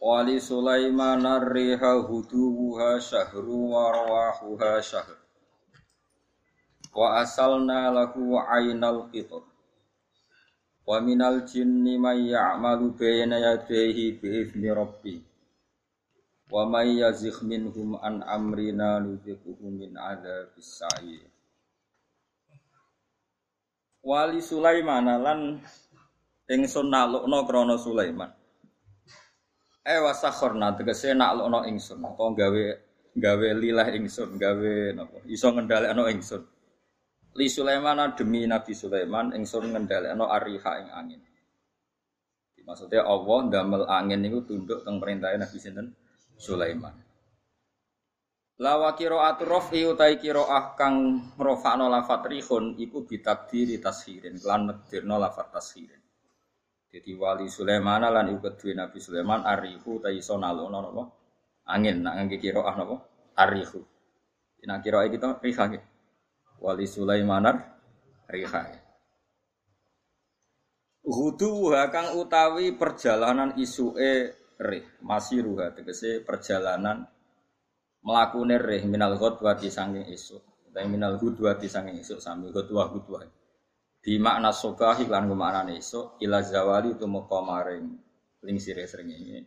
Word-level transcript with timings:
Wali 0.00 0.40
Sulaiman 0.40 1.20
ar-riha 1.28 2.00
huduha 2.08 2.96
syahru 2.96 3.76
wa 3.76 3.92
rawahuha 3.92 4.80
syahr. 4.80 5.20
Wa 6.96 7.20
asalna 7.20 7.92
lahu 7.92 8.40
aynal 8.40 9.12
qitar. 9.12 9.44
Wa 10.88 11.04
minal 11.04 11.44
jinni 11.44 12.00
may 12.00 12.32
ya'malu 12.32 12.96
bayna 12.96 13.44
yadayhi 13.44 14.16
bi 14.16 14.40
izni 14.40 14.72
rabbi. 14.72 15.20
Wa 16.48 16.64
may 16.64 16.96
yazigh 17.04 17.44
minhum 17.44 18.00
an 18.00 18.24
amrina 18.24 19.04
nudhiquhu 19.04 19.68
min 19.68 20.00
adzabis 20.00 20.80
sa'ir. 20.80 21.28
Wali 24.00 24.40
Sulaiman 24.40 25.12
lan 25.20 25.60
ingsun 26.48 26.88
nalukna 26.88 27.44
krana 27.44 27.76
Sulaiman. 27.76 28.39
Eh 29.80 30.00
wasakhorna 30.04 30.76
tegese 30.76 31.16
lono 31.16 31.64
ingsun 31.64 32.04
apa 32.04 32.24
gawe 32.36 32.64
gawe 33.16 33.48
lilah 33.56 33.88
ingsun 33.96 34.36
gawe 34.36 34.74
napa 34.92 35.24
iso 35.24 35.48
ngendhalekno 35.50 36.04
ingsun. 36.12 36.42
Li 37.38 37.46
Sulaiman 37.46 38.12
demi 38.12 38.44
Nabi 38.44 38.76
Sulaiman 38.76 39.32
ingsun 39.32 39.72
ngendhalekno 39.72 40.28
ariha 40.28 40.72
ing 40.84 40.88
angin. 40.92 41.22
Maksudnya 42.60 43.02
Allah 43.02 43.38
ndamel 43.48 43.82
angin 43.88 44.20
niku 44.22 44.46
tunduk 44.46 44.84
teng 44.84 45.00
perintah 45.00 45.32
Nabi 45.34 45.58
sinten 45.58 45.96
Sulaiman. 46.36 46.94
Lawa 48.60 48.92
qiraatu 48.92 49.48
rafi 49.48 49.88
utai 49.88 50.20
qiraah 50.20 50.76
kang 50.76 51.16
merofakno 51.40 51.88
lafat 51.88 52.28
rihun 52.28 52.76
iku 52.76 53.08
bitakdiri 53.08 53.80
tashirin 53.80 54.36
lan 54.44 54.68
nekdirno 54.68 55.16
lafat 55.16 55.48
tashirin. 55.48 55.99
Jadi 56.90 57.14
wali 57.14 57.46
Sulaiman 57.46 58.02
lan 58.02 58.34
iku 58.34 58.50
kedue 58.50 58.74
Nabi 58.74 58.98
Sulaiman 58.98 59.46
arihu 59.46 60.02
ta 60.02 60.10
iso 60.10 60.34
nalono 60.34 60.78
napa? 60.82 61.04
Angin 61.70 62.02
nak 62.02 62.18
ngangge 62.18 62.42
kiroah 62.42 62.74
napa? 62.74 62.96
Arihu. 63.38 63.78
Nak 64.66 64.82
kiroah 64.82 65.06
kita 65.06 65.38
riha. 65.38 65.66
Wali 66.58 66.86
Sulaiman 66.90 67.46
riha. 68.26 68.62
Hudu 71.06 71.72
kang 71.94 72.18
utawi 72.18 72.74
perjalanan 72.74 73.54
isuke 73.56 74.36
rih, 74.60 74.84
masih 75.00 75.46
ruha 75.46 75.72
tegese 75.72 76.20
perjalanan 76.26 77.06
mlakune 78.02 78.60
rih 78.60 78.82
minal 78.84 79.14
ghadwati 79.14 79.70
sanging 79.70 80.10
isuk. 80.10 80.42
Utawi 80.66 80.90
minal 80.90 81.22
hudwati 81.22 81.70
sanging 81.70 82.02
isuk 82.02 82.18
sami 82.18 82.50
ghadwah 82.50 82.90
ghadwah 82.92 83.39
di 84.00 84.16
makna 84.16 84.48
sobahi 84.48 85.04
lan 85.04 85.28
makna 85.32 85.68
esuk 85.76 86.16
ila 86.24 86.40
zawali 86.40 86.96
itu 86.96 87.04
moko 87.04 87.44
maring 87.44 87.84
ling 88.40 88.56
sire 88.56 88.88
srengenge. 88.88 89.44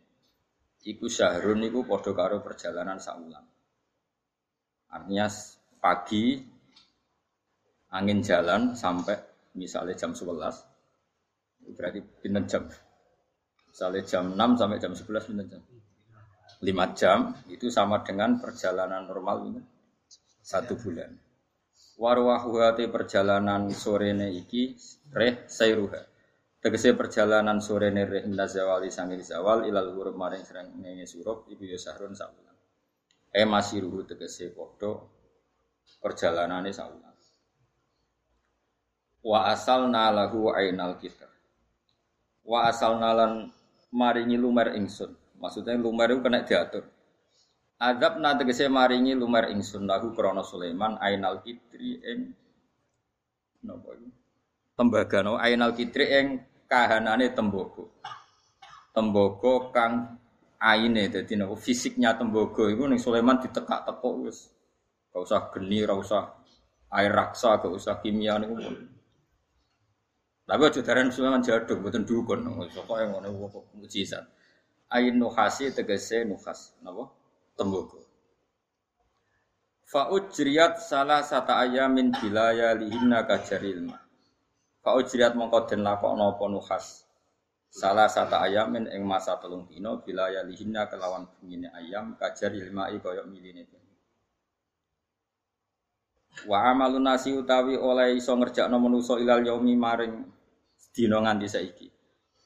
Iku 0.83 1.09
syahrun 1.09 1.63
niku 1.63 1.87
padha 1.87 2.11
karo 2.13 2.43
perjalanan 2.43 2.99
saulan 3.01 3.41
artinya 4.93 5.25
pagi 5.81 6.37
angin 7.89 8.21
jalan 8.21 8.77
sampai 8.77 9.17
misalnya 9.57 9.97
jam 9.97 10.13
11 10.13 11.73
berarti 11.73 11.99
pinten 12.21 12.45
jam? 12.45 12.69
Misalnya 13.73 14.01
jam 14.05 14.37
6 14.37 14.59
sampai 14.61 14.77
jam 14.77 14.93
11 14.93 15.29
pinten 15.33 15.47
jam? 15.49 15.61
5 16.61 16.99
jam 16.99 17.19
itu 17.49 17.73
sama 17.73 18.05
dengan 18.05 18.37
perjalanan 18.37 19.09
normal 19.09 19.49
ini 19.49 19.61
satu 20.45 20.77
bulan 20.77 21.09
warwahuhati 21.97 22.89
perjalanan 22.89 23.69
sorene 23.69 24.33
iki 24.33 24.73
reh 25.13 25.45
sayruha 25.45 26.01
tegese 26.63 26.95
perjalanan 26.95 27.59
sorene 27.59 28.07
reh 28.07 28.23
inda 28.23 28.47
zawali 28.47 28.87
sangil 28.87 29.19
zawal 29.19 29.67
ilal 29.67 29.91
huruf 29.91 30.15
maring 30.15 30.47
serang 30.47 30.71
ngene 30.79 31.03
surup 31.03 31.43
iku 31.51 31.67
ya 31.67 31.75
sahrun 31.75 32.15
saulan. 32.15 32.55
E 33.35 33.43
masiruhu 33.43 34.07
tegese 34.07 34.55
padha 34.55 34.95
perjalanane 35.99 36.71
saulan. 36.71 37.11
Wa 39.23 39.51
asalna 39.51 40.07
lahu 40.15 40.55
ainal 40.55 40.95
kitab. 41.03 41.31
Wa 42.47 42.71
asalna 42.71 43.11
lan 43.11 43.31
maringi 43.91 44.39
lumer 44.39 44.71
ingsun. 44.79 45.11
Maksudnya 45.39 45.75
lumer 45.75 46.15
itu 46.15 46.23
kena 46.23 46.47
diatur 46.47 46.87
Adab 47.83 48.15
na 48.23 48.31
tegese 48.39 48.71
maringi 48.71 49.11
lumer 49.11 49.51
ingsun 49.51 49.83
lahu 49.83 50.15
krana 50.15 50.39
Sulaiman 50.39 50.95
ainal 51.03 51.43
kitri 51.43 51.99
ing 51.99 52.31
napa? 53.59 53.99
Tembaga 54.79 55.19
no 55.19 55.35
ainal 55.35 55.75
kitri 55.75 56.07
ing 56.07 56.27
kahanane 56.63 57.35
tembogo. 57.35 57.91
Tembogo 58.95 59.67
kang 59.75 60.15
aine 60.63 61.11
dadi 61.11 61.35
napa 61.35 61.59
fisiknya 61.59 62.15
tembogo 62.15 62.71
iku 62.71 62.87
ning 62.87 63.03
Sulaiman 63.03 63.43
ditekak-tekuk 63.43 64.15
wis. 64.31 64.47
Gak 65.11 65.19
usah 65.27 65.51
geni, 65.51 65.83
gak 65.83 65.99
usah 65.99 66.23
air 66.87 67.11
raksa, 67.11 67.59
gak 67.59 67.67
usah 67.67 67.99
kimia 67.99 68.39
niku. 68.39 68.63
Tapi 70.47 70.61
aja 70.71 70.79
darah 70.79 71.03
Sulaiman 71.11 71.43
jaduk, 71.43 71.83
mboten 71.83 72.07
dukun. 72.07 72.47
Pokoke 72.47 73.03
ngono 73.11 73.27
kok 73.51 73.75
mujizat. 73.75 74.23
Ain 74.87 75.19
nuhasi 75.19 75.75
tegese 75.75 76.23
nuhas, 76.23 76.79
napa? 76.79 77.22
Tembogo. 77.53 78.03
Fa'ujriyat 79.89 80.81
salah 80.81 81.21
sata 81.21 81.61
ayamin 81.61 82.09
bilaya 82.17 82.73
lihinna 82.73 83.29
kajaril 83.29 83.85
ma. 83.85 83.97
Fa'ujriyat 84.81 85.37
mongko 85.37 85.69
den 85.69 85.85
lakokno 85.85 86.33
apa 86.33 86.45
nuhas. 86.49 87.05
Salah 87.69 88.09
sata 88.09 88.41
ayamin 88.41 88.89
ing 88.89 89.05
masa 89.05 89.37
telung 89.37 89.69
dino 89.69 90.01
bilaya 90.01 90.41
lihinna 90.41 90.89
kelawan 90.89 91.29
bengine 91.37 91.69
ayam 91.73 92.17
kajaril 92.17 92.69
ma'i 92.73 92.97
koyok 93.01 93.25
miline 93.29 93.65
Wa 96.49 96.73
amalun 96.73 97.05
nasi 97.05 97.29
utawi 97.29 97.77
oleh 97.77 98.17
iso 98.17 98.33
ngerjakno 98.33 98.81
manusa 98.81 99.21
ilal 99.21 99.45
yaumi 99.45 99.77
maring 99.77 100.25
dina 100.89 101.21
nganti 101.21 101.47
saiki. 101.49 101.87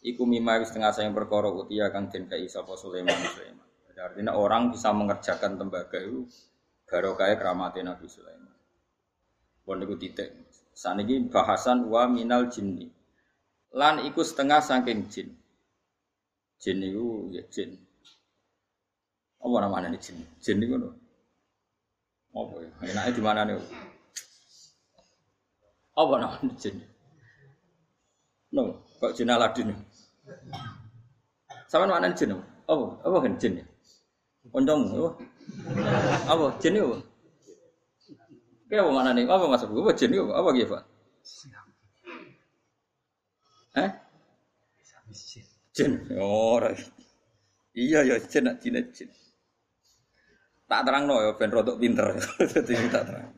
Iku 0.03 0.27
mimah 0.27 0.63
wis 0.63 0.71
tengah 0.71 0.91
sayang 0.91 1.15
perkara 1.15 1.51
utia 1.51 1.87
kang 1.89 2.11
den 2.11 2.27
kai 2.27 2.45
sapa 2.51 2.75
Sulaiman 2.75 3.15
Sulaiman. 3.15 3.66
Artinya 3.97 4.37
orang 4.37 4.69
bisa 4.69 4.93
mengerjakan 4.93 5.57
tembaga 5.57 5.97
itu 5.97 6.29
barokah 6.85 7.33
keramatnya 7.33 7.93
Nabi 7.93 8.05
Sulaiman. 8.05 8.53
Pun 9.65 9.81
itu 9.81 9.95
titik. 9.97 10.29
Saat 10.77 11.01
ini 11.01 11.25
bahasan 11.27 11.89
wa 11.89 12.05
minal 12.05 12.47
jinni. 12.53 12.85
Lan 13.73 14.05
iku 14.05 14.21
setengah 14.21 14.61
saking 14.61 15.09
jin. 15.09 15.33
Jin 16.61 16.77
itu 16.85 17.33
ya 17.33 17.43
jin. 17.49 17.73
Apa 19.41 19.57
namanya 19.65 19.89
ini 19.93 19.99
jin? 19.99 20.21
Jin 20.41 20.61
itu 20.61 20.77
apa 22.37 22.53
ya? 22.61 22.69
Enaknya 22.93 23.11
di 23.17 23.21
mana 23.25 23.41
nih? 23.49 23.57
Apa 25.97 26.13
namanya 26.21 26.53
jin? 26.61 26.75
No, 28.53 28.77
kok 29.01 29.17
jin 29.17 29.33
Aladin? 29.33 29.73
Sama 31.65 31.89
mana 31.89 32.13
jin? 32.13 32.37
Apa? 32.69 32.85
Apa 33.01 33.17
kan 33.25 33.33
jin 33.41 33.65
ya? 33.65 33.65
Kancamu 34.51 34.87
apa? 34.95 35.11
Apa 36.27 36.45
jin 36.61 36.79
apa? 36.79 36.97
Kayak 38.67 38.83
apa 38.83 38.91
mana 38.91 39.09
nih? 39.15 39.25
Apa 39.27 39.45
masuk? 39.47 39.71
Apa 39.71 39.91
jin 39.95 40.11
apa? 40.15 40.33
Apa 40.35 40.49
gitu, 40.55 40.67
Pak? 40.75 40.83
Eh? 43.77 43.91
Jin. 45.77 45.91
Oh, 46.17 46.59
iya 47.77 47.99
ya 48.03 48.15
jin 48.17 48.49
jin 48.59 48.75
jin. 48.91 49.09
Tak 50.67 50.83
terang 50.83 51.07
no 51.07 51.23
ya, 51.23 51.31
ben 51.39 51.47
rodok 51.47 51.79
pinter. 51.79 52.11
Jadi 52.53 52.91
tak 52.91 53.03
terang. 53.07 53.31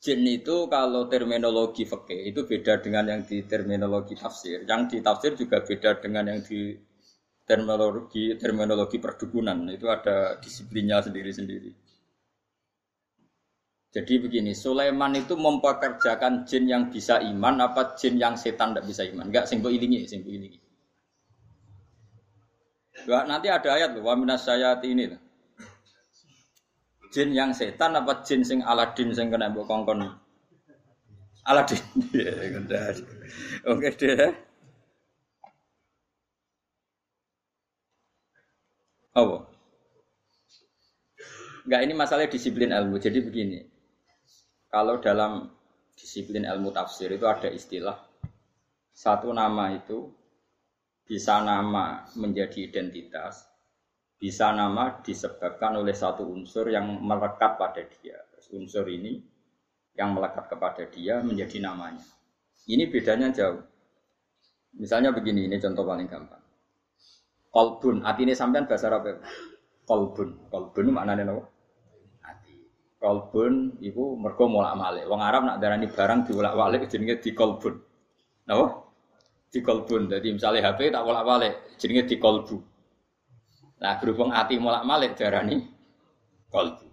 Jin 0.00 0.24
itu 0.24 0.64
kalau 0.72 1.04
terminologi 1.12 1.84
fikih 1.84 2.32
itu 2.32 2.48
beda 2.48 2.80
dengan 2.80 3.04
yang 3.04 3.20
di 3.20 3.44
terminologi 3.44 4.16
tafsir. 4.16 4.64
Yang 4.64 4.96
di 4.96 4.98
tafsir 5.04 5.36
juga 5.36 5.60
beda 5.60 6.00
dengan 6.00 6.32
yang 6.32 6.40
di 6.40 6.72
terminologi 7.50 8.38
terminologi 8.38 9.02
perdukunan 9.02 9.66
itu 9.74 9.90
ada 9.90 10.38
disiplinnya 10.38 11.02
sendiri-sendiri. 11.02 11.70
Jadi 13.90 14.22
begini, 14.22 14.54
Sulaiman 14.54 15.18
itu 15.18 15.34
mempekerjakan 15.34 16.46
jin 16.46 16.70
yang 16.70 16.94
bisa 16.94 17.18
iman 17.18 17.58
apa 17.58 17.98
jin 17.98 18.22
yang 18.22 18.38
setan 18.38 18.70
tidak 18.70 18.86
bisa 18.86 19.02
iman? 19.10 19.26
Enggak, 19.26 19.50
sing 19.50 19.58
ilingi, 19.66 20.06
sing 20.06 20.22
ilingi. 20.22 20.62
Doa, 23.02 23.26
nanti 23.26 23.50
ada 23.50 23.74
ayat 23.74 23.98
loh, 23.98 24.06
wa 24.06 24.14
minas 24.14 24.46
sayati 24.46 24.94
ini 24.94 25.10
loh. 25.10 25.18
Jin 27.10 27.34
yang 27.34 27.50
setan 27.50 27.98
apa 27.98 28.22
jin 28.22 28.46
sing 28.46 28.62
Aladin 28.62 29.10
sing 29.10 29.34
kena 29.34 29.50
mbok 29.50 29.66
kongkon? 29.66 30.06
Aladin. 31.50 31.82
Ya, 32.14 32.30
udah. 32.62 32.94
Oke 33.66 33.90
deh. 33.98 34.30
Apa? 39.20 39.38
Enggak 41.68 41.80
ini 41.84 41.92
masalah 41.92 42.24
disiplin 42.26 42.72
ilmu. 42.72 42.96
Jadi 42.96 43.18
begini. 43.20 43.60
Kalau 44.70 44.96
dalam 45.02 45.50
disiplin 45.92 46.48
ilmu 46.48 46.72
tafsir 46.72 47.12
itu 47.12 47.26
ada 47.28 47.50
istilah 47.52 47.98
satu 48.94 49.34
nama 49.34 49.74
itu 49.76 50.08
bisa 51.04 51.42
nama 51.42 52.06
menjadi 52.14 52.70
identitas, 52.70 53.44
bisa 54.16 54.54
nama 54.54 55.02
disebabkan 55.02 55.74
oleh 55.80 55.92
satu 55.92 56.22
unsur 56.22 56.70
yang 56.70 57.02
melekat 57.02 57.58
pada 57.58 57.82
dia. 57.84 58.18
unsur 58.50 58.82
ini 58.90 59.22
yang 59.94 60.10
melekat 60.10 60.50
kepada 60.50 60.90
dia 60.90 61.22
menjadi 61.22 61.62
namanya. 61.62 62.02
Ini 62.66 62.90
bedanya 62.90 63.30
jauh. 63.30 63.62
Misalnya 64.74 65.14
begini, 65.14 65.46
ini 65.46 65.62
contoh 65.62 65.86
paling 65.86 66.10
gampang. 66.10 66.39
Kolbun, 67.50 68.06
hati 68.06 68.22
ini 68.22 68.34
sampean 68.38 68.70
bahasa 68.70 68.86
apa? 68.94 69.18
Kolbun, 69.82 70.46
kolbun 70.54 70.86
maknanya 70.94 71.34
apa? 71.34 71.42
Hati. 72.22 72.54
Kolbun 73.02 73.74
itu 73.82 74.14
mergo 74.14 74.46
molak 74.46 74.78
malik. 74.78 75.04
Wong 75.10 75.18
Arab 75.18 75.42
nak 75.42 75.58
darani 75.58 75.90
barang 75.90 76.30
diulak 76.30 76.54
walik 76.54 76.86
jenenge. 76.86 77.18
Napa? 78.46 78.66
Di 79.50 79.58
kolbun. 79.66 80.06
Jadi 80.06 80.28
misalnya 80.30 80.70
HP 80.70 80.94
tak 80.94 81.02
wolak 81.02 81.26
walik 81.26 81.54
jenenge 81.74 82.06
di 82.06 82.16
kolbu. 82.22 82.56
Nah, 83.82 83.98
berhubung 83.98 84.30
hati 84.30 84.54
mulak 84.62 84.86
malik 84.86 85.18
darani 85.18 85.66
kolbu. 86.54 86.86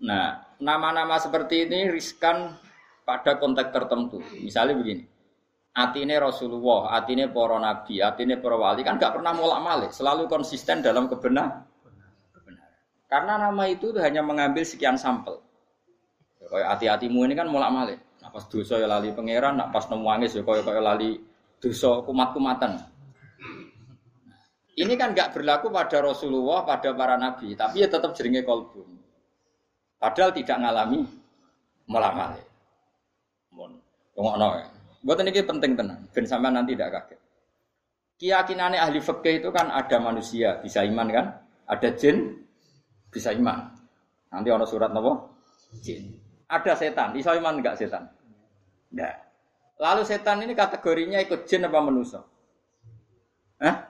Nah, 0.00 0.42
nama-nama 0.58 1.22
seperti 1.22 1.70
ini 1.70 1.86
riskan 1.86 2.58
pada 3.06 3.38
konteks 3.38 3.70
tertentu. 3.70 4.18
Misalnya 4.40 4.74
begini, 4.74 5.04
atine 5.74 6.18
Rasulullah, 6.18 6.98
atine 6.98 7.30
para 7.30 7.58
nabi, 7.62 8.02
atine 8.02 8.38
para 8.42 8.56
wali 8.58 8.82
kan 8.82 8.98
gak 8.98 9.18
pernah 9.18 9.32
mulak 9.34 9.60
malik, 9.62 9.90
selalu 9.94 10.26
konsisten 10.26 10.82
dalam 10.82 11.06
kebenar. 11.06 11.66
kebenaran. 12.34 12.74
Karena 13.06 13.34
nama 13.38 13.64
itu 13.70 13.94
hanya 13.98 14.22
mengambil 14.22 14.66
sekian 14.66 14.98
sampel. 14.98 15.38
Ya, 16.42 16.46
kayak 16.50 16.68
hati-hatimu 16.76 17.26
ini 17.26 17.34
kan 17.38 17.46
mulak 17.46 17.70
malik. 17.70 17.98
Nah, 18.20 18.28
pas 18.28 18.44
dosa 18.50 18.76
ya 18.76 18.88
lali 18.90 19.14
pangeran, 19.14 19.56
nah 19.56 19.68
pas 19.72 19.86
nemu 19.88 20.04
wangis 20.04 20.36
ya 20.36 20.42
kayak 20.44 20.64
kayak 20.66 20.84
lali 20.84 21.10
dosa 21.62 22.04
kumat-kumatan. 22.04 22.76
Ini 24.80 24.96
kan 24.96 25.12
nggak 25.12 25.36
berlaku 25.36 25.68
pada 25.68 26.00
Rasulullah, 26.00 26.64
pada 26.64 26.96
para 26.96 27.20
nabi, 27.20 27.52
tapi 27.52 27.84
ya 27.84 27.88
tetap 27.90 28.16
jeringe 28.16 28.46
kolbu. 28.46 28.80
Padahal 30.00 30.32
tidak 30.32 30.56
ngalami 30.56 31.04
melamali. 31.84 32.40
Mon, 33.52 33.76
no. 34.16 34.79
Buat 35.00 35.24
ini 35.24 35.40
penting 35.40 35.72
tenang, 35.80 36.04
ben 36.12 36.24
sampai 36.28 36.52
nanti 36.52 36.76
tidak 36.76 36.92
kaget. 36.92 37.20
Keyakinannya 38.20 38.76
ahli 38.76 39.00
fikih 39.00 39.40
itu 39.40 39.48
kan 39.48 39.72
ada 39.72 39.96
manusia 39.96 40.60
bisa 40.60 40.84
iman 40.84 41.08
kan, 41.08 41.26
ada 41.64 41.88
jin 41.96 42.36
bisa 43.08 43.32
iman. 43.32 43.72
Nanti 44.28 44.52
orang 44.52 44.68
surat 44.68 44.92
nopo 44.92 45.40
jin. 45.80 46.20
Ada 46.52 46.76
setan, 46.76 47.16
bisa 47.16 47.32
iman 47.32 47.56
enggak 47.56 47.80
setan? 47.80 48.12
Enggak. 48.92 49.24
Lalu 49.80 50.02
setan 50.04 50.44
ini 50.44 50.52
kategorinya 50.52 51.16
ikut 51.24 51.48
jin 51.48 51.64
apa 51.64 51.80
manusia? 51.80 52.20
Hah? 53.64 53.88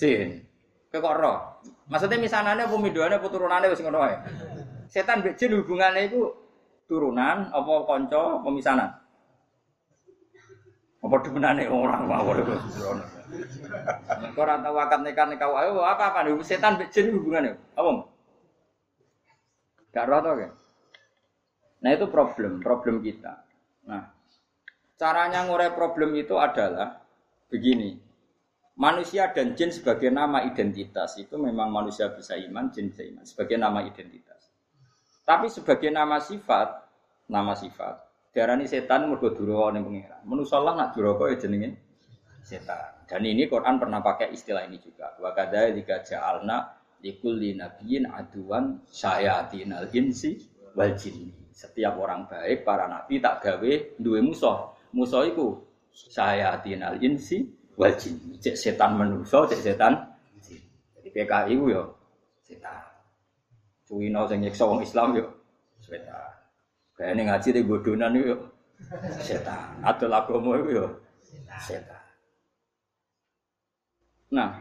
jin. 0.00 0.48
Kok 0.88 1.12
roh? 1.20 1.60
Maksudnya 1.92 2.16
misanane 2.16 2.64
apa 2.64 2.76
midone 2.80 3.20
apa 3.20 3.28
turunane 3.28 3.68
wis 3.68 3.84
ngono. 3.84 4.00
Setan 4.88 5.20
mbek 5.20 5.36
hubungannya 5.36 6.08
itu 6.08 6.24
turunan 6.88 7.52
apa 7.52 7.72
kanca 7.84 8.40
pemisanan? 8.40 9.01
Apa 11.02 11.16
demenane 11.26 11.66
orang 11.66 12.06
mawon 12.06 12.46
iku. 12.46 12.54
Kok 14.32 14.38
ora 14.38 14.62
tau 14.62 14.78
akad 14.78 15.02
nikah 15.02 15.26
nikah 15.26 15.50
wae 15.50 15.74
apa 15.74 16.14
apa 16.14 16.30
setan 16.46 16.78
mbek 16.78 16.94
jin 16.94 17.10
hubungannya? 17.10 17.58
Apa? 17.74 17.90
Gak 19.92 20.06
roh 20.08 20.20
to 20.22 20.32
Nah 21.82 21.90
itu 21.90 22.06
problem, 22.06 22.62
problem 22.62 23.02
kita. 23.02 23.42
Nah, 23.90 24.14
caranya 24.94 25.42
ngurai 25.42 25.74
problem 25.74 26.14
itu 26.14 26.38
adalah 26.38 27.02
begini. 27.50 27.98
Manusia 28.78 29.34
dan 29.34 29.58
jin 29.58 29.74
sebagai 29.74 30.08
nama 30.08 30.46
identitas 30.46 31.18
itu 31.18 31.34
memang 31.36 31.68
manusia 31.68 32.08
bisa 32.14 32.38
iman, 32.38 32.70
jin 32.70 32.88
bisa 32.94 33.02
iman 33.04 33.26
sebagai 33.26 33.58
nama 33.58 33.82
identitas. 33.82 34.48
Tapi 35.26 35.50
sebagai 35.50 35.90
nama 35.90 36.22
sifat, 36.22 36.86
nama 37.26 37.52
sifat, 37.52 38.00
darani 38.32 38.64
setan 38.64 39.12
mergo 39.12 39.30
duraka 39.36 39.76
ning 39.76 39.84
pangeran. 39.84 40.20
Manusa 40.24 40.56
Allah 40.56 40.74
nak 40.74 40.88
duraka 40.96 41.28
ya 41.28 41.36
jenenge 41.36 41.68
setan. 42.42 43.04
Dan 43.04 43.28
ini 43.28 43.44
Quran 43.44 43.76
pernah 43.76 44.00
pakai 44.00 44.32
istilah 44.32 44.64
ini 44.64 44.80
juga. 44.80 45.12
Wa 45.20 45.36
kadzalika 45.36 46.00
ja'alna 46.00 46.80
likulli 47.04 47.52
nabiyyin 47.60 48.08
aduwan 48.08 48.80
syayatinal 48.88 49.92
insi 49.92 50.40
wal 50.72 50.96
jinni. 50.96 51.28
Setiap 51.52 52.00
orang 52.00 52.24
baik, 52.24 52.64
para 52.64 52.88
nabi 52.88 53.20
tak 53.20 53.44
gawe 53.44 53.72
duwe 54.00 54.24
musuh. 54.24 54.72
Musuh 54.96 55.28
iku 55.28 55.60
syayatinal 55.92 56.96
insi 57.04 57.44
wal 57.76 57.92
jin. 58.00 58.40
Cek 58.40 58.56
setan 58.56 58.96
manusa, 58.96 59.44
cek 59.44 59.60
setan 59.60 59.92
Jadi 60.96 61.08
PKI 61.12 61.52
ku 61.60 61.66
yo 61.68 61.84
setan. 62.40 62.80
Cuwino 63.84 64.24
sing 64.24 64.40
nyiksa 64.40 64.64
wong 64.64 64.80
Islam 64.80 65.20
yo 65.20 65.28
setan. 65.84 66.31
Kayane 66.96 67.22
ngaji 67.28 67.48
di 67.56 67.62
bodonan 67.64 68.14
yo 68.16 68.36
setan. 69.22 69.80
Adol 69.80 70.12
agama 70.12 70.60
iku 70.60 70.70
yo 70.70 70.86
setan. 71.60 72.02
Nah, 74.32 74.60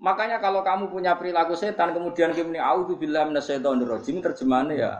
makanya 0.00 0.40
kalau 0.40 0.64
kamu 0.64 0.88
punya 0.88 1.16
perilaku 1.16 1.52
setan 1.52 1.92
kemudian 1.92 2.32
kamu 2.32 2.56
ini 2.56 2.60
auzubillahi 2.60 3.28
minasyaitonir 3.32 3.88
rajim 3.88 4.24
terjemahannya 4.24 4.74
ya. 4.76 4.92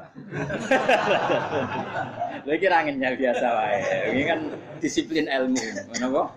Lagi 2.48 2.66
ranginnya 2.68 3.16
biasa 3.16 3.46
wae. 3.48 3.80
Ini 4.12 4.22
kan 4.28 4.40
disiplin 4.80 5.28
ilmu, 5.28 5.60
kenapa? 5.96 6.32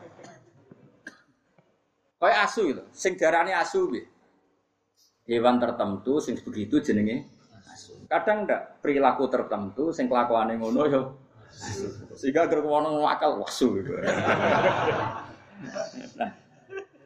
Kayak 2.22 2.40
asu 2.46 2.62
itu, 2.70 2.84
sing 2.94 3.18
darane 3.18 3.50
asu 3.56 3.90
piye? 3.90 4.06
Hewan 5.26 5.58
tertentu 5.58 6.22
sing 6.22 6.38
begitu 6.44 6.78
jenenge. 6.78 7.26
Kadang 8.12 8.44
ndak 8.44 8.84
perilaku 8.84 9.32
tertentu 9.32 9.96
sing 9.96 10.12
kelakuane 10.12 10.60
ngono 10.60 10.84
yo 10.92 11.02
Sehingga 12.16 12.48
gerwono 12.48 13.08
akal 13.08 13.40
wasu 13.40 13.80
gitu. 13.80 13.92
nah, 16.16 16.32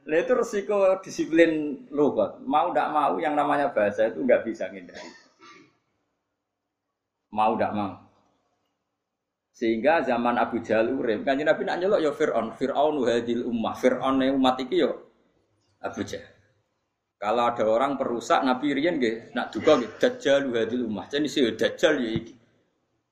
itu 0.05 0.33
resiko 0.37 1.01
disiplin 1.01 1.85
logat. 1.89 2.37
Mau 2.45 2.69
tidak 2.69 2.89
mau 2.93 3.13
yang 3.17 3.33
namanya 3.33 3.73
bahasa 3.73 4.09
itu 4.09 4.21
nggak 4.21 4.45
bisa 4.45 4.69
ngindari. 4.69 5.09
Mau 7.33 7.57
tidak 7.57 7.73
mau. 7.73 7.93
Sehingga 9.55 10.03
zaman 10.03 10.35
Abu 10.35 10.59
Jahal 10.61 10.91
urip, 10.93 11.23
kan 11.23 11.39
Nabi 11.39 11.63
nak 11.63 11.79
nyelok 11.79 12.03
ya 12.03 12.11
Fir'aun, 12.11 12.53
Fir'aun 12.59 12.95
hadil 13.07 13.47
ummah, 13.47 13.73
Fir'aun 13.73 14.19
umat 14.35 14.59
iki 14.59 14.83
yo 14.83 15.09
Abu 15.79 16.03
Jahal. 16.03 16.34
Kalau 17.25 17.49
ada 17.49 17.65
orang 17.65 17.97
perusak 17.97 18.45
Nabi 18.45 18.77
riyen 18.77 19.01
nggih 19.01 19.33
nak 19.33 19.49
duka 19.49 19.81
nggih 19.81 19.97
dajjal 19.97 20.45
hadil 20.53 20.85
ummah. 20.85 21.09
Jadi 21.09 21.25
sih 21.25 21.41
dajjal 21.57 21.97
ya. 21.97 22.21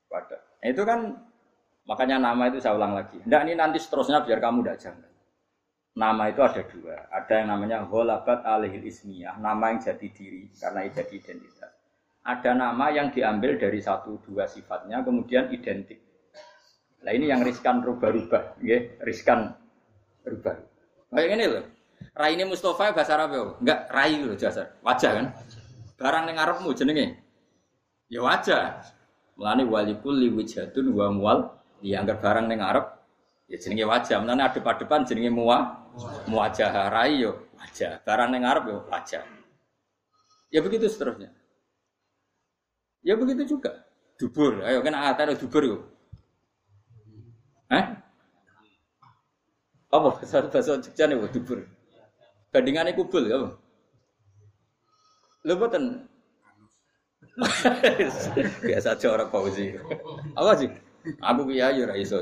Pada. 0.06 0.38
Nah, 0.38 0.70
itu 0.70 0.86
kan 0.86 1.18
makanya 1.90 2.22
nama 2.22 2.46
itu 2.54 2.62
saya 2.62 2.78
ulang 2.78 2.94
lagi. 2.94 3.18
Ndak 3.26 3.42
ini 3.50 3.54
nanti 3.58 3.82
seterusnya 3.82 4.22
biar 4.22 4.38
kamu 4.38 4.62
tidak 4.62 4.78
jangan. 4.86 5.10
Nama 5.98 6.24
itu 6.30 6.42
ada 6.46 6.62
dua. 6.62 6.98
Ada 7.10 7.34
yang 7.42 7.48
namanya 7.58 7.78
ghalabat 7.90 8.46
alihil 8.46 8.86
ismiyah, 8.86 9.34
nama 9.42 9.74
yang 9.74 9.82
jadi 9.82 10.08
diri 10.14 10.46
karena 10.62 10.86
jadi 10.94 11.14
identitas. 11.18 11.74
Ada 12.22 12.54
nama 12.54 12.86
yang 12.94 13.10
diambil 13.10 13.58
dari 13.58 13.82
satu 13.82 14.22
dua 14.22 14.46
sifatnya 14.46 15.02
kemudian 15.02 15.50
identik. 15.50 15.98
Nah 17.02 17.12
ini 17.18 17.34
yang 17.34 17.42
riskan 17.42 17.82
rubah-rubah, 17.82 18.62
ya, 18.62 18.78
riskan 19.02 19.58
rubah. 20.22 20.54
Kayak 21.10 21.30
ini 21.34 21.46
loh. 21.50 21.66
Rai 22.14 22.38
ini 22.38 22.46
Mustafa 22.46 22.94
bahasa 22.94 23.18
Arab 23.18 23.30
ya? 23.34 23.42
Enggak, 23.58 23.80
rai 23.90 24.22
loh 24.22 24.38
jasa. 24.38 24.78
Wajah 24.86 25.12
kan? 25.18 25.26
Barang 25.98 26.30
yang 26.30 26.38
Arabmu 26.38 26.70
jenenge. 26.78 27.18
Ya 28.06 28.22
wajah. 28.22 28.86
Melani 29.34 29.66
walikul 29.66 30.14
liwijatun 30.14 30.94
wa 30.94 31.10
mual. 31.10 31.40
Dianggap 31.82 32.22
barang 32.22 32.46
yang 32.54 32.62
Arab 32.62 33.02
ya 33.50 33.58
jenenge 33.58 33.90
wajah. 33.90 34.22
Melani 34.22 34.46
ada 34.46 34.62
depan 34.62 35.10
jenenge 35.10 35.34
muwa. 35.34 35.90
Muwajah 36.30 36.94
rai 36.94 37.18
yo 37.26 37.50
wajah. 37.58 38.06
Barang 38.06 38.30
yang 38.38 38.46
Arab 38.46 38.70
yo 38.70 38.78
wajah. 38.94 39.26
Ya 40.54 40.62
begitu 40.62 40.86
seterusnya. 40.86 41.34
Ya 43.02 43.18
begitu 43.18 43.58
juga. 43.58 43.90
Dubur. 44.22 44.62
Ayo 44.62 44.86
kan 44.86 44.94
ada 44.94 45.34
dubur 45.34 45.66
yuk. 45.66 45.82
Eh? 47.74 47.86
Apa 49.90 50.14
bahasa 50.14 50.46
bahasa 50.46 50.78
Jogja 50.78 51.10
nih 51.10 51.18
dubur? 51.34 51.66
Bandingannya 52.54 52.94
kubul 52.94 53.26
ya. 53.26 53.50
Lho 55.44 55.54
boten. 55.58 56.06
Biasa 58.70 58.94
aja 58.94 59.08
orang 59.10 59.34
pausi. 59.34 59.74
Apa 60.38 60.54
sih? 60.54 60.70
Aku 61.18 61.50
kiai 61.50 61.82
ora 61.82 61.98
iso. 61.98 62.22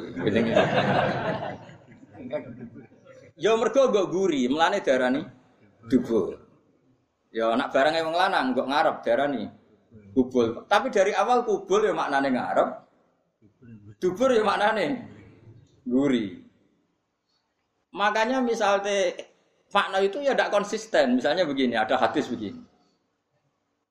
Ya 3.36 3.52
mergo 3.60 3.92
nggo 3.92 4.04
guri, 4.08 4.48
mlane 4.48 4.80
darani 4.80 5.22
dubur. 5.92 6.40
Ya 7.36 7.52
anak 7.52 7.76
barang 7.76 8.00
wong 8.08 8.16
lanang 8.16 8.56
kok 8.56 8.72
ngarep 8.72 8.96
darani 9.04 9.44
kubul. 10.16 10.64
Tapi 10.72 10.88
dari 10.96 11.12
awal 11.12 11.44
kubul 11.44 11.84
ya 11.84 11.92
maknane 11.92 12.30
ngarep. 12.32 12.70
Dubur 14.00 14.32
ya 14.32 14.48
maknane 14.48 14.86
guri. 15.84 16.40
Makanya 17.92 18.40
misalnya 18.40 19.12
makna 19.72 19.98
itu 20.04 20.20
ya 20.20 20.36
tidak 20.36 20.51
konsisten. 20.51 21.18
Misalnya 21.18 21.48
begini, 21.48 21.80
ada 21.80 21.96
hadis 21.96 22.28
begini. 22.28 22.60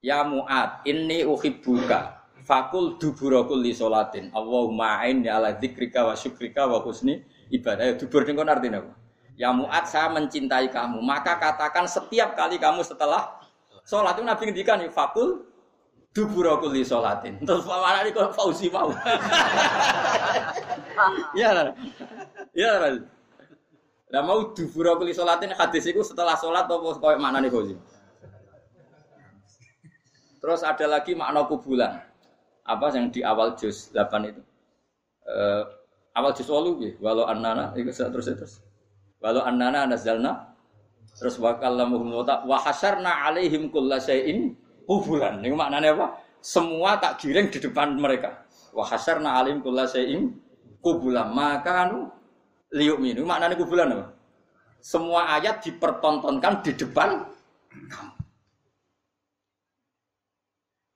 Ya 0.01 0.25
Mu'ad, 0.25 0.85
ini 0.89 1.25
uhibbuka. 1.25 2.21
Fakul 2.41 2.97
duburakul 2.97 3.61
li 3.61 3.77
solatin. 3.77 4.33
Allahumma 4.33 5.05
aini 5.05 5.29
ala 5.29 5.53
dzikrika 5.57 6.09
wa 6.09 6.17
syukrika 6.17 6.65
wa 6.65 6.81
husni 6.81 7.21
ibadah. 7.53 7.93
Ya, 7.93 7.95
dubur 8.01 8.25
ini 8.25 8.41
artinya 8.41 8.81
apa? 8.81 8.93
Ya 9.37 9.53
Mu'ad, 9.53 9.85
saya 9.89 10.09
mencintai 10.09 10.73
kamu. 10.73 11.05
Maka 11.05 11.37
katakan 11.37 11.85
setiap 11.85 12.33
kali 12.37 12.57
kamu 12.57 12.81
setelah 12.81 13.41
sholat 13.85 14.17
itu 14.17 14.25
Nabi 14.25 14.43
ngendikan 14.49 14.81
fakul 14.89 15.45
duburakul 16.17 16.73
li 16.73 16.85
solatin. 16.85 17.37
Terus 17.45 17.65
mana 17.69 18.03
ini 18.05 18.11
kok 18.13 18.33
fauzi 18.37 18.69
mau? 18.73 18.93
Ya, 21.33 21.73
ya, 22.53 22.93
Lah 24.11 24.23
mau 24.27 24.51
duburakul 24.51 25.07
li 25.07 25.15
solatin 25.15 25.55
hadis 25.55 25.87
itu 25.87 26.03
setelah 26.03 26.35
sholat 26.35 26.67
atau 26.67 26.83
koyo 26.99 27.19
mana 27.19 27.39
nih 27.39 27.47
fauzi? 27.47 27.79
Terus 30.43 30.67
ada 30.67 30.87
lagi 30.91 31.15
makna 31.15 31.47
kubulan. 31.47 32.03
Apa 32.67 32.91
yang 32.91 33.15
di 33.15 33.23
awal 33.23 33.55
juz 33.55 33.95
8 33.95 34.31
itu? 34.35 34.43
Uh, 35.31 35.63
awal 36.17 36.35
juz 36.35 36.49
walu 36.51 36.81
ya, 36.83 36.91
walau 36.99 37.29
annana 37.29 37.71
itu 37.79 37.93
terus 37.93 38.27
terus. 38.27 38.55
Walau 39.23 39.47
annana 39.47 39.87
nazalna 39.87 40.51
terus 41.15 41.37
wa 41.39 41.55
kallamuhum 41.61 42.25
wa 42.25 42.57
hasyarna 42.57 43.31
alaihim 43.31 43.71
kullasyai'in 43.71 44.59
kubulan. 44.91 45.39
Ini 45.39 45.55
maknanya 45.55 45.95
apa? 45.95 46.07
Semua 46.41 46.99
tak 46.99 47.23
giring 47.23 47.53
di 47.53 47.63
depan 47.63 47.95
mereka. 47.95 48.43
Wa 48.75 48.83
hasyarna 48.91 49.39
alaihim 49.39 49.63
kullasyai'in 49.63 50.35
kubulan. 50.83 51.31
Maka 51.31 51.87
anu 51.87 52.11
liuk 52.75 52.99
minu 53.03 53.27
maknanya 53.27 53.59
kubulan 53.59 53.95
apa? 53.95 54.07
Semua 54.81 55.37
ayat 55.37 55.61
dipertontonkan 55.61 56.65
di 56.65 56.73
depan 56.73 57.27
kamu. 57.71 58.15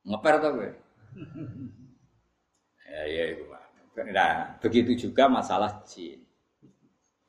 Ngeper 0.04 0.34
tuh 0.40 0.50
gue. 0.60 0.70
ya, 2.92 3.02
ya, 3.08 3.24
itu 3.32 3.44
Nah, 3.94 4.58
begitu 4.58 4.90
juga 4.98 5.30
masalah 5.30 5.86
jin. 5.86 6.26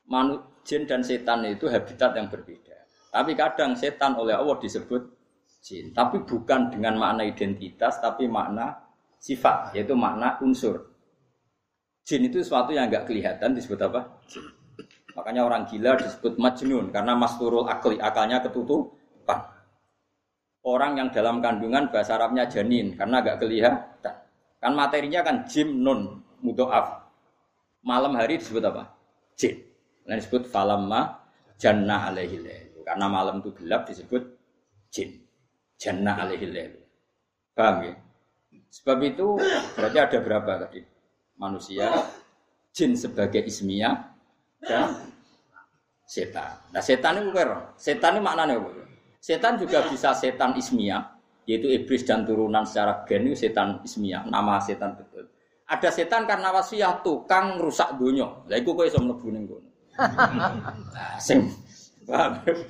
Manu, 0.10 0.42
jin 0.66 0.90
dan 0.90 1.06
setan 1.06 1.46
itu 1.46 1.70
habitat 1.70 2.18
yang 2.18 2.26
berbeda. 2.26 2.74
Tapi 3.14 3.38
kadang 3.38 3.78
setan 3.78 4.18
oleh 4.18 4.34
Allah 4.34 4.58
disebut 4.58 5.14
jin. 5.62 5.94
Tapi 5.94 6.26
bukan 6.26 6.74
dengan 6.74 6.98
makna 6.98 7.22
identitas, 7.22 8.02
tapi 8.02 8.26
makna 8.26 8.82
sifat, 9.22 9.78
yaitu 9.78 9.94
makna 9.94 10.42
unsur. 10.42 10.95
Jin 12.06 12.22
itu 12.30 12.38
sesuatu 12.46 12.70
yang 12.70 12.86
nggak 12.86 13.10
kelihatan 13.10 13.58
disebut 13.58 13.82
apa? 13.82 14.22
Jin. 14.30 14.46
Makanya 15.16 15.48
orang 15.48 15.66
gila 15.66 15.98
disebut 15.98 16.38
majnun 16.38 16.92
karena 16.92 17.18
masturul 17.18 17.66
akli, 17.66 17.98
akalnya 17.98 18.44
ketutupan. 18.44 19.42
Orang 20.62 21.00
yang 21.00 21.10
dalam 21.10 21.40
kandungan 21.40 21.90
bahasa 21.90 22.20
Arabnya 22.20 22.46
janin 22.46 22.94
karena 22.94 23.24
agak 23.24 23.42
kelihatan. 23.42 24.16
Kan 24.62 24.74
materinya 24.74 25.22
kan 25.26 25.50
jim 25.50 25.82
nun 25.82 26.22
mudoaf. 26.44 27.10
Malam 27.86 28.18
hari 28.18 28.38
disebut 28.38 28.66
apa? 28.66 28.92
Jin. 29.40 29.62
Nah 30.06 30.18
disebut 30.18 30.46
falamma 30.46 31.26
jannah 31.58 32.14
alaihi 32.14 32.42
Karena 32.86 33.10
malam 33.10 33.42
itu 33.42 33.50
gelap 33.58 33.90
disebut 33.90 34.22
jin. 34.94 35.26
Jannah 35.78 36.22
alaihi 36.22 36.50
Paham 37.56 37.88
ya? 37.88 37.94
Sebab 38.74 39.00
itu 39.06 39.40
berarti 39.78 39.98
ada 40.02 40.18
berapa 40.20 40.52
tadi? 40.68 40.95
Manusia, 41.36 41.92
jin 42.72 42.96
sebagai 42.96 43.44
ismiyah 43.44 44.08
dan 44.64 45.12
setan. 46.08 46.64
Nah 46.72 46.80
setan 46.80 47.20
itu 47.20 47.36
apa? 47.36 47.76
Setan 47.76 48.16
itu 48.16 48.24
maknanya 48.24 48.56
apa? 48.56 48.72
Setan 49.20 49.60
juga 49.60 49.84
bisa 49.92 50.16
setan 50.16 50.56
ismiyah, 50.56 51.02
yaitu 51.44 51.68
iblis 51.68 52.08
dan 52.08 52.24
turunan 52.24 52.64
secara 52.64 53.04
gen 53.04 53.36
setan 53.36 53.84
ismiyah, 53.84 54.24
nama 54.32 54.64
setan 54.64 54.96
betul. 54.96 55.28
Ada 55.66 55.90
setan 55.90 56.30
karena 56.30 56.54
wasiat 56.54 57.02
tukang 57.02 57.58
rusak 57.58 57.98
dunia. 57.98 58.30
Lah 58.46 58.56
iku 58.56 58.78
kowe 58.78 58.86
iso 58.86 59.02
mlebu 59.02 59.28
ning 59.34 59.44
kono. 59.50 59.70
Sing 61.18 61.50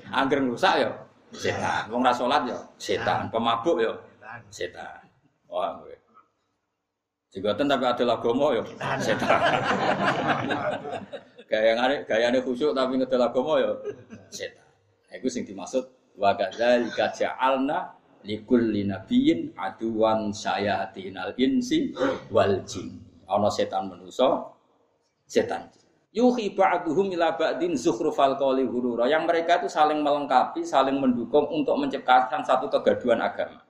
angger 0.09 0.39
rusak 0.47 0.73
ya 0.79 0.89
setan. 1.35 1.91
Wong 1.91 2.01
ra 2.01 2.15
salat 2.15 2.47
ya 2.47 2.57
setan, 2.79 3.27
pemabuk 3.29 3.83
ya 3.83 3.93
setan. 4.47 5.03
Wah, 5.51 5.75
Jigoten 7.35 7.67
tapi 7.71 7.83
ada 7.83 8.03
lagomo 8.07 8.55
ya 8.55 8.63
setan. 9.03 9.27
Gaya 11.51 11.71
ngare 11.75 12.07
gayane 12.07 12.39
khusyuk 12.39 12.71
tapi 12.71 12.95
ngedel 12.95 13.19
lagomo 13.19 13.59
ya 13.59 13.75
setan. 14.31 14.63
Iku 15.11 15.27
sing 15.27 15.43
dimaksud 15.43 15.95
Wa 16.15 16.31
kadzalika 16.31 17.11
ja'alna 17.11 17.91
likulli 18.23 18.87
nabiyyin 18.87 19.51
aduwan 19.59 20.31
sayatinal 20.31 21.35
insi 21.35 21.91
wal 22.31 22.63
jin. 22.63 23.03
Ana 23.27 23.51
setan 23.51 23.91
manusa, 23.91 24.53
setan 25.27 25.67
Yuhi 26.15 26.55
ba'duhum 26.55 27.11
ila 27.11 27.35
ba'din 27.35 27.75
zukhrufal 27.75 28.39
qawli 28.39 28.63
hurura. 28.63 29.03
Yang 29.11 29.23
mereka 29.27 29.59
itu 29.59 29.67
saling 29.67 29.99
melengkapi, 29.99 30.63
saling 30.63 30.95
mendukung 30.95 31.43
untuk 31.51 31.75
menciptakan 31.75 32.39
satu 32.39 32.71
kegaduhan 32.71 33.19
agama. 33.19 33.64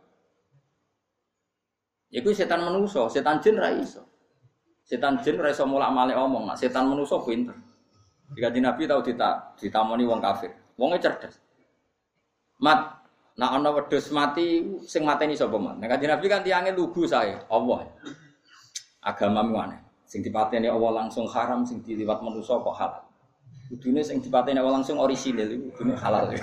Iku 2.13 2.29
setan 2.33 2.62
manusa, 2.62 3.09
setan 3.09 3.41
jin 3.41 3.57
ra 3.57 3.74
iso. 3.74 4.05
Setan 4.85 5.17
jin 5.25 5.41
ra 5.41 5.50
iso 5.50 5.65
mulak-malik 5.65 6.17
omong, 6.17 6.53
setan 6.57 6.89
manusa 6.89 7.17
pinter. 7.25 7.57
Jika 8.33 8.50
di 8.50 8.59
Nabi 8.62 8.89
tahu 8.89 9.01
ditamoni 9.62 10.03
wong 10.05 10.21
kafir. 10.21 10.50
Wongnya 10.75 10.97
cerdas. 10.97 11.38
Mat, 12.59 13.05
nak 13.38 13.62
ana 13.62 13.69
wedhus 13.69 14.09
mati 14.09 14.65
sing 14.88 15.05
mateni 15.05 15.38
sapa 15.38 15.59
mat? 15.59 15.77
Nek 15.77 15.89
kanjeng 15.91 16.09
Nabi 16.09 16.25
kan 16.25 16.41
tiange 16.41 16.71
lugu 16.74 17.05
saya, 17.05 17.45
Allah. 17.51 17.85
Agama 19.05 19.45
mana? 19.45 19.77
Sing 20.05 20.25
dipateni 20.25 20.69
Allah 20.69 21.05
langsung 21.05 21.27
haram, 21.29 21.65
sing 21.65 21.83
diliwat 21.85 22.21
manusa 22.21 22.57
kok 22.57 22.75
halal. 22.77 23.03
Kudune 23.69 24.03
sing 24.05 24.21
dipateni 24.21 24.59
Allah 24.62 24.81
langsung 24.81 25.00
orisinil 25.01 25.51
iku 25.51 25.69
kudune 25.74 25.97
halal. 25.97 26.31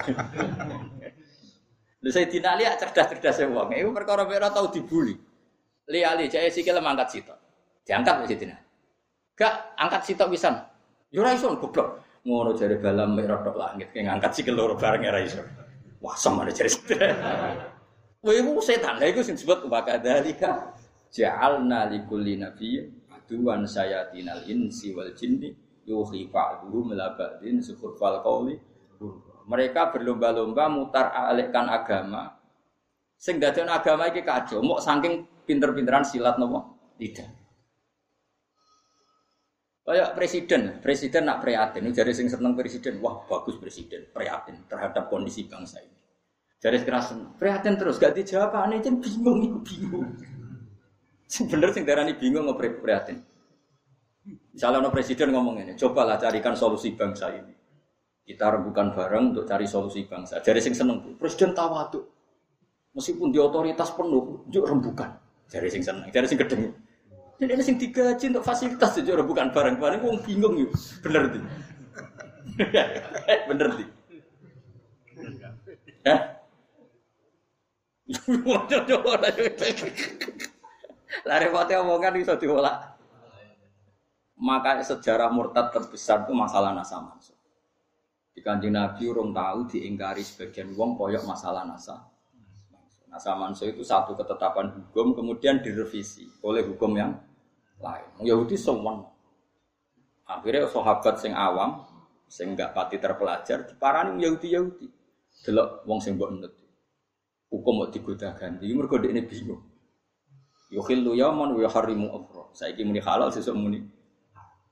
Lha 2.02 2.10
saya 2.10 2.26
dinali 2.26 2.66
cerdas-cerdas 2.66 3.38
e 3.42 3.44
wong. 3.46 3.78
Iku 3.78 3.94
perkara 3.94 4.26
mek 4.26 4.42
tau 4.50 4.66
dibuli. 4.66 5.14
Li 5.90 6.06
ali 6.06 6.30
jae 6.30 6.46
sikil 6.46 6.78
mangkat 6.78 7.18
sitok. 7.18 7.38
Diangkat 7.82 8.22
wis 8.22 8.38
dina. 8.38 8.54
Gak 9.34 9.74
angkat 9.74 10.02
sitok 10.06 10.30
pisan. 10.30 10.54
Yo 11.10 11.26
ora 11.26 11.34
iso 11.34 11.50
goblok. 11.58 11.98
Ngono 12.22 12.54
jare 12.54 12.78
balam 12.78 13.18
mek 13.18 13.26
rodok 13.26 13.58
langit 13.58 13.90
ke 13.90 13.98
ngangkat 14.06 14.30
sikil 14.30 14.54
loro 14.54 14.78
bareng 14.78 15.02
ora 15.10 15.18
iso. 15.18 15.42
Wah, 16.02 16.14
sama 16.18 16.46
ada 16.46 16.54
cerita. 16.54 16.98
Wah, 18.22 18.34
itu 18.34 18.50
setan. 18.62 18.98
Lah 19.02 19.06
itu 19.10 19.22
disebut 19.22 19.66
wa 19.66 19.82
kadzalika 19.82 20.74
ja'alna 21.10 21.90
likulli 21.90 22.38
nabiyyin 22.38 23.10
aduwan 23.10 23.66
sayatinal 23.66 24.46
insi 24.46 24.94
wal 24.94 25.10
jinni 25.14 25.54
yuhi 25.86 26.30
ba'duhum 26.30 26.94
ila 26.94 27.14
ba'din 27.18 27.58
fal 27.98 28.18
qawli. 28.22 28.54
Mereka 29.42 29.90
berlomba-lomba 29.90 30.70
mutar 30.70 31.10
alihkan 31.10 31.66
agama. 31.66 32.38
Sing 33.18 33.42
agama 33.42 34.10
iki 34.10 34.22
kacau, 34.22 34.62
mok 34.62 34.82
saking 34.82 35.26
pinter-pinteran 35.44 36.06
silat 36.06 36.38
nopo? 36.38 36.78
Tidak. 36.96 37.42
Kayak 39.82 40.14
presiden, 40.14 40.78
presiden 40.78 41.26
nak 41.26 41.42
prihatin. 41.42 41.90
Jadi 41.90 42.14
sing 42.14 42.30
seneng 42.30 42.54
presiden, 42.54 43.02
wah 43.02 43.26
bagus 43.26 43.58
presiden, 43.58 44.06
prihatin 44.14 44.62
terhadap 44.70 45.10
kondisi 45.10 45.50
bangsa 45.50 45.82
ini. 45.82 45.98
Jadi 46.62 46.86
sekarang 46.86 47.34
prihatin 47.34 47.74
terus, 47.74 47.98
gak 47.98 48.14
dijawab, 48.14 48.54
aneh 48.54 48.78
jen 48.78 49.02
bingung, 49.02 49.66
bingung. 49.66 50.06
Bener 51.50 51.74
sing 51.74 51.82
darani 51.82 52.14
bingung 52.14 52.46
ngoprek 52.46 52.78
prihatin. 52.78 53.26
Misalnya 54.54 54.86
no 54.86 54.94
presiden 54.94 55.34
ngomong 55.34 55.66
ini, 55.66 55.74
cobalah 55.74 56.14
carikan 56.14 56.54
solusi 56.54 56.94
bangsa 56.94 57.34
ini. 57.34 57.50
Kita 58.22 58.54
rembukan 58.54 58.94
bareng 58.94 59.34
untuk 59.34 59.50
cari 59.50 59.66
solusi 59.66 60.06
bangsa. 60.06 60.38
Jadi 60.38 60.62
sing 60.62 60.78
seneng, 60.78 61.18
presiden 61.18 61.58
tuh, 61.58 62.04
Meskipun 62.92 63.32
di 63.32 63.40
otoritas 63.40 63.90
penuh, 63.96 64.44
yuk 64.52 64.68
rembukan 64.68 65.16
cari 65.52 65.68
sing 65.68 65.84
seneng, 65.84 66.08
cari 66.08 66.24
sing 66.24 66.40
kedeng. 66.40 66.72
Dan 67.36 67.48
ini 67.52 67.60
sing 67.60 67.76
digaji 67.76 68.32
untuk 68.32 68.46
fasilitas 68.46 68.96
itu 68.96 69.12
bukan 69.12 69.52
barang-barang. 69.52 70.00
gue 70.00 70.12
bingung 70.24 70.56
yuk, 70.56 70.72
bener 71.04 71.28
di. 71.28 71.40
bener 73.50 73.68
di. 73.76 73.84
Lari 81.22 81.46
Lah 81.52 81.80
omongan 81.84 82.12
bisa 82.16 82.34
diolah, 82.40 82.96
Maka 84.42 84.82
sejarah 84.82 85.30
murtad 85.30 85.70
terbesar 85.70 86.26
itu 86.26 86.34
masalah 86.34 86.74
nasa 86.74 86.98
mansur. 86.98 87.38
Di 88.32 88.40
kanjeng 88.40 88.74
Nabi 88.74 89.06
orang 89.06 89.30
tahu 89.30 89.58
diingkari 89.70 90.24
sebagian 90.24 90.72
wong 90.74 90.96
koyok 90.98 91.22
masalah 91.28 91.62
nasa 91.68 92.11
Nasa 93.12 93.36
mansuk 93.36 93.76
itu 93.76 93.84
satu 93.84 94.16
ketetapan 94.16 94.72
hukum 94.72 95.12
kemudian 95.12 95.60
direvisi 95.60 96.24
oleh 96.40 96.64
hukum 96.64 96.96
yang 96.96 97.12
lain. 97.76 98.08
Yahudi 98.24 98.56
semua. 98.56 99.04
Akhirnya 100.24 100.64
sahabat 100.64 101.20
sing 101.20 101.36
awam, 101.36 101.84
sing 102.24 102.56
enggak 102.56 102.72
pati 102.72 102.96
terpelajar, 102.96 103.68
diparani 103.68 104.16
Yahudi 104.24 104.48
Yahudi. 104.56 104.86
Delok 105.44 105.84
wong 105.84 106.00
sing 106.00 106.16
mbok 106.16 106.30
nut. 106.32 106.54
Hukum 107.52 107.84
mau 107.84 107.92
digoda 107.92 108.32
ganti, 108.32 108.64
mergo 108.72 108.96
ini 108.96 109.28
bingung. 109.28 109.60
Yukhillu 110.72 111.12
yaman 111.12 111.52
wa 111.52 111.60
yuharrimu 111.60 112.08
ukhra. 112.08 112.48
Saiki 112.56 112.80
muni 112.80 113.04
halal 113.04 113.28
sesuk 113.28 113.52
muni. 113.52 113.84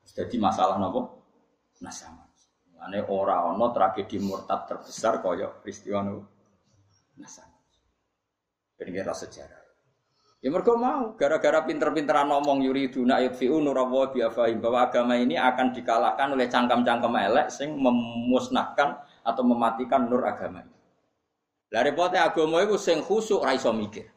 Jadi 0.09 0.41
masalah 0.41 0.81
napa? 0.81 1.13
Nasama. 1.85 2.25
Ane 2.81 3.05
ora 3.05 3.45
ana 3.53 3.69
tragedi 3.77 4.17
murtad 4.17 4.65
terbesar 4.65 5.21
kaya 5.21 5.53
peristiwa 5.61 6.01
nasama. 7.21 7.50
Ini 8.81 8.91
kira 8.97 9.13
sejarah. 9.13 9.61
Ya 10.41 10.49
mereka 10.49 10.73
mau, 10.73 11.13
gara-gara 11.21 11.61
pinter-pinteran 11.69 12.33
ngomong 12.33 12.65
yuriduna 12.65 13.21
yudfi'u 13.29 13.61
nurawa 13.61 14.09
biafahim 14.09 14.57
bahwa 14.65 14.89
agama 14.89 15.13
ini 15.21 15.37
akan 15.37 15.77
dikalahkan 15.77 16.33
oleh 16.33 16.49
cangkem-cangkem 16.49 17.13
elek 17.13 17.53
sing 17.53 17.77
memusnahkan 17.77 19.05
atau 19.21 19.43
mematikan 19.45 20.09
nur 20.09 20.25
agama 20.25 20.65
ini. 20.65 20.77
Lah 21.77 21.85
repote 21.85 22.17
agama 22.17 22.65
itu 22.65 22.81
sing 22.81 23.05
khusuk 23.05 23.45
ra 23.45 23.53
iso 23.53 23.69
mikir. 23.77 24.09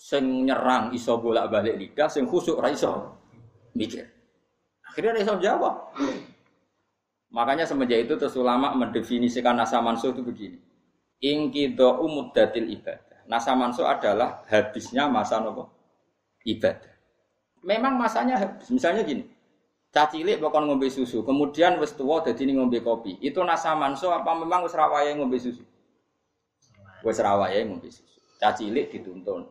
Sing 0.00 0.48
nyerang 0.48 0.96
iso 0.96 1.20
bolak-balik 1.20 1.76
lidah, 1.76 2.08
sing 2.08 2.24
khusuk 2.24 2.56
ra 2.56 2.72
iso 2.72 3.20
mikir. 3.76 4.08
Akhirnya 4.80 5.12
ra 5.12 5.20
iso 5.20 5.34
jawab. 5.36 5.92
Makanya 7.36 7.68
semenjak 7.68 8.08
itu 8.08 8.16
terus 8.16 8.32
ulama 8.40 8.72
mendefinisikan 8.72 9.60
nasa 9.60 9.76
mansuh 9.84 10.16
itu 10.16 10.24
begini. 10.24 10.56
Ingkido 11.20 12.00
umuddatil 12.00 12.72
ibad 12.72 13.05
Nasa 13.26 13.58
manso 13.58 13.82
adalah 13.82 14.46
habisnya 14.46 15.10
masa 15.10 15.42
nopo 15.42 15.70
ibadah. 16.46 16.94
Memang 17.66 17.98
masanya 17.98 18.38
habis. 18.38 18.70
Misalnya 18.70 19.02
gini, 19.02 19.26
cacilik 19.90 20.38
bakal 20.38 20.70
ngombe 20.70 20.86
susu, 20.86 21.26
kemudian 21.26 21.82
wis 21.82 21.98
tua 21.98 22.22
jadi 22.22 22.46
ngombe 22.54 22.78
kopi. 22.78 23.18
Itu 23.18 23.42
nasa 23.42 23.74
manso 23.74 24.14
apa 24.14 24.30
memang 24.38 24.62
wis 24.62 24.78
rawaya 24.78 25.10
ngombe 25.18 25.42
susu? 25.42 25.66
Wis 27.02 27.18
rawaya 27.18 27.58
ngombe 27.66 27.90
susu. 27.90 28.14
Cacilik 28.38 28.86
dituntun, 28.94 29.50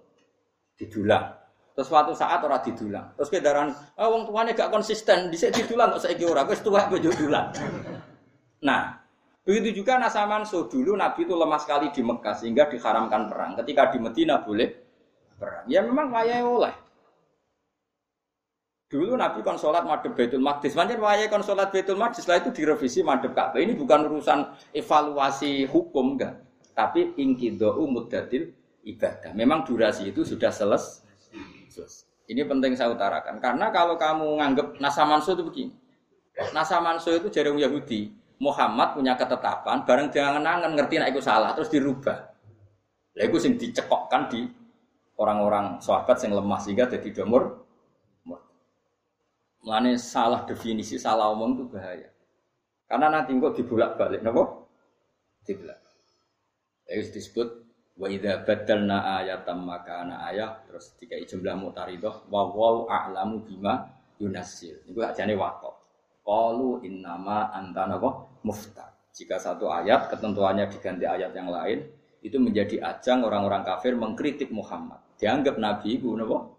didulang. 0.79 1.36
Terus 1.75 1.91
suatu 1.91 2.15
saat 2.15 2.39
ora 2.39 2.63
didulang. 2.63 3.12
Terus 3.20 3.27
kedaran, 3.27 3.67
oh, 4.00 4.08
wong 4.32 4.48
gak 4.55 4.72
konsisten, 4.72 5.27
dhisik 5.27 5.51
didulang 5.51 5.91
kok 5.91 6.08
saiki 6.08 6.24
ora, 6.24 6.48
wis 6.48 6.63
tuwa 6.63 6.88
kok 6.88 7.03
dulang. 7.03 7.51
Nah, 8.63 9.05
Begitu 9.46 9.86
juga 9.86 10.02
Nasaman 10.02 10.42
so 10.42 10.66
dulu 10.66 10.98
Nabi 10.98 11.30
itu 11.30 11.38
lemah 11.38 11.62
sekali 11.62 11.94
di 11.94 12.02
Mekah 12.02 12.34
sehingga 12.34 12.66
diharamkan 12.66 13.30
perang. 13.30 13.54
Ketika 13.62 13.94
di 13.94 14.02
Medina 14.02 14.42
boleh 14.42 14.74
perang. 15.38 15.70
Ya 15.70 15.86
memang 15.86 16.10
wayai 16.10 16.42
oleh. 16.42 16.74
Dulu 18.90 19.14
Nabi 19.14 19.46
kon 19.46 19.62
sholat 19.62 19.86
madhep 19.86 20.18
Baitul 20.18 20.42
Maqdis. 20.42 20.74
Macam 20.74 20.98
wayai 20.98 21.30
kon 21.30 21.46
sholat 21.46 21.70
Baitul 21.70 22.02
Maqdis. 22.02 22.25
Setelah 22.25 22.42
itu 22.42 22.58
direvisi 22.58 23.06
madhep 23.06 23.38
Ka'bah. 23.38 23.62
Ini 23.62 23.78
bukan 23.78 24.10
urusan 24.10 24.50
evaluasi 24.74 25.70
hukum 25.70 26.18
enggak. 26.18 26.42
Tapi 26.74 27.14
ingkido 27.22 27.78
muddatil 27.86 28.50
ibadah. 28.81 29.29
Memang 29.38 29.62
durasi 29.62 30.10
itu 30.10 30.25
sudah 30.25 30.50
selesai. 30.50 31.05
Ini 32.25 32.42
penting 32.50 32.74
saya 32.74 32.90
utarakan. 32.90 33.38
Karena 33.38 33.70
kalau 33.70 33.94
kamu 33.94 34.42
nganggap 34.42 34.68
Nasamanso 34.81 35.38
itu 35.38 35.46
begini. 35.46 35.74
Nasamanso 36.50 37.14
itu 37.14 37.29
jaring 37.29 37.62
Yahudi 37.62 38.25
Muhammad 38.40 39.00
punya 39.00 39.16
ketetapan, 39.16 39.88
bareng 39.88 40.12
jangan 40.12 40.44
nangan 40.44 40.76
ngerti 40.76 41.00
nak 41.00 41.10
itu 41.16 41.24
salah, 41.24 41.56
terus 41.56 41.72
dirubah. 41.72 42.18
Lah 43.16 43.24
itu 43.24 43.38
sing 43.40 43.56
dicekokkan 43.56 44.28
di 44.28 44.44
orang-orang 45.16 45.80
sahabat 45.80 46.20
yang 46.28 46.36
lemah 46.36 46.60
sehingga 46.60 46.92
jadi 46.92 47.24
domor. 47.24 47.64
Mulane 49.66 49.98
salah 49.98 50.46
definisi, 50.46 51.02
salah 51.02 51.34
omong 51.34 51.58
itu 51.58 51.64
bahaya. 51.74 52.10
Karena 52.86 53.10
nanti 53.10 53.34
kok 53.34 53.58
dibulak 53.58 53.98
balik, 53.98 54.22
nopo? 54.22 54.70
Dibulak. 55.42 55.82
Itu 56.86 57.18
disebut 57.18 57.50
wa 57.98 58.06
idza 58.12 58.46
badalna 58.46 59.24
ayatan 59.24 59.66
makana 59.66 60.22
ayat 60.28 60.68
terus 60.70 60.94
tiga 61.00 61.18
jumlah 61.18 61.58
mutaridah 61.58 62.28
wa 62.30 62.46
wau 62.46 62.86
a'lamu 62.86 63.42
bima 63.42 63.90
yunasil. 64.22 64.86
Iku 64.86 65.02
ajane 65.02 65.34
wakaf. 65.34 65.75
Qalu 66.25 66.81
innama 66.81 67.53
anta 67.53 67.85
napa 67.85 68.25
muftar. 68.42 68.98
Jika 69.14 69.38
satu 69.38 69.70
ayat 69.70 70.09
ketentuannya 70.09 70.66
diganti 70.68 71.05
ayat 71.05 71.31
yang 71.38 71.53
lain, 71.53 71.85
itu 72.25 72.42
menjadi 72.42 72.81
ajang 72.81 73.22
orang-orang 73.22 73.61
kafir 73.61 73.94
mengkritik 73.94 74.50
Muhammad. 74.50 75.00
Dianggap 75.22 75.61
Nabi 75.61 76.01
itu 76.01 76.09
napa? 76.18 76.50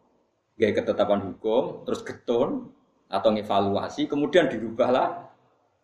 Gaya 0.56 0.72
ketetapan 0.72 1.20
hukum, 1.28 1.84
terus 1.84 2.00
getun 2.06 2.72
atau 3.10 3.28
ngevaluasi, 3.34 4.08
kemudian 4.08 4.48
dirubahlah, 4.48 5.28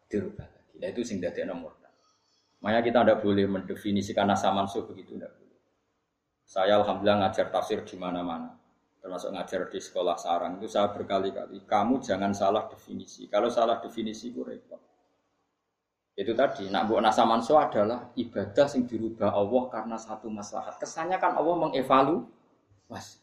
dirubah 0.08 0.48
lagi. 0.48 0.78
Nah, 0.80 0.88
itu 0.88 1.04
sing 1.04 1.20
dadi 1.20 1.44
nomor. 1.44 1.76
Makanya 2.62 2.80
kita 2.86 2.98
tidak 3.02 3.18
boleh 3.26 3.44
mendefinisikan 3.50 4.30
nasa 4.30 4.54
mansuh 4.54 4.86
begitu, 4.86 5.18
tidak 5.18 5.34
boleh. 5.34 5.60
Saya 6.46 6.78
alhamdulillah 6.78 7.26
ngajar 7.26 7.50
tafsir 7.50 7.82
di 7.82 7.98
mana-mana 7.98 8.61
termasuk 9.02 9.34
ngajar 9.34 9.66
di 9.66 9.82
sekolah 9.82 10.14
sarang 10.14 10.62
itu 10.62 10.70
saya 10.70 10.94
berkali-kali 10.94 11.66
kamu 11.66 11.98
jangan 11.98 12.30
salah 12.30 12.70
definisi. 12.70 13.26
Kalau 13.26 13.50
salah 13.50 13.82
definisi 13.82 14.30
itu 14.30 14.46
repot. 14.46 14.78
Itu 16.14 16.38
tadi 16.38 16.70
nak 16.70 16.86
buat 16.86 17.02
nasa 17.02 17.26
manso 17.26 17.58
adalah 17.58 18.14
ibadah 18.14 18.66
yang 18.70 18.86
dirubah 18.86 19.34
Allah 19.34 19.62
karena 19.74 19.96
satu 19.98 20.30
maslahat. 20.30 20.78
Kesannya 20.78 21.18
kan 21.18 21.34
Allah 21.34 21.56
mengevaluasi 21.58 23.18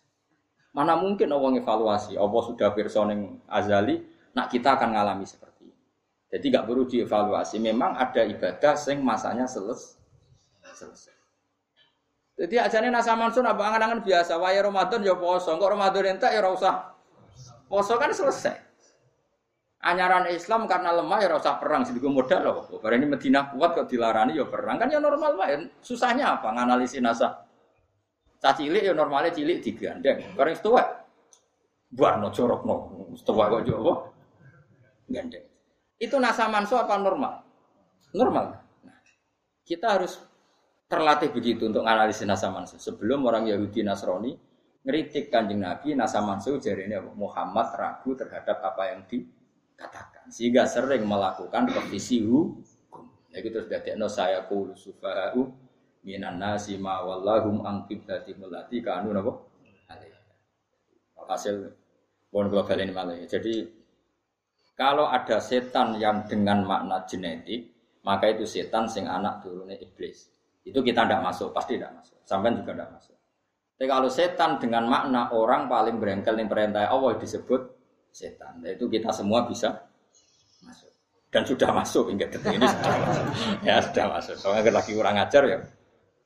mana 0.69 0.93
mungkin 0.99 1.31
Allah 1.31 1.49
mengevaluasi 1.49 2.13
Allah 2.19 2.41
sudah 2.45 2.69
personing 2.75 3.41
azali 3.49 4.03
nak 4.35 4.51
kita 4.51 4.77
akan 4.77 4.93
ngalami 4.93 5.25
seperti 5.25 5.65
ini. 5.65 5.85
Jadi 6.29 6.45
nggak 6.53 6.65
perlu 6.67 6.83
dievaluasi. 6.85 7.57
Memang 7.57 7.95
ada 7.95 8.21
ibadah 8.27 8.75
yang 8.75 8.99
masanya 9.01 9.47
selesai 9.47 9.97
selesai 10.69 11.18
jadi 12.39 12.55
ajane 12.71 12.87
nasa 12.87 13.19
mansun 13.19 13.43
apa 13.43 13.59
angan-angan 13.67 13.99
biasa. 13.99 14.39
Waya 14.39 14.63
Ramadan 14.63 15.03
ya 15.03 15.19
poso, 15.19 15.59
kok 15.59 15.69
Ramadan 15.75 16.15
entek 16.15 16.31
ya 16.31 16.39
ora 16.39 16.55
usah. 16.55 16.75
Poso 17.67 17.99
kan 17.99 18.15
selesai. 18.15 18.55
Anyaran 19.83 20.31
Islam 20.31 20.63
karena 20.63 20.95
lemah 20.95 21.19
ya 21.19 21.27
ora 21.35 21.43
usah 21.43 21.59
perang 21.59 21.83
sing 21.83 21.99
modal 21.99 22.39
loh. 22.47 22.79
Barang 22.79 23.03
ini 23.03 23.11
Madinah 23.11 23.51
kuat 23.51 23.75
kok 23.75 23.91
dilarani 23.91 24.39
ya 24.39 24.47
perang 24.47 24.79
kan 24.79 24.87
ya 24.87 25.03
normal 25.03 25.35
wae. 25.35 25.67
Susahnya 25.83 26.39
apa 26.39 26.55
nganalisis 26.55 27.03
nasa. 27.03 27.43
Cah 28.39 28.55
cilik 28.55 28.87
ya 28.87 28.95
normalnya 28.95 29.35
cilik 29.35 29.59
digandeng. 29.59 30.31
Barang 30.31 30.55
setua 30.55 30.83
buarno 31.91 32.31
corokno. 32.31 32.75
Setua 33.19 33.51
kok 33.51 33.67
yo 33.67 33.83
apa? 33.83 33.93
Gandeng. 35.11 35.43
Itu 35.99 36.15
nasa 36.23 36.47
manso 36.47 36.79
apa 36.79 36.95
normal? 36.95 37.43
Normal. 38.15 38.63
Nah, 38.87 38.95
kita 39.67 39.99
harus 39.99 40.28
terlatih 40.89 41.29
begitu 41.29 41.69
untuk 41.69 41.85
analisis 41.85 42.25
nasa 42.25 42.49
mansu. 42.49 42.81
Sebelum 42.81 43.21
orang 43.29 43.45
Yahudi 43.45 43.85
Nasrani 43.85 44.33
ngeritik 44.81 45.29
kanjeng 45.29 45.61
Nabi 45.61 45.93
nasa 45.93 46.19
mansu 46.25 46.57
jadi 46.57 46.89
ini 46.89 46.97
Muhammad 47.13 47.77
ragu 47.77 48.17
terhadap 48.17 48.57
apa 48.65 48.83
yang 48.89 49.05
dikatakan 49.05 50.25
sehingga 50.33 50.65
sering 50.65 51.05
melakukan 51.05 51.69
revisi 51.69 52.25
hukum. 52.25 52.65
Ya 53.29 53.45
gitu 53.45 53.61
sudah 53.61 53.79
no 53.93 54.09
saya 54.09 54.41
kulu 54.49 54.73
sufa'u 54.73 55.45
minan 56.01 56.41
nasi 56.41 56.81
ma 56.81 57.05
wallahum 57.05 57.61
an 57.61 57.85
qiblati 57.85 58.33
mulati 58.33 58.81
kanu 58.81 59.13
napa 59.13 59.49
hasil 61.29 61.69
bon 62.33 62.49
global 62.49 62.73
ini 62.81 62.89
malah. 62.89 63.13
Jadi 63.29 63.61
kalau 64.73 65.05
ada 65.05 65.37
setan 65.37 66.01
yang 66.01 66.25
dengan 66.25 66.65
makna 66.65 67.05
genetik, 67.05 67.69
maka 68.01 68.33
itu 68.33 68.49
setan 68.49 68.89
sing 68.89 69.05
anak 69.05 69.45
turunnya 69.45 69.77
iblis. 69.77 70.38
Itu 70.63 70.79
kita 70.83 71.07
tidak 71.07 71.21
masuk, 71.23 71.55
pasti 71.55 71.79
tidak 71.79 71.95
masuk. 71.95 72.17
Sampai 72.27 72.53
juga 72.53 72.71
tidak 72.75 72.89
masuk. 72.93 73.15
Tapi 73.79 73.87
kalau 73.87 74.09
setan 74.11 74.59
dengan 74.59 74.83
makna 74.91 75.31
orang 75.31 75.71
paling 75.71 76.03
berengkel 76.03 76.35
yang 76.35 76.51
perintah 76.51 76.91
Allah 76.91 77.15
disebut 77.15 77.61
setan. 78.11 78.59
Nah, 78.59 78.75
itu 78.75 78.91
kita 78.91 79.07
semua 79.15 79.47
bisa 79.47 79.71
masuk. 80.67 80.91
Dan 81.31 81.47
sudah 81.47 81.69
masuk 81.71 82.11
hingga 82.11 82.27
detik 82.27 82.59
ini 82.59 82.67
sudah 82.67 82.91
masuk. 82.99 83.25
Ya 83.67 83.75
sudah 83.79 84.05
masuk. 84.11 84.35
Soalnya 84.35 84.75
lagi 84.75 84.91
kurang 84.91 85.15
ajar 85.15 85.43
ya 85.47 85.57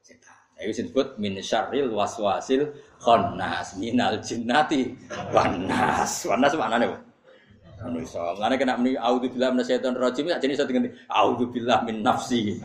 setan. 0.01 0.33
Nah, 0.33 0.59
itu 0.65 0.81
disebut 0.81 1.21
min 1.21 1.37
syarril 1.45 1.93
waswasil 1.93 2.73
khannas 2.97 3.77
minal 3.77 4.17
jinnati 4.17 4.97
wanas. 5.29 6.25
Wanas 6.25 6.57
mana 6.57 6.81
nih? 6.81 6.89
Manusia. 7.83 8.33
Mengenai 8.39 8.57
kena 8.57 8.73
meni 8.79 8.95
auzubillah 8.95 9.51
minasyaitonir 9.51 9.99
rajim 9.99 10.25
ya 10.31 10.39
jenis 10.39 10.55
satu 10.57 10.71
ganti 10.71 10.89
auzubillah 11.11 11.83
min 11.83 11.99
nafsi. 11.99 12.57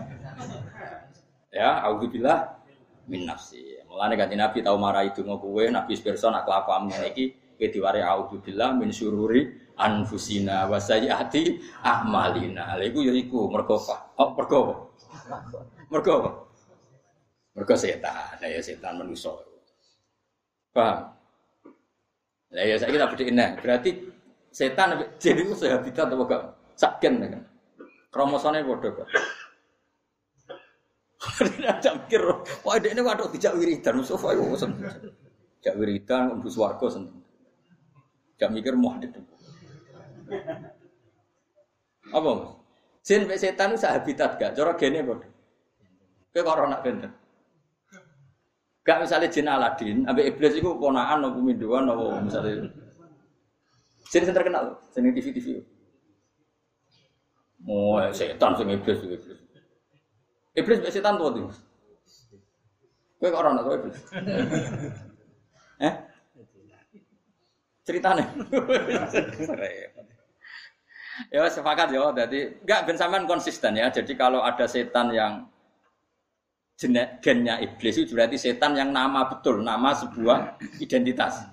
Ya, 1.48 1.80
auzubillah 1.88 2.60
min 3.08 3.24
nafsi. 3.24 3.80
Mulane 3.88 4.20
kanjeng 4.20 4.36
Nabi 4.36 4.60
tau 4.60 4.76
marah 4.76 5.00
itu 5.00 5.24
kowe 5.24 5.64
Nabi 5.64 5.96
nak 5.96 6.44
kelakuan 6.44 6.92
ngene 6.92 7.08
iki 7.16 7.24
kowe 7.56 7.68
diwari 7.72 8.00
min 8.76 8.92
syururi 8.92 9.48
anfusina 9.80 10.68
wa 10.68 10.76
sayyiati 10.76 11.56
a'malina. 11.80 12.76
Lha 12.76 12.84
iku 12.84 13.00
ya 13.00 13.16
iku 13.16 13.48
mergo 13.48 13.80
oh 14.20 14.28
mergo 14.36 14.92
mergo 15.88 16.14
mergo 17.56 17.74
setan. 17.80 18.36
Ya 18.44 18.60
setan 18.60 19.00
manusa. 19.00 19.32
Paham? 20.76 21.16
Lah 22.52 22.64
ya 22.64 22.76
saya 22.76 22.92
kita 22.92 23.08
bedhekin. 23.08 23.40
Berarti 23.56 23.90
setan 24.52 25.00
jadi 25.16 25.48
itu 25.48 25.56
sehabitat 25.56 26.12
apa 26.12 26.24
gak? 26.28 26.42
Kan. 27.00 27.42
Kromosomnya 28.12 28.64
bodoh 28.68 28.92
kok. 28.92 29.08
Ada 31.18 31.98
mikir, 31.98 32.22
wah 32.62 32.78
ini 32.78 33.02
waduh 33.02 33.26
tidak 33.34 33.58
wiridan, 33.58 33.98
Mustafa 33.98 34.38
itu 34.38 34.42
bosan. 34.46 34.70
Tidak 35.58 35.74
wiridan, 35.74 36.38
untuk 36.38 36.54
warga 36.54 36.86
seneng. 36.86 37.18
Tidak 38.38 38.50
mikir 38.54 38.78
mau 38.78 38.94
ada 38.94 39.10
Apa 42.14 42.28
mas? 42.38 42.50
Jin 43.02 43.26
setan 43.34 43.74
itu 43.74 43.88
habitat 43.88 44.38
gak? 44.38 44.54
Cara 44.54 44.72
gene 44.78 45.02
bodoh. 45.02 45.26
Kayak 46.30 46.46
corona 46.46 46.78
benten. 46.84 47.10
Gak 48.86 49.00
misalnya 49.02 49.32
jin 49.32 49.48
Aladin, 49.50 50.06
ambil 50.06 50.28
iblis 50.28 50.54
itu 50.54 50.70
ponaan, 50.78 51.18
nopo 51.18 51.42
minduan, 51.42 51.88
nopo 51.88 52.14
misalnya. 52.22 52.68
Jin 54.08 54.24
yang 54.24 54.36
terkenal, 54.36 54.64
sini 54.94 55.10
TV 55.10 55.26
TV. 55.34 55.46
Oh, 57.66 57.98
setan 58.14 58.54
sing 58.54 58.70
iblis 58.70 59.02
iblis. 59.02 59.37
Iblis 60.58 60.82
mbek 60.82 60.90
setan 60.90 61.14
tuh 61.14 61.30
tuh. 61.30 61.46
Kowe 63.18 63.30
kok 63.30 63.40
ora 63.42 63.50
ono 63.54 63.62
iblis. 63.74 63.98
Eh? 65.78 65.94
Ceritane. 67.86 68.26
ya 71.34 71.46
sepakat 71.46 71.94
ya, 71.94 72.10
jadi 72.10 72.50
enggak 72.66 72.80
ben 72.82 72.98
sampean 72.98 73.30
konsisten 73.30 73.78
ya. 73.78 73.86
Jadi 73.86 74.18
kalau 74.18 74.42
ada 74.42 74.66
setan 74.66 75.14
yang 75.14 75.46
jenek 76.74 77.22
gennya 77.22 77.62
iblis 77.62 77.94
itu 77.94 78.18
berarti 78.18 78.34
setan 78.34 78.74
yang 78.74 78.90
nama 78.90 79.30
betul, 79.30 79.62
nama 79.62 79.94
sebuah 79.94 80.58
identitas. 80.82 81.46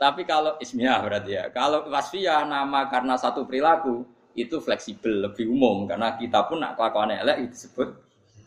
Tapi 0.00 0.24
kalau 0.24 0.56
ismiyah 0.56 1.04
berarti 1.04 1.36
ya. 1.36 1.44
Kalau 1.52 1.84
wasfiyah 1.92 2.48
nama 2.48 2.88
karena 2.88 3.20
satu 3.20 3.44
perilaku 3.44 4.08
itu 4.32 4.56
fleksibel, 4.58 5.28
lebih 5.28 5.52
umum 5.52 5.84
karena 5.84 6.16
kita 6.16 6.48
pun 6.48 6.64
nak 6.64 6.80
kelakuan 6.80 7.12
elek 7.12 7.52
disebut 7.52 8.04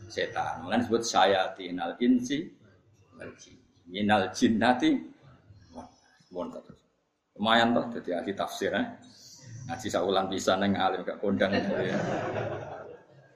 setan. 0.08 0.64
Mulane 0.64 0.82
disebut 0.82 1.02
tinal 1.54 1.94
insi 2.00 2.48
minal 3.88 4.32
jinnati 4.32 4.90
wonten. 6.32 6.60
Lumayan 7.38 7.70
toh 7.70 7.86
jadi 7.94 8.18
ahli 8.18 8.32
tafsir 8.34 8.74
eh. 8.74 8.86
Ngaji 9.68 9.88
saulan 9.92 10.26
bisa 10.32 10.56
neng 10.56 10.74
alim 10.74 11.04
gak 11.04 11.20
kondang. 11.20 11.52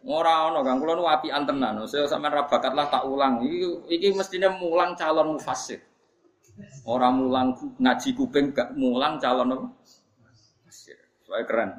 Ora 0.02 0.50
ono 0.50 0.66
Kang, 0.66 0.82
kula 0.82 0.98
nu 0.98 1.06
apian 1.06 1.46
tenan. 1.46 1.78
Saya 1.86 2.10
sampean 2.10 2.34
ra 2.34 2.50
bakat 2.50 2.74
lah 2.74 2.90
tak 2.90 3.06
ulang. 3.06 3.46
Iki 3.86 4.16
mestine 4.18 4.50
mulang 4.58 4.98
calon 4.98 5.38
mufassir. 5.38 5.78
Ora 6.88 7.12
mulang 7.14 7.54
ngaji 7.78 8.10
kuping 8.16 8.50
gak 8.50 8.74
mulang 8.74 9.22
calon 9.22 9.54
apa? 9.54 9.68
Soalnya 11.22 11.44
keren. 11.46 11.70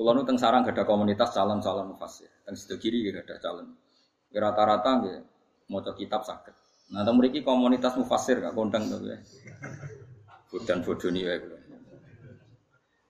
Kulo 0.00 0.16
nu 0.16 0.24
teng 0.24 0.40
sarang 0.40 0.64
gak 0.64 0.80
ada 0.80 0.88
komunitas 0.88 1.28
calon-calon 1.36 1.92
mufasir. 1.92 2.32
Teng 2.40 2.56
situ 2.56 2.80
kiri 2.80 3.12
gak 3.12 3.20
ada 3.28 3.36
calon. 3.36 3.68
Rata-rata 4.32 4.96
nggih 4.96 5.16
maca 5.68 5.92
kitab 5.92 6.24
sakit. 6.24 6.56
Nah, 6.96 7.04
teng 7.04 7.20
mriki 7.20 7.44
komunitas 7.44 8.00
mufasir 8.00 8.40
gak 8.40 8.56
kondang 8.56 8.88
to 8.88 8.96
ya. 9.04 9.20
Bodan 10.48 10.80
bodoni 10.80 11.20
kulo. 11.20 11.56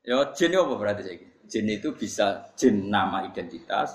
Ya 0.02 0.18
jin 0.34 0.50
apa 0.58 0.74
berarti 0.74 1.02
saiki? 1.06 1.26
Jin 1.46 1.70
itu 1.70 1.94
bisa 1.94 2.50
jin 2.58 2.90
nama 2.90 3.22
identitas, 3.22 3.94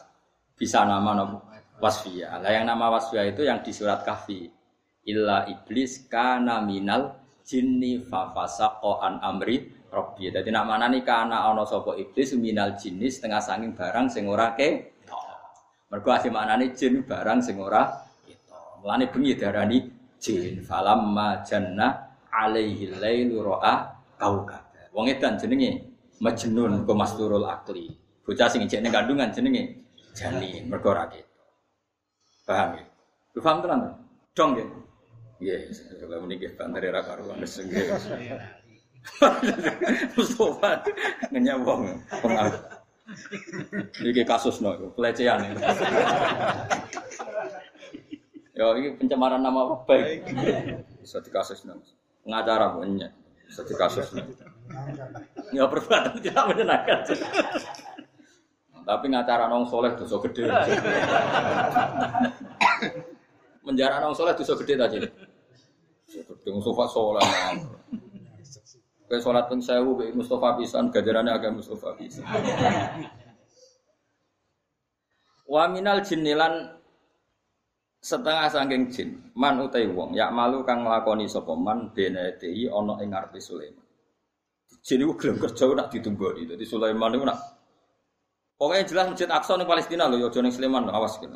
bisa 0.56 0.88
nama 0.88 1.12
nama 1.20 1.36
wasfiyah. 1.84 2.40
Lah 2.40 2.52
yang 2.56 2.64
nama 2.64 2.96
wasfiyah 2.96 3.28
itu 3.28 3.44
yang 3.44 3.60
di 3.60 3.76
surat 3.76 4.08
kahfi. 4.08 4.48
Illa 5.04 5.44
iblis 5.52 6.08
kana 6.08 6.64
minal 6.64 7.12
jinni 7.44 8.00
fafasaqo 8.08 9.04
an 9.04 9.20
amri 9.20 9.75
Robbi. 9.96 10.28
Jadi 10.28 10.52
nak 10.52 10.68
mana 10.68 10.92
nih 10.92 11.08
karena 11.08 11.48
ono 11.48 11.64
sopo 11.64 11.96
iblis 11.96 12.36
minal 12.36 12.76
jenis 12.76 13.24
setengah 13.24 13.40
sanging 13.40 13.72
barang 13.72 14.12
sing 14.12 14.28
ora 14.28 14.52
ke. 14.52 14.92
Mergo 15.88 16.12
asih 16.12 16.36
nih 16.36 16.76
jin 16.76 17.08
barang 17.08 17.40
sing 17.40 17.56
ora 17.64 17.88
itu. 18.28 18.60
Mulane 18.84 19.08
bengi 19.08 19.40
darani 19.40 19.80
jin 20.20 20.60
falam 20.68 21.16
janna 21.48 22.12
alaihi 22.28 22.92
lailu 23.00 23.40
ra'a 23.40 23.96
kaukab. 24.20 24.68
Wong 24.92 25.08
edan 25.08 25.40
jenenge 25.40 25.96
Majnun 26.20 26.88
ku 26.88 26.94
masturul 26.96 27.44
akli. 27.48 27.92
Bocah 28.24 28.48
sing 28.52 28.68
ijek 28.68 28.84
kandungan 28.92 29.32
jenenge 29.32 29.88
janin 30.12 30.68
mergo 30.68 30.92
ora 30.92 31.08
Paham 32.46 32.78
ya? 32.78 32.84
Lu 33.34 33.40
paham 33.42 33.58
tenan? 33.64 33.80
Dong 34.38 34.52
ya? 34.54 34.66
Yes, 35.42 35.84
coba 36.00 36.22
muni 36.24 36.40
nggih 36.40 36.56
bantare 36.56 36.94
ra 36.94 37.02
Mustafa 40.18 40.84
ngenyawong 41.32 41.84
pengaruh. 42.22 42.62
Ini 44.02 44.22
kasus 44.26 44.60
no, 44.62 44.74
pelecehan. 44.98 45.42
Ya 48.56 48.72
ini 48.80 48.96
pencemaran 48.96 49.44
nama 49.44 49.84
baik. 49.84 50.32
Bisa 51.04 51.20
dikasus 51.20 51.68
no. 51.68 51.76
Pengacara 52.24 52.72
punya. 52.72 53.12
Bisa 53.44 53.68
dikasus 53.68 54.16
no. 54.16 54.24
Ya 55.52 55.68
perbuatan 55.68 56.24
tidak 56.24 56.56
menyenangkan. 56.56 57.04
Tapi 58.88 59.06
ngacara 59.12 59.52
nong 59.52 59.68
soleh 59.68 59.92
dosa 60.00 60.16
gede. 60.24 60.48
Menjara 63.68 64.00
nong 64.00 64.16
soleh 64.16 64.32
dosa 64.40 64.56
gede 64.64 64.74
tadi. 64.80 64.98
Gede 66.16 66.50
Mustafa 66.56 66.86
soleh. 66.88 67.28
Kayak 69.06 69.22
sholat 69.22 69.46
pun 69.46 69.62
sewu, 69.62 70.02
Mustafa 70.18 70.58
pisan, 70.58 70.90
gajarannya 70.90 71.32
agak 71.34 71.54
Mustafa 71.54 71.94
pisan. 71.94 72.26
Wa 75.46 75.70
minal 75.70 76.02
jinnilan 76.02 76.74
setengah 78.02 78.50
sangking 78.50 78.90
jin 78.90 79.10
man 79.34 79.62
utai 79.62 79.90
wong 79.90 80.14
yak 80.14 80.30
malu 80.30 80.62
kang 80.62 80.86
nglakoni 80.86 81.26
sapa 81.26 81.58
man 81.58 81.90
benedei 81.90 82.70
ana 82.70 82.98
ing 83.02 83.14
ngarepe 83.14 83.38
Sulaiman. 83.42 83.86
Jin 84.82 85.02
iku 85.06 85.14
gelem 85.18 85.38
kerja 85.42 85.66
nak 85.74 85.90
ditumboni. 85.94 86.50
Dadi 86.50 86.66
Sulaiman 86.66 87.14
iku 87.18 87.26
nak 87.26 87.40
Pokoknya 88.56 88.88
jelas 88.88 89.12
masjid 89.12 89.28
Aqsa 89.28 89.60
ning 89.60 89.68
Palestina 89.68 90.08
lho, 90.08 90.16
ya 90.16 90.32
aja 90.32 90.40
ning 90.40 90.56
Sleman 90.56 90.88
awas 90.88 91.20
gitu. 91.20 91.36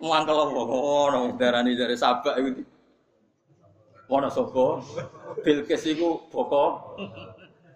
Mangkel 0.00 0.40
apa 0.40 0.56
ngono 0.56 1.36
darani 1.36 1.76
dari 1.76 2.00
Sabak 2.00 2.40
iku. 2.40 2.64
Wono 4.06 4.30
sapa? 4.30 4.82
Bilqis 5.42 5.82
iku 5.90 6.30
boko. 6.30 6.94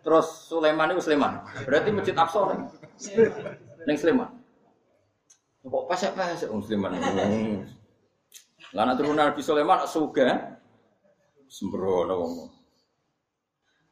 Terus 0.00 0.46
Sulaiman 0.46 0.94
iku 0.94 1.02
Sleman. 1.02 1.42
Berarti 1.66 1.90
Masjid 1.90 2.14
Aqsa 2.14 2.40
ning 2.54 2.60
ning 3.84 3.96
Sleman. 3.98 4.30
Kok 5.60 5.84
pasek-pasek 5.90 6.48
wong 6.48 6.62
Sleman. 6.62 6.96
Lah 8.70 8.82
nek 8.86 8.94
turunan 8.96 9.34
Nabi 9.34 9.42
Sulaiman 9.42 9.82
suga 9.90 10.54
sembrono 11.50 12.14
wong. 12.14 12.32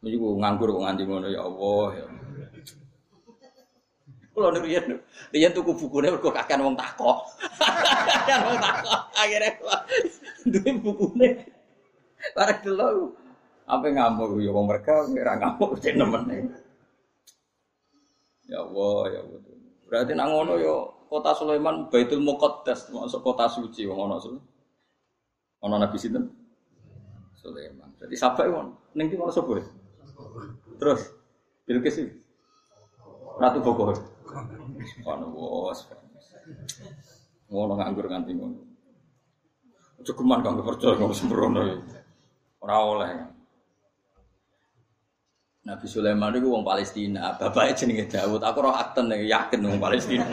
Iki 0.07 0.15
ku 0.15 0.39
nganggur 0.39 0.79
kok 0.79 0.83
nganti 0.87 1.03
ngono 1.11 1.27
ya 1.27 1.43
Allah 1.43 1.87
ya. 1.99 2.07
Kulo 4.31 4.55
nek 4.55 4.63
riyen 4.63 4.95
riyen 5.35 5.51
tuku 5.51 5.75
bukune 5.75 6.15
mergo 6.15 6.31
kakean 6.31 6.63
wong 6.63 6.79
takok. 6.79 7.27
Kakean 8.07 8.41
wong 8.47 8.59
takok. 8.63 9.01
Akhire 9.19 9.49
duwe 10.47 10.71
bukune. 10.79 11.58
Barang 12.37 12.61
dulu 12.65 13.15
apa 13.69 13.85
ngamuk 13.85 14.41
ya 14.41 14.49
wong 14.49 14.65
mereka 14.65 15.05
ora 15.05 15.37
ngamuk 15.37 15.77
cek 15.77 15.95
nemen. 16.01 16.49
Ya 18.49 18.65
Allah, 18.65 19.01
ya 19.13 19.21
Allah. 19.21 19.41
Berarti 19.89 20.13
nang 20.17 20.33
ngono 20.33 20.57
ya, 20.57 20.73
kota 21.09 21.37
Sulaiman 21.37 21.93
Baitul 21.93 22.25
Muqaddas 22.25 22.89
masuk 22.89 23.21
kota 23.21 23.45
suci 23.45 23.85
wong 23.85 24.09
ono 24.09 24.17
Sulaiman. 24.17 24.49
Ono 25.69 25.75
Nabi 25.77 25.97
sinten? 26.01 26.25
Sulaiman. 27.37 27.93
Jadi 28.01 28.17
sampai 28.17 28.49
wong 28.49 28.73
ning 28.97 29.13
ono 29.21 29.29
sapa? 29.29 29.61
Terus 30.81 31.01
Bilqis. 31.69 32.09
Ratu 33.37 33.61
Bogor. 33.61 34.01
Ono 35.05 35.27
bos. 35.29 35.79
Ngono 37.53 37.73
nganggur 37.77 38.09
nganti 38.09 38.33
ngono. 38.33 38.61
Cukuman 40.01 40.41
kang 40.41 40.57
percaya 40.65 40.97
ngono 40.97 41.13
sembrono. 41.13 41.61
Ora 42.59 42.77
oleh. 42.83 43.13
Nabi 45.69 45.85
Sulaiman 45.85 46.33
itu 46.33 46.49
wong 46.49 46.65
Palestina, 46.65 47.37
bapaknya 47.37 47.77
jenenge 47.77 48.09
Daud. 48.09 48.41
Aku 48.41 48.65
roh 48.65 48.73
akten 48.73 49.13
yakin 49.13 49.61
wong 49.69 49.77
Palestina. 49.77 50.25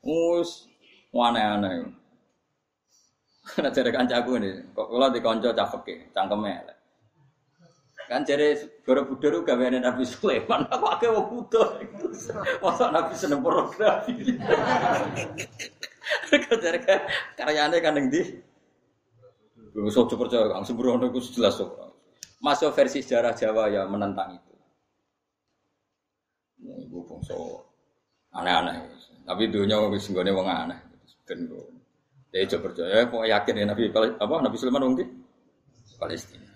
Us 0.00 0.64
aneh-aneh. 1.12 1.92
Nek 3.52 3.74
jare 3.76 3.92
kancaku 3.92 4.40
ini, 4.40 4.50
kok 4.72 4.88
kula 4.88 5.12
dikonco 5.12 5.52
fikih, 5.52 6.08
cangkeme 6.16 6.50
elek. 6.56 6.78
Kan 8.08 8.24
jare 8.24 8.80
Borobudur 8.80 9.44
gaweane 9.44 9.76
Nabi 9.76 10.08
Sulaiman, 10.08 10.64
aku 10.72 10.86
akeh 10.88 11.12
wong 11.12 11.26
butuh. 11.36 11.76
Masa 12.64 12.88
Nabi 12.88 13.12
seneng 13.12 13.44
pornografi. 13.44 14.40
Kok 16.32 16.58
jare 16.60 16.78
karyane 17.36 17.76
kan 17.80 17.92
ning 17.96 18.08
ndi? 18.08 18.22
Wis 19.72 19.96
ojo 19.96 20.14
percaya 20.20 20.52
Kang 20.52 20.68
sembrono 20.68 21.08
iku 21.08 21.20
jelas 21.32 21.56
kok. 21.56 21.72
Masuk 22.44 22.74
versi 22.76 23.00
sejarah 23.00 23.32
Jawa 23.32 23.72
ya 23.72 23.88
menentang 23.88 24.36
itu. 24.36 24.52
Ya, 26.60 26.74
ibu 26.76 27.00
bangsa 27.08 27.32
aneh-aneh. 28.36 28.84
Tapi 29.24 29.48
dunia 29.48 29.80
wis 29.88 30.10
nggone 30.12 30.30
wong 30.34 30.48
aneh. 30.50 30.78
Ben 31.24 31.48
Ya 32.32 32.48
coba 32.48 32.72
percaya, 32.72 33.04
kok 33.04 33.28
yakin 33.28 33.60
ya 33.60 33.64
Nabi 33.68 33.92
apa 33.92 34.34
Nabi 34.40 34.56
Sulaiman 34.56 34.88
wong 34.88 35.04
Palestina. 36.00 36.48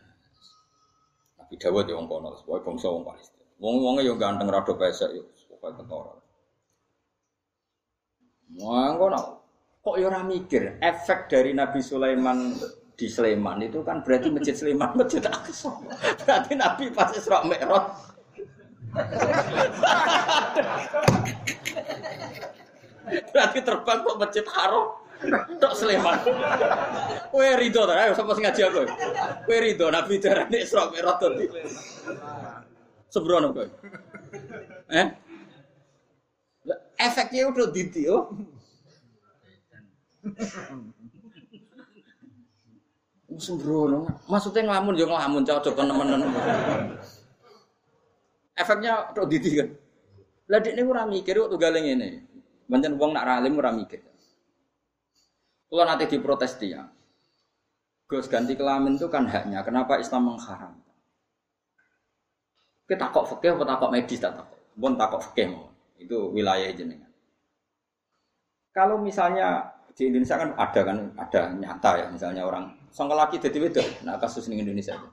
Nabi 1.36 1.54
Dawud 1.60 1.84
ya 1.84 2.00
wong 2.00 2.08
kono, 2.08 2.32
pokoke 2.48 2.64
bangsa 2.64 2.88
wong 2.88 3.04
Palestina. 3.04 3.44
Wong-wonge 3.60 4.08
yo 4.08 4.16
ganteng 4.16 4.48
rada 4.48 4.72
pesek 4.72 5.12
yo, 5.12 5.28
pokoke 5.52 5.84
ketara. 5.84 6.16
Wah, 8.56 8.88
kono 8.96 9.45
kok 9.86 10.02
ora 10.02 10.18
mikir 10.26 10.82
efek 10.82 11.30
dari 11.30 11.54
Nabi 11.54 11.78
Sulaiman 11.78 12.58
di 12.98 13.06
Sleman 13.06 13.62
itu 13.62 13.86
kan 13.86 14.02
berarti 14.02 14.34
masjid 14.34 14.58
Sleman 14.58 14.98
masjid 14.98 15.22
Aqsa. 15.22 15.70
Berarti 16.26 16.58
Nabi 16.58 16.90
pas 16.90 17.14
Isra 17.14 17.46
Mi'raj 17.46 17.86
Berarti 23.30 23.58
terbang 23.62 23.98
kok 24.02 24.18
masjid 24.18 24.42
Haram 24.58 24.86
tok 25.62 25.74
Sleman. 25.78 26.18
Kowe 27.30 27.46
rido 27.54 27.86
ta 27.86 27.94
ayo 27.94 28.12
sapa 28.18 28.34
ngaji 28.34 28.60
aku. 28.66 28.82
Kowe 29.46 29.58
rido 29.62 29.86
Nabi 29.86 30.18
darane 30.18 30.56
Isra 30.66 30.90
Mi'raj 30.90 31.16
dadi. 31.22 31.46
Sembrono 33.06 33.54
kowe. 33.54 33.70
Eh? 34.90 35.06
Efeknya 36.98 37.46
udah 37.54 37.70
didi 37.70 38.10
oh. 38.10 38.55
Sembrono. 43.36 44.06
Maksudnya 44.30 44.64
ngelamun 44.64 44.94
ya 44.96 45.06
ngelamun 45.06 45.42
cocok 45.44 45.74
temen-temen. 45.76 46.30
Efeknya 48.56 49.12
tok 49.12 49.28
didi 49.28 49.60
kan. 49.60 49.68
Lah 50.48 50.62
nek 50.62 50.86
ora 50.86 51.04
mikir 51.04 51.36
kok 51.36 51.50
tunggal 51.52 51.76
ngene. 51.76 52.24
Pancen 52.66 52.96
wong 52.96 53.12
nak 53.12 53.26
ralim 53.26 53.58
ora 53.58 53.70
mikir. 53.74 54.00
Kalau 55.66 55.82
nanti 55.82 56.06
diprotes 56.06 56.56
dia, 56.56 56.86
Gus 58.06 58.30
ganti 58.30 58.54
kelamin 58.54 58.94
itu 58.94 59.10
kan 59.10 59.26
haknya. 59.26 59.66
Kenapa 59.66 59.98
Islam 59.98 60.30
mengharam? 60.30 60.78
Kita 62.86 63.10
kok 63.10 63.26
fikih 63.34 63.58
atau 63.58 63.66
takok 63.66 63.90
medis 63.90 64.22
tak 64.22 64.38
takok. 64.38 64.58
Bon 64.78 64.94
takok 64.94 65.20
fikih 65.26 65.50
mau. 65.50 65.74
Itu 65.98 66.30
wilayah 66.30 66.70
jenengan. 66.70 67.10
Kalau 68.70 69.02
misalnya 69.02 69.75
di 69.96 70.12
Indonesia 70.12 70.36
kan 70.36 70.52
ada 70.60 70.80
kan 70.84 70.98
ada 71.16 71.40
nyata 71.56 71.90
ya 71.96 72.06
misalnya 72.12 72.44
orang 72.44 72.68
sangka 72.92 73.16
laki 73.16 73.40
jadi 73.40 73.56
beda. 73.64 73.84
Nah 74.04 74.20
kasus 74.20 74.44
di 74.44 74.60
Indonesia 74.60 74.92
itu. 74.92 75.08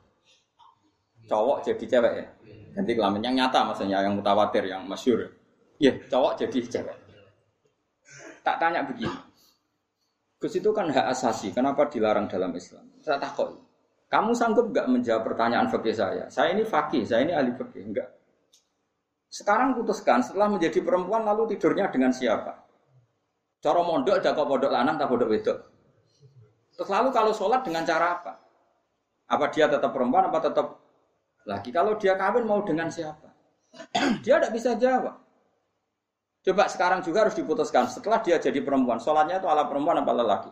Cowok 1.31 1.63
jadi 1.63 1.85
cewek 1.87 2.13
ya. 2.19 2.27
Ganti 2.75 2.91
kelamin 2.91 3.23
yang 3.23 3.35
nyata 3.39 3.63
maksudnya 3.63 4.03
yang 4.03 4.19
mutawatir 4.19 4.67
yang 4.67 4.83
masyur. 4.83 5.23
Iya, 5.79 5.95
cowok 6.11 6.35
jadi 6.35 6.59
cewek. 6.67 6.97
Tak 8.43 8.59
tanya 8.59 8.83
begini. 8.83 9.15
Gus 10.35 10.59
itu 10.59 10.75
kan 10.75 10.91
hak 10.91 11.15
asasi, 11.15 11.55
kenapa 11.55 11.87
dilarang 11.87 12.27
dalam 12.27 12.51
Islam? 12.51 12.83
Saya 12.99 13.15
takut. 13.15 13.55
Kamu 14.11 14.35
sanggup 14.35 14.75
nggak 14.75 14.91
menjawab 14.91 15.23
pertanyaan 15.23 15.71
fakih 15.71 15.95
saya? 15.95 16.27
Saya 16.27 16.51
ini 16.51 16.67
fakih, 16.67 17.07
saya 17.07 17.23
ini 17.23 17.31
ahli 17.31 17.55
fakih, 17.55 17.87
enggak. 17.87 18.11
Sekarang 19.31 19.71
putuskan, 19.79 20.19
setelah 20.19 20.51
menjadi 20.51 20.83
perempuan 20.83 21.23
lalu 21.23 21.55
tidurnya 21.55 21.87
dengan 21.87 22.11
siapa? 22.11 22.62
Cara 23.63 23.79
mondok 23.79 24.19
ada 24.19 24.35
kok 24.35 24.43
pondok 24.43 24.71
lanang 24.75 24.99
tak 24.99 25.07
pondok 25.07 25.31
wedok. 25.31 25.57
Terus 26.75 26.89
lalu 26.91 27.09
kalau 27.15 27.31
sholat 27.31 27.63
dengan 27.63 27.87
cara 27.87 28.19
apa? 28.19 28.33
Apa 29.31 29.47
dia 29.55 29.71
tetap 29.71 29.95
perempuan 29.95 30.27
apa 30.27 30.43
tetap 30.43 30.67
laki? 31.47 31.71
Kalau 31.71 31.95
dia 31.95 32.19
kawin 32.19 32.43
mau 32.43 32.59
dengan 32.67 32.91
siapa? 32.91 33.31
dia 34.23 34.35
tidak 34.35 34.51
bisa 34.51 34.75
jawab. 34.75 35.15
Coba 36.43 36.67
sekarang 36.67 36.99
juga 37.07 37.23
harus 37.23 37.39
diputuskan. 37.39 37.87
Setelah 37.87 38.19
dia 38.19 38.35
jadi 38.35 38.59
perempuan, 38.59 38.99
sholatnya 38.99 39.39
itu 39.39 39.47
ala 39.47 39.63
perempuan 39.63 40.03
apa 40.03 40.11
lelaki? 40.11 40.51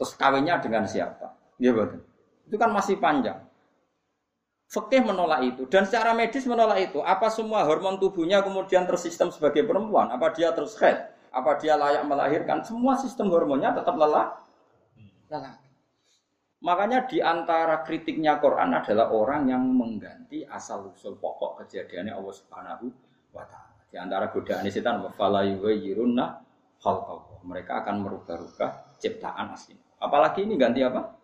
Terus 0.00 0.16
kawinnya 0.16 0.64
dengan 0.64 0.88
siapa? 0.88 1.28
Ya 1.60 1.76
betul. 1.76 2.00
Itu 2.48 2.56
kan 2.56 2.72
masih 2.72 2.96
panjang. 2.96 3.36
Fikih 4.70 5.02
menolak 5.02 5.42
itu 5.42 5.66
dan 5.66 5.82
secara 5.82 6.14
medis 6.14 6.46
menolak 6.46 6.78
itu. 6.78 7.02
Apa 7.02 7.26
semua 7.26 7.66
hormon 7.66 7.98
tubuhnya 7.98 8.38
kemudian 8.38 8.86
tersistem 8.86 9.34
sebagai 9.34 9.66
perempuan? 9.66 10.14
Apa 10.14 10.30
dia 10.30 10.54
terus 10.54 10.78
head? 10.78 11.10
Apa 11.34 11.58
dia 11.58 11.74
layak 11.74 12.06
melahirkan? 12.06 12.62
Semua 12.62 12.94
sistem 12.94 13.34
hormonnya 13.34 13.74
tetap 13.74 13.98
lelah. 13.98 14.30
Lelah. 15.26 15.58
Makanya 16.62 17.10
di 17.10 17.18
antara 17.18 17.82
kritiknya 17.82 18.38
Quran 18.38 18.70
adalah 18.70 19.10
orang 19.10 19.50
yang 19.50 19.64
mengganti 19.64 20.46
asal 20.46 20.94
usul 20.94 21.18
pokok 21.18 21.66
kejadiannya 21.66 22.14
Allah 22.14 22.34
Subhanahu 22.36 22.86
wa 23.34 23.42
taala. 23.50 23.74
Di 23.90 23.98
antara 23.98 24.30
godaan 24.30 24.70
setan 24.70 25.02
fala 25.18 25.50
yughayyirunna 25.50 26.24
khalqallah. 26.78 27.42
Mereka 27.42 27.82
akan 27.82 28.06
merubah-rubah 28.06 29.00
ciptaan 29.02 29.50
asli. 29.50 29.74
Apalagi 29.98 30.46
ini 30.46 30.54
ganti 30.54 30.84
apa? 30.86 31.19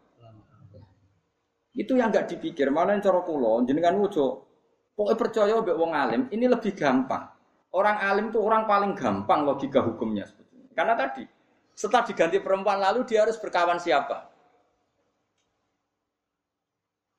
Itu 1.76 1.92
yang 1.94 2.08
enggak 2.08 2.32
dipikir. 2.32 2.72
Mana 2.72 2.96
yang 2.96 3.04
cara 3.04 3.20
kula 3.20 3.62
jenengan 3.68 4.00
wujo. 4.00 4.48
Pokoknya 4.96 5.20
percaya 5.20 5.54
mbek 5.60 5.76
wong 5.76 5.92
alim, 5.92 6.22
ini 6.32 6.48
lebih 6.48 6.72
gampang. 6.72 7.28
Orang 7.76 8.00
alim 8.00 8.32
itu 8.32 8.40
orang 8.40 8.64
paling 8.64 8.96
gampang 8.96 9.44
logika 9.44 9.84
hukumnya 9.84 10.24
sebetulnya. 10.24 10.72
Karena 10.72 10.96
tadi 10.96 11.28
setelah 11.76 12.08
diganti 12.08 12.40
perempuan 12.40 12.80
lalu 12.80 13.04
dia 13.04 13.28
harus 13.28 13.36
berkawan 13.36 13.76
siapa? 13.76 14.32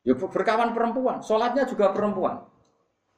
Ya 0.01 0.17
berkawan 0.17 0.73
perempuan, 0.73 1.21
sholatnya 1.21 1.69
juga 1.69 1.93
perempuan. 1.93 2.41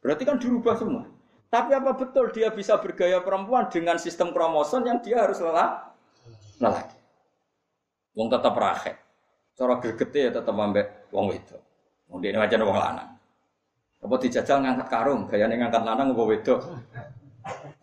Berarti 0.04 0.28
kan 0.28 0.36
dirubah 0.36 0.76
semua. 0.76 1.08
Tapi 1.48 1.72
apa 1.72 1.96
betul 1.96 2.30
dia 2.36 2.52
bisa 2.52 2.76
bergaya 2.84 3.24
perempuan 3.24 3.72
dengan 3.72 3.96
sistem 3.96 4.36
kromosom 4.36 4.84
yang 4.84 5.00
dia 5.00 5.24
harus 5.24 5.40
lelah? 5.40 5.96
Lelaki. 6.60 7.00
Wong 8.14 8.28
tetap 8.28 8.54
rakyat. 8.54 9.09
Cara 9.60 9.76
gergete 9.84 10.20
ya 10.24 10.32
tetap 10.32 10.56
ambek 10.56 11.12
wong 11.12 11.36
itu. 11.36 11.60
Wong 12.08 12.24
dia 12.24 12.40
aja 12.40 12.56
wong 12.64 12.80
lanang. 12.80 13.12
Apa 14.00 14.16
dijajal 14.16 14.64
ngangkat 14.64 14.88
karung, 14.88 15.28
gayane 15.28 15.60
ngangkat 15.60 15.84
lanang 15.84 16.16
apa 16.16 16.24
wedok. 16.24 16.60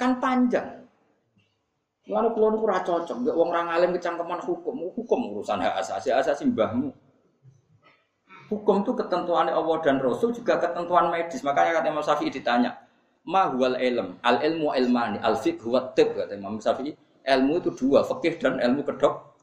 Kan 0.01 0.17
panjang. 0.17 0.89
Lalu 2.09 2.29
kalau 2.33 2.49
nu 2.55 2.59
ora 2.65 2.81
cocok, 2.81 3.17
gak 3.29 3.37
wong 3.37 3.51
orang 3.53 3.69
alim 3.69 3.91
kecangkeman 3.93 4.41
hukum, 4.41 4.89
hukum 4.95 5.21
urusan 5.37 5.61
hak 5.61 5.85
asasi, 5.85 6.15
asasi 6.15 6.49
mbahmu. 6.49 6.89
Hukum 8.49 8.87
itu 8.87 8.95
ketentuan 8.97 9.51
Allah 9.51 9.77
dan 9.83 9.99
Rasul 10.01 10.31
juga 10.33 10.57
ketentuan 10.57 11.11
medis. 11.11 11.43
Makanya 11.43 11.83
kata 11.83 11.91
Imam 11.91 12.07
Syafi'i 12.07 12.31
ditanya, 12.31 12.79
ma 13.27 13.51
huwal 13.51 13.75
ilm 13.77 14.23
al 14.23 14.39
ilmu 14.39 14.71
ilmani 14.71 15.19
al 15.19 15.35
fiqh 15.35 15.67
huwa 15.67 15.93
tib 15.99 16.15
kata 16.15 16.39
Imam 16.39 16.63
Syafi'i 16.63 16.95
ilmu 17.27 17.59
itu 17.59 17.71
dua 17.75 18.07
fikih 18.07 18.39
dan 18.39 18.63
ilmu 18.63 18.87
kedok 18.87 19.35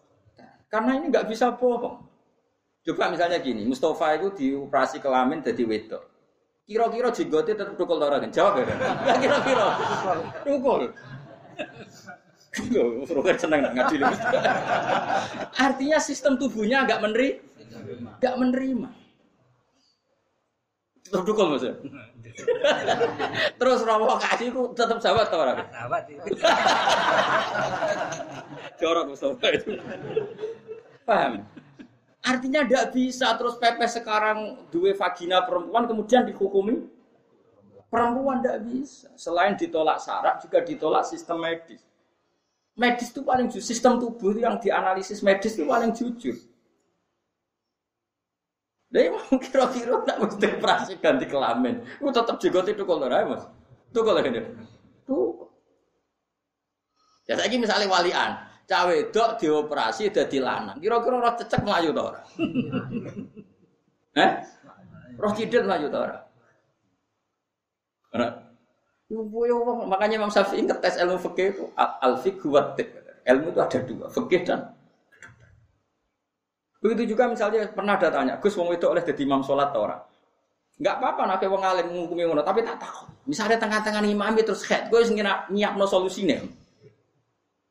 karena 0.72 0.98
ini 0.98 1.12
nggak 1.12 1.28
bisa 1.28 1.52
bohong 1.60 2.00
coba 2.84 3.04
misalnya 3.12 3.40
gini 3.40 3.64
Mustafa 3.64 4.20
itu 4.20 4.28
dioperasi 4.36 5.00
kelamin 5.00 5.40
jadi 5.40 5.64
wedok 5.64 6.04
kira-kira 6.64 7.12
jigotnya 7.12 7.56
tetap 7.60 7.76
dukul 7.76 8.00
orang 8.00 8.32
jawab 8.32 8.60
ya 8.60 8.66
kan 8.68 9.18
kira-kira 9.20 9.66
dukul 10.44 10.92
Loh, 12.70 13.02
Roger 13.10 13.34
seneng 13.42 13.66
ngadil. 13.74 14.06
Artinya 15.58 15.98
sistem 15.98 16.38
tubuhnya 16.38 16.86
agak 16.86 17.02
menerima, 17.02 17.42
agak 18.22 18.36
menerima. 18.38 18.90
Tetap 21.02 21.26
dukul 21.26 21.50
maksudnya. 21.50 21.82
Terus 23.58 23.80
kasih 24.22 24.48
itu 24.54 24.62
tetap 24.78 24.98
sahabat 25.02 25.34
atau 25.34 25.40
orang? 25.42 25.58
Sahabat 25.66 26.04
itu. 26.10 26.30
Jorok 28.78 29.06
Mustafa 29.14 29.48
itu. 29.54 29.72
Paham? 31.10 31.42
Artinya 32.24 32.64
tidak 32.64 32.96
bisa 32.96 33.36
terus 33.36 33.60
pepes 33.60 34.00
sekarang 34.00 34.68
dua 34.72 34.96
vagina 34.96 35.44
perempuan 35.44 35.84
kemudian 35.84 36.24
dihukumi 36.24 36.88
perempuan 37.94 38.42
tidak 38.42 38.66
bisa. 38.66 39.12
Selain 39.20 39.54
ditolak 39.54 40.02
syarat 40.02 40.42
juga 40.42 40.66
ditolak 40.66 41.06
sistem 41.06 41.44
medis. 41.44 41.84
Medis 42.74 43.14
itu 43.14 43.22
paling 43.22 43.54
jujur. 43.54 43.62
Sistem 43.62 44.02
tubuh 44.02 44.34
yang 44.34 44.58
dianalisis 44.58 45.22
medis 45.22 45.54
itu 45.54 45.70
paling 45.70 45.94
jujur. 45.94 46.34
Dia 48.94 49.10
mau 49.10 49.38
kira-kira 49.42 50.02
tak 50.06 50.18
mesti 50.22 50.46
operasi 50.58 50.92
ganti 51.02 51.26
kelamin. 51.30 51.82
Lu 52.02 52.10
tetap 52.10 52.42
juga 52.42 52.66
itu 52.66 52.82
kalau 52.86 53.06
mas. 53.30 53.46
Itu 53.94 54.00
kalau 54.02 54.22
ini. 54.22 54.42
Tuh. 55.06 55.50
Ya 57.30 57.40
saiki 57.40 57.56
misalnya 57.56 57.88
walian, 57.88 58.36
cawe 58.64 58.92
wedok 58.92 59.40
dioperasi 59.40 60.10
dadi 60.10 60.40
lanang. 60.40 60.80
Kira-kira 60.80 61.20
roh 61.20 61.34
cecek 61.36 61.62
melayu 61.64 61.90
ta 61.92 62.02
ora? 62.02 62.22
Eh? 64.14 64.32
Roh 65.18 65.34
cidil 65.34 65.66
melayu 65.66 65.90
ta 65.90 65.98
ora? 66.06 66.18
Ora. 68.14 68.30
Makanya 69.90 70.16
Imam 70.22 70.32
Syafi'i 70.34 70.66
ngetes 70.66 70.98
ilmu 71.02 71.18
fikih 71.22 71.48
itu 71.54 71.64
al-fiqh 71.78 72.46
wa 72.50 72.74
Ilmu 73.24 73.56
itu 73.56 73.60
ada 73.64 73.80
dua, 73.88 74.06
fikih 74.12 74.44
dan 74.44 74.76
Begitu 76.84 77.16
juga 77.16 77.32
misalnya 77.32 77.64
pernah 77.72 77.96
ada 77.96 78.12
tanya, 78.12 78.36
Gus 78.44 78.60
wong 78.60 78.76
itu 78.76 78.84
oleh 78.84 79.00
jadi 79.00 79.24
imam 79.24 79.40
sholat 79.40 79.72
atau 79.72 79.88
orang? 79.88 80.04
Enggak 80.76 81.00
apa-apa 81.00 81.22
nak 81.32 81.44
wong 81.48 81.64
alim 81.64 81.88
ngukumi 81.96 82.28
ngono, 82.28 82.44
tapi 82.44 82.60
tak 82.60 82.76
tahu. 82.84 83.08
Misalnya 83.24 83.56
tengah-tengah 83.56 84.04
imam 84.04 84.36
terus 84.44 84.68
head, 84.68 84.92
gue 84.92 85.00
sing 85.00 85.16
nyiapno 85.16 85.88
solusine. 85.88 86.44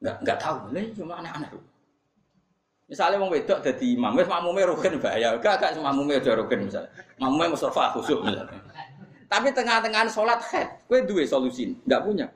Enggak 0.02 0.16
enggak 0.18 0.38
tahu, 0.42 0.56
lha 0.74 0.82
cuma 0.98 1.14
aneh-aneh. 1.22 1.48
Misalnya 2.90 3.22
wong 3.22 3.30
wedok 3.30 3.62
dadi 3.62 3.94
imam, 3.94 4.18
wis 4.18 4.26
makmume 4.26 4.66
rukun 4.66 4.98
bahaya. 4.98 5.38
Enggak 5.38 5.62
enggak 5.62 5.78
makmume 5.78 6.18
udah 6.18 6.34
rukun 6.42 6.60
misalnya. 6.66 6.90
Makmume 7.22 7.54
mustafa 7.54 7.94
khusyuk 7.94 8.20
misalnya. 8.26 8.58
Tapi 9.30 9.48
tengah-tengah 9.54 10.10
sholat 10.10 10.42
head, 10.50 10.68
gue 10.90 11.06
dua 11.06 11.22
solusi, 11.24 11.78
enggak 11.86 12.02
punya. 12.02 12.26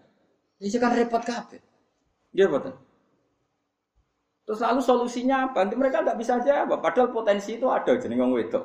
Ini 0.63 0.79
kan 0.79 0.95
repot 0.95 1.21
kabeh. 1.21 1.61
Dia 2.33 2.47
betul. 2.47 2.73
Terus 4.47 4.63
lalu 4.63 4.81
solusinya 4.81 5.51
apa? 5.51 5.67
Nanti 5.67 5.75
mereka 5.75 6.07
nggak 6.07 6.17
bisa 6.23 6.39
jawab. 6.39 6.79
Padahal 6.79 7.11
potensi 7.11 7.59
itu 7.59 7.67
ada 7.67 7.99
jadi 7.99 8.15
wong 8.15 8.31
wedok. 8.31 8.65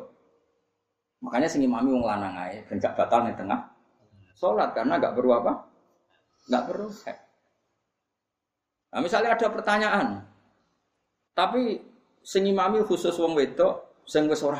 Makanya 1.26 1.50
sing 1.50 1.66
imami 1.66 1.90
wong 1.90 2.06
lanang 2.06 2.38
ae 2.38 2.62
ben 2.70 2.78
gak 2.78 2.98
batal 2.98 3.26
ning 3.26 3.38
tengah 3.38 3.62
salat 4.38 4.74
karena 4.78 5.02
nggak 5.02 5.14
perlu 5.14 5.34
apa? 5.38 5.54
Nggak 6.50 6.64
perlu 6.70 6.88
head. 7.06 7.18
Nah, 8.92 9.00
misalnya 9.00 9.34
ada 9.36 9.48
pertanyaan. 9.48 10.08
Tapi 11.32 11.80
sing 12.22 12.44
imami 12.46 12.84
khusus 12.84 13.16
wong 13.18 13.34
wedok 13.34 14.04
sing 14.04 14.28
wis 14.28 14.44
ora. 14.44 14.60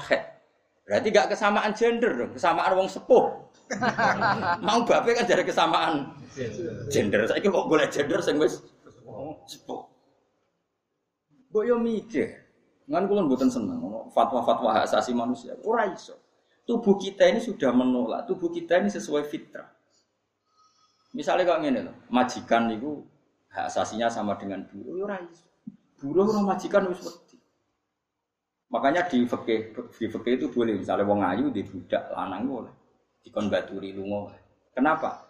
Berarti 0.88 1.08
gak 1.14 1.36
kesamaan 1.36 1.72
gender 1.76 2.32
kesamaan 2.32 2.74
wong 2.74 2.88
sepuh. 2.88 3.28
Mau 4.66 4.84
bape 4.84 5.16
kan 5.16 5.28
jadi 5.28 5.44
kesamaan 5.44 6.16
gender. 6.88 7.28
Saya 7.28 7.44
kok 7.44 7.68
boleh 7.68 7.88
gender 7.92 8.20
sing 8.24 8.40
wis 8.40 8.64
sepuh. 9.48 9.84
Mbok 11.52 11.64
yo 11.68 11.76
mikir. 11.76 12.28
Ngan 12.88 13.08
kula 13.08 13.24
mboten 13.24 13.52
seneng 13.52 13.80
fatwa-fatwa 14.12 14.76
hak 14.76 14.84
asasi 14.88 15.12
manusia. 15.16 15.56
Ora 15.64 15.88
iso. 15.92 16.16
Tubuh 16.68 16.96
kita 17.00 17.28
ini 17.28 17.42
sudah 17.42 17.74
menolak, 17.74 18.30
tubuh 18.30 18.48
kita 18.54 18.80
ini 18.80 18.88
sesuai 18.88 19.28
fitrah. 19.28 19.68
Misalnya 21.12 21.44
kalau 21.44 21.60
ngene 21.66 21.80
loh, 21.84 21.96
majikan 22.08 22.72
itu 22.72 23.04
hak 23.52 23.68
asasinya 23.68 24.08
sama 24.08 24.40
dengan 24.40 24.64
buruh, 24.68 25.08
ya. 25.08 25.20
Buruh 26.00 26.26
ora 26.32 26.56
majikan 26.56 26.88
wis. 26.90 27.04
Makanya 28.72 29.04
di 29.12 29.28
fikih 29.28 29.76
di 29.76 30.06
fikih 30.08 30.34
itu 30.40 30.48
boleh 30.48 30.80
misalnya 30.80 31.04
wong 31.04 31.20
ayu 31.20 31.52
di 31.52 31.60
budak 31.68 32.08
lanang 32.16 32.48
boleh 32.48 32.74
dikon 33.22 33.52
baturi 33.52 33.94
lunga. 33.94 34.34
Kenapa? 34.74 35.28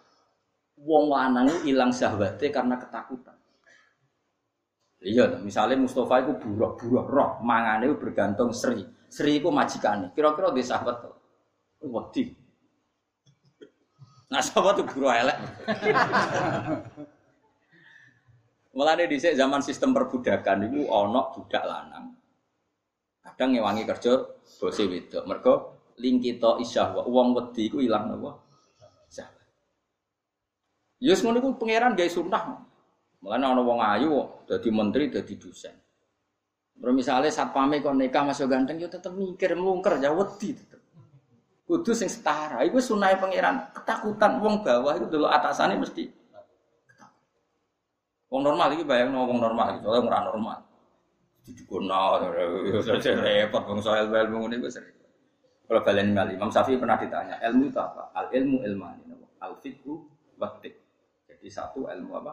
Wong 0.78 1.12
lanang 1.12 1.50
hilang 1.66 1.92
syahwatnya 1.92 2.48
karena 2.48 2.74
ketakutan. 2.80 3.36
Iya, 5.02 5.42
misalnya 5.42 5.82
Mustafa 5.82 6.22
itu 6.22 6.32
buruk-buruk 6.38 7.10
roh, 7.10 7.30
mangane 7.42 7.90
bergantung 7.98 8.54
Sri. 8.54 8.86
Sri 9.10 9.42
itu 9.42 9.50
majikannya. 9.50 10.14
Kira-kira 10.14 10.54
di 10.54 10.62
sahabat 10.62 11.02
tuh. 11.02 11.14
Wedi. 11.82 12.30
Nah 14.30 14.38
sahabat 14.38 14.78
itu 14.78 14.84
buruk 14.94 15.10
elek. 15.10 15.38
Mulane 18.72 19.04
di 19.04 19.20
zaman 19.20 19.60
sistem 19.60 19.92
perbudakan 19.92 20.72
itu 20.72 20.88
ono 20.88 21.28
budak 21.36 21.60
lanang. 21.60 22.08
Kadang 23.20 23.52
ngewangi 23.52 23.84
kerja 23.84 24.16
bose 24.56 24.82
wedok. 24.88 25.28
Mergo 25.28 25.54
lingkito 26.00 26.56
isyahwa 26.56 27.04
uang 27.04 27.36
wedi 27.36 27.68
iku 27.68 27.84
ilang 27.84 28.08
napa? 28.08 28.32
Syahwat. 29.12 29.48
Yus 31.04 31.20
ngono 31.20 31.36
iku 31.44 31.48
pangeran 31.60 31.92
gawe 31.92 32.10
sunah. 32.10 32.44
Mulane 33.20 33.44
ana 33.44 33.60
wong 33.60 33.78
ayu 33.84 34.24
dadi 34.48 34.68
menteri 34.72 35.12
dadi 35.12 35.36
dosen. 35.36 35.76
Terus 36.72 36.94
misalnya 36.96 37.28
satpame 37.28 37.84
kok 37.84 37.92
nikah 37.92 38.24
masuk 38.24 38.48
ganteng 38.48 38.80
yo 38.80 38.88
tetep 38.88 39.12
mikir 39.12 39.52
mlungker 39.52 40.00
ya 40.00 40.16
wedi 40.16 40.56
tetep. 40.56 40.80
Kudu 41.68 41.92
sing 41.92 42.08
setara. 42.08 42.64
Iku 42.64 42.80
sunai 42.80 43.20
pangeran. 43.20 43.68
Ketakutan 43.76 44.40
wong 44.40 44.64
bawah 44.64 44.96
itu 44.96 45.06
dulu 45.12 45.28
atasannya 45.28 45.76
mesti 45.76 46.21
Wong 48.32 48.48
normal 48.48 48.72
iki 48.72 48.88
bayang 48.88 49.12
wong 49.12 49.44
normal 49.44 49.76
iki, 49.76 49.84
soalnya 49.84 50.08
ora 50.08 50.20
normal. 50.24 50.58
Didikono 51.44 52.32
repot 53.28 53.62
wong 53.68 53.80
soal 53.84 54.08
ilmu 54.08 54.48
ngene 54.48 54.56
wis 54.64 54.80
repot. 54.80 55.10
Kalau 55.68 55.80
balen 55.84 56.16
kali 56.16 56.40
Imam 56.40 56.48
Syafi'i 56.48 56.80
pernah 56.80 56.96
ditanya, 56.96 57.36
ilmu 57.44 57.68
itu 57.68 57.76
apa? 57.76 58.08
Al 58.16 58.32
ilmu 58.32 58.64
ilmani, 58.64 59.04
al 59.36 59.60
fiqhu 59.60 60.08
waktik. 60.40 60.80
Jadi 61.28 61.46
satu 61.52 61.92
ilmu 61.92 62.12
apa? 62.24 62.32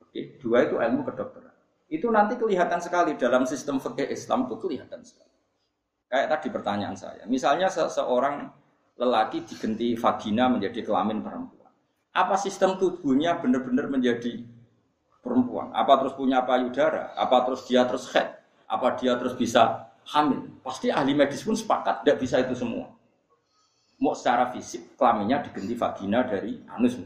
Oke, 0.00 0.40
dua 0.40 0.64
itu 0.64 0.80
ilmu 0.80 1.04
kedokteran. 1.04 1.52
Itu 1.92 2.08
nanti 2.08 2.40
kelihatan 2.40 2.80
sekali 2.80 3.20
dalam 3.20 3.44
sistem 3.44 3.76
fikih 3.76 4.08
Islam 4.08 4.48
itu 4.48 4.56
kelihatan 4.56 5.04
sekali. 5.04 5.36
Kayak 6.08 6.26
tadi 6.32 6.48
pertanyaan 6.48 6.96
saya, 6.96 7.28
misalnya 7.28 7.68
seseorang 7.68 8.48
lelaki 8.96 9.44
digenti 9.44 9.92
vagina 10.00 10.48
menjadi 10.48 10.80
kelamin 10.80 11.20
perempuan. 11.20 11.68
Apa 12.16 12.40
sistem 12.40 12.80
tubuhnya 12.80 13.36
benar-benar 13.36 13.92
menjadi 13.92 14.55
perempuan? 15.26 15.74
Apa 15.74 15.98
terus 15.98 16.14
punya 16.14 16.46
payudara? 16.46 17.10
Apa 17.18 17.42
terus 17.42 17.66
dia 17.66 17.82
terus 17.82 18.06
head? 18.14 18.38
Apa 18.70 18.94
dia 18.94 19.18
terus 19.18 19.34
bisa 19.34 19.90
hamil? 20.14 20.46
Pasti 20.62 20.94
ahli 20.94 21.18
medis 21.18 21.42
pun 21.42 21.58
sepakat 21.58 22.06
tidak 22.06 22.22
bisa 22.22 22.38
itu 22.38 22.54
semua. 22.54 22.86
Mau 23.98 24.14
secara 24.14 24.54
fisik 24.54 24.94
kelaminnya 24.94 25.42
digenti 25.42 25.74
vagina 25.74 26.22
dari 26.22 26.62
anus. 26.70 27.02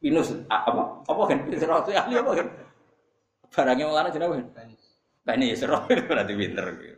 Pinus 0.00 0.32
apa? 0.48 1.04
Apa 1.04 1.22
kan? 1.28 1.38
Ahli 1.44 2.14
apa 2.16 2.30
kan? 2.32 2.46
Barangnya 3.52 3.84
malah 3.92 4.08
jenenge 4.08 4.40
kan? 4.56 4.68
Penis 5.28 5.60
serot 5.60 5.84
berarti 6.08 6.32
pinter 6.32 6.64
gitu. 6.80 6.96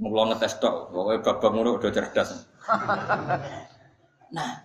Mau 0.00 0.24
ngetes 0.28 0.56
tok, 0.60 0.92
pokoknya 0.92 1.20
babak 1.20 1.50
ngono 1.52 1.70
udah 1.76 1.92
cerdas. 1.92 2.48
nah, 4.36 4.64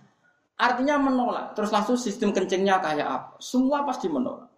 artinya 0.56 0.96
menolak. 0.96 1.52
Terus 1.52 1.68
langsung 1.72 2.00
sistem 2.00 2.32
kencingnya 2.32 2.80
kayak 2.80 3.04
apa? 3.04 3.28
Semua 3.36 3.84
pasti 3.84 4.08
menolak. 4.08 4.55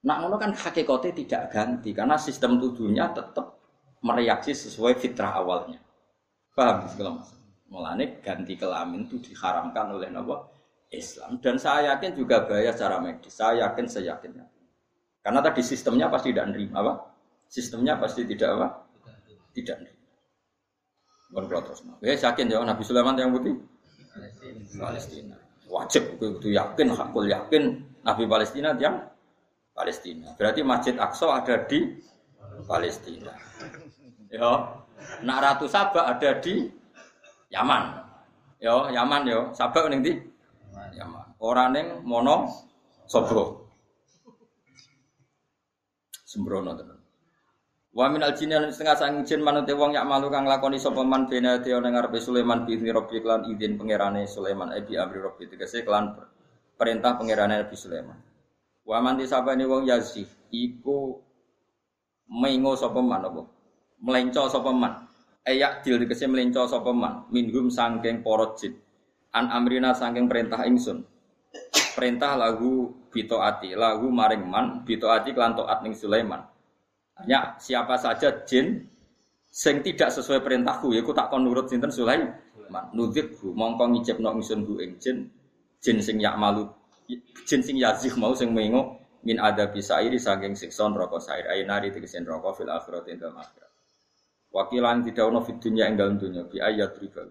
Nah, 0.00 0.16
ngono 0.24 0.40
kan 0.40 0.56
hakikatnya 0.56 1.12
tidak 1.12 1.42
ganti 1.52 1.92
karena 1.92 2.16
sistem 2.16 2.56
tubuhnya 2.56 3.12
tetap 3.12 3.60
mereaksi 4.00 4.56
sesuai 4.56 4.96
fitrah 4.96 5.36
awalnya. 5.36 5.76
Paham 6.56 6.88
segala 6.88 7.20
mas? 7.20 7.30
Mulane 7.70 8.18
ganti 8.24 8.58
kelamin 8.58 9.06
itu 9.06 9.20
diharamkan 9.30 9.94
oleh 9.94 10.10
Nabi 10.10 10.34
Islam 10.90 11.38
dan 11.38 11.54
saya 11.54 11.94
yakin 11.94 12.18
juga 12.18 12.42
bahaya 12.42 12.74
secara 12.74 12.98
medis. 12.98 13.36
Saya 13.36 13.68
yakin 13.68 13.86
saya 13.86 14.16
yakin. 14.16 14.42
Karena 15.20 15.38
tadi 15.44 15.62
sistemnya 15.62 16.10
pasti 16.10 16.32
tidak 16.34 16.50
nerima 16.50 16.80
apa? 16.82 16.92
Sistemnya 17.46 17.94
pasti 18.00 18.26
tidak 18.26 18.50
apa? 18.56 18.66
Tidak 19.54 19.76
nerima. 19.78 20.00
Bukan 21.30 21.62
terus. 21.62 21.80
Ya 22.02 22.14
yakin 22.18 22.50
ya 22.50 22.58
Nabi 22.66 22.82
Sulaiman 22.82 23.14
yang 23.14 23.30
putih 23.30 23.54
Palestina. 24.74 25.38
Wajib 25.70 26.18
itu 26.18 26.50
yakin, 26.50 26.90
hakul 26.90 27.30
yakin 27.30 27.78
Nabi 28.02 28.26
Palestina 28.26 28.74
yang 28.74 28.98
Palestina. 29.74 30.34
Berarti 30.36 30.60
Masjid 30.66 30.94
Aqsa 30.98 31.40
ada 31.40 31.64
di 31.64 31.98
Palestina. 32.66 33.32
Ya. 34.30 34.76
Nak 35.24 35.38
Ratu 35.40 35.66
ada 35.72 36.30
di 36.38 36.68
Yaman. 37.50 37.84
Yo, 38.60 38.92
Yaman 38.92 39.22
yo. 39.26 39.40
Sabah 39.56 39.88
ning 39.88 40.04
di 40.04 40.12
Yaman. 40.94 41.40
Ora 41.40 41.72
ning 41.72 42.04
mono 42.04 42.46
sobro. 43.08 43.72
Sembrono 46.22 46.76
tenan. 46.78 47.00
Wa 47.90 48.06
min 48.06 48.22
al 48.22 48.38
jinni 48.38 48.54
setengah 48.70 48.94
sang 48.94 49.26
jin 49.26 49.42
manut 49.42 49.66
wong 49.66 49.90
yak 49.90 50.06
malu 50.06 50.30
kang 50.30 50.46
lakoni 50.46 50.78
sapa 50.78 51.02
man 51.02 51.26
bena 51.26 51.58
te 51.58 51.74
ning 51.74 51.90
ngarepe 51.90 52.22
Sulaiman 52.22 52.62
bi 52.62 52.78
Rabbi 52.78 53.18
klan 53.18 53.50
izin 53.50 53.74
pangerane 53.74 54.30
Sulaiman 54.30 54.70
e 54.70 54.78
bi 54.86 54.94
amri 54.94 55.18
Rabbi 55.18 55.50
tegese 55.50 55.82
klan 55.82 56.14
perintah 56.78 57.18
pangerane 57.18 57.58
Nabi 57.58 57.74
Sulaiman. 57.74 58.29
Wa 58.90 58.98
man 58.98 59.22
disabane 59.22 59.62
wong 59.70 59.86
yazif 59.86 60.26
iku 60.50 61.14
mengo 62.26 62.74
sapa 62.74 62.98
man 62.98 63.22
apa? 63.22 63.46
Melenco 64.02 64.50
sapa 64.50 64.74
man. 64.74 65.06
Ayak 65.46 65.86
dil 65.86 66.02
tegese 66.02 66.26
melenco 66.26 66.66
sapa 66.66 66.90
man? 66.90 67.30
Minhum 67.30 67.70
sangking 67.70 68.26
para 68.26 68.50
jin. 68.58 68.74
An 69.30 69.46
amrina 69.46 69.94
saking 69.94 70.26
perintah 70.26 70.66
ingsun. 70.66 71.06
Perintah 71.94 72.34
lagu 72.34 72.90
ati 73.14 73.78
lagu 73.78 74.10
maring 74.10 74.42
man 74.42 74.82
ati 74.82 75.30
kelan 75.30 75.54
taat 75.54 75.86
ning 75.86 75.94
Sulaiman. 75.94 76.42
Hanya 77.14 77.54
siapa 77.62 77.94
saja 77.94 78.42
jin 78.42 78.90
sing 79.46 79.86
tidak 79.86 80.10
sesuai 80.10 80.42
perintahku 80.42 80.90
ya 80.90 81.06
aku 81.06 81.14
tak 81.14 81.30
kon 81.30 81.46
nurut 81.46 81.70
sinten 81.70 81.94
Sulaiman. 81.94 82.34
Nudzib 82.90 83.38
bu 83.38 83.54
mongko 83.54 83.86
ngicipno 83.94 84.34
ingsun 84.34 84.66
bu 84.66 84.82
ing 84.82 84.98
jin 84.98 85.30
jin 85.78 86.02
sing 86.02 86.18
yak 86.18 86.34
malu 86.34 86.79
jin 87.46 87.60
sing 87.64 87.76
yazih 87.80 88.14
mau 88.20 88.34
sing 88.36 88.52
mengo 88.52 89.00
min 89.24 89.36
ada 89.36 89.68
bisa 89.68 90.00
iri 90.00 90.16
saking 90.16 90.56
sikson 90.56 90.96
rokok 90.96 91.20
sair 91.20 91.44
nari 91.68 91.92
tegesen 91.92 92.24
rokok 92.24 92.62
fil 92.62 92.70
akhirat 92.72 93.04
ing 93.08 93.20
dalam 93.20 93.36
akhirat. 93.36 93.70
Wakilan 94.50 95.06
tidak 95.06 95.24
ono 95.30 95.40
fit 95.46 95.62
dunya 95.62 95.86
ing 95.86 95.94
dalam 95.94 96.18
dunya 96.18 96.42
bi 96.48 96.58
ayat 96.58 96.98
riba. 96.98 97.22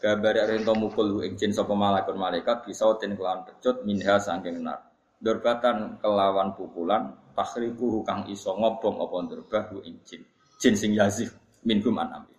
Gambare 0.00 0.48
rento 0.48 0.72
mukul 0.72 1.20
ing 1.20 1.36
jin 1.36 1.52
sapa 1.52 1.76
malaikat 1.76 2.16
malaikat 2.16 2.56
bisa 2.64 2.88
ten 2.96 3.16
kelawan 3.16 3.44
pecut 3.44 3.84
minha 3.84 4.16
saking 4.16 4.64
nar. 4.64 4.80
Dorbatan 5.20 6.00
kelawan 6.00 6.56
pukulan 6.56 7.12
takhriku 7.36 8.04
kang 8.04 8.28
iso 8.28 8.52
ngobong 8.56 9.00
apa 9.00 9.16
durbah 9.28 9.64
ing 9.84 10.00
jin. 10.04 10.22
Jin 10.60 10.74
sing 10.76 10.96
yazif 10.96 11.36
minhum 11.64 12.00
an 12.00 12.22
amri. 12.22 12.36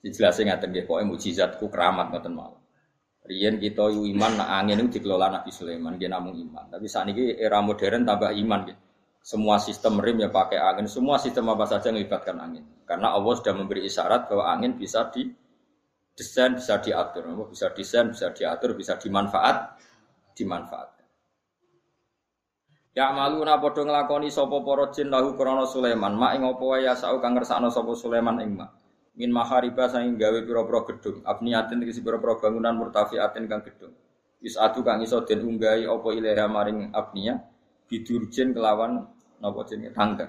Dijelase 0.00 0.46
ngaten 0.46 0.70
nggih 0.70 0.84
pokoke 0.86 1.04
mukjizatku 1.08 1.66
keramat 1.66 2.14
ngoten 2.14 2.32
mawon. 2.32 2.62
Riyen 3.26 3.58
kita 3.58 3.90
yu 3.90 4.06
iman 4.14 4.38
nak 4.38 4.48
angin 4.62 4.86
itu 4.86 5.02
dikelola 5.02 5.26
Nabi 5.34 5.50
Sulaiman, 5.50 5.98
dia 5.98 6.06
namun 6.06 6.38
iman. 6.46 6.70
Tapi 6.70 6.86
saat 6.86 7.10
ini 7.10 7.34
era 7.34 7.58
modern 7.58 8.06
tambah 8.06 8.30
iman 8.30 8.60
gitu. 8.70 8.80
Semua 9.26 9.58
sistem 9.58 9.98
rem 9.98 10.22
ya 10.22 10.30
pakai 10.30 10.54
angin, 10.62 10.86
semua 10.86 11.18
sistem 11.18 11.50
apa 11.50 11.66
saja 11.66 11.90
melibatkan 11.90 12.38
angin. 12.38 12.62
Karena 12.86 13.10
Allah 13.10 13.34
sudah 13.34 13.58
memberi 13.58 13.82
isyarat 13.82 14.30
bahwa 14.30 14.46
angin 14.46 14.78
bisa 14.78 15.10
di 15.10 15.26
desain, 16.14 16.54
bisa 16.54 16.78
diatur, 16.78 17.26
bisa 17.50 17.66
desain, 17.74 18.06
bisa 18.14 18.30
diatur, 18.30 18.78
bisa 18.78 18.94
dimanfaat, 18.94 19.74
dimanfaatkan. 20.38 21.06
Ya 22.94 23.10
malu 23.10 23.42
na 23.42 23.58
nglakoni 23.58 24.30
sapa 24.30 24.62
para 24.62 24.88
jin 24.94 25.10
lahu 25.10 25.34
krana 25.34 25.66
Sulaiman, 25.66 26.14
mak 26.14 26.38
ing 26.38 26.46
apa 26.46 26.62
wae 26.64 26.86
ya 26.86 26.94
kang 26.96 27.34
ngersakno 27.34 27.68
Sulaiman 27.74 28.40
ing 28.40 28.56
mak 28.56 28.85
min 29.16 29.32
mahariba 29.32 29.88
saking 29.88 30.20
gawe 30.20 30.38
pira-pira 30.44 30.80
gedung. 30.92 31.24
Abniatin 31.24 31.80
iki 31.82 32.04
pira-pira 32.04 32.36
bangunan 32.36 32.76
murtafiatin 32.76 33.48
kang 33.48 33.64
gedung. 33.64 33.92
Atu 34.46 34.84
kang 34.84 35.00
iso 35.02 35.24
den 35.24 35.42
unggahi 35.42 35.88
apa 35.88 36.08
ilaha 36.12 36.46
maring 36.46 36.78
abnia 36.92 37.40
bidurjen 37.88 38.52
kelawan 38.52 39.08
napa 39.40 39.60
jenenge 39.66 39.96
tangga. 39.96 40.28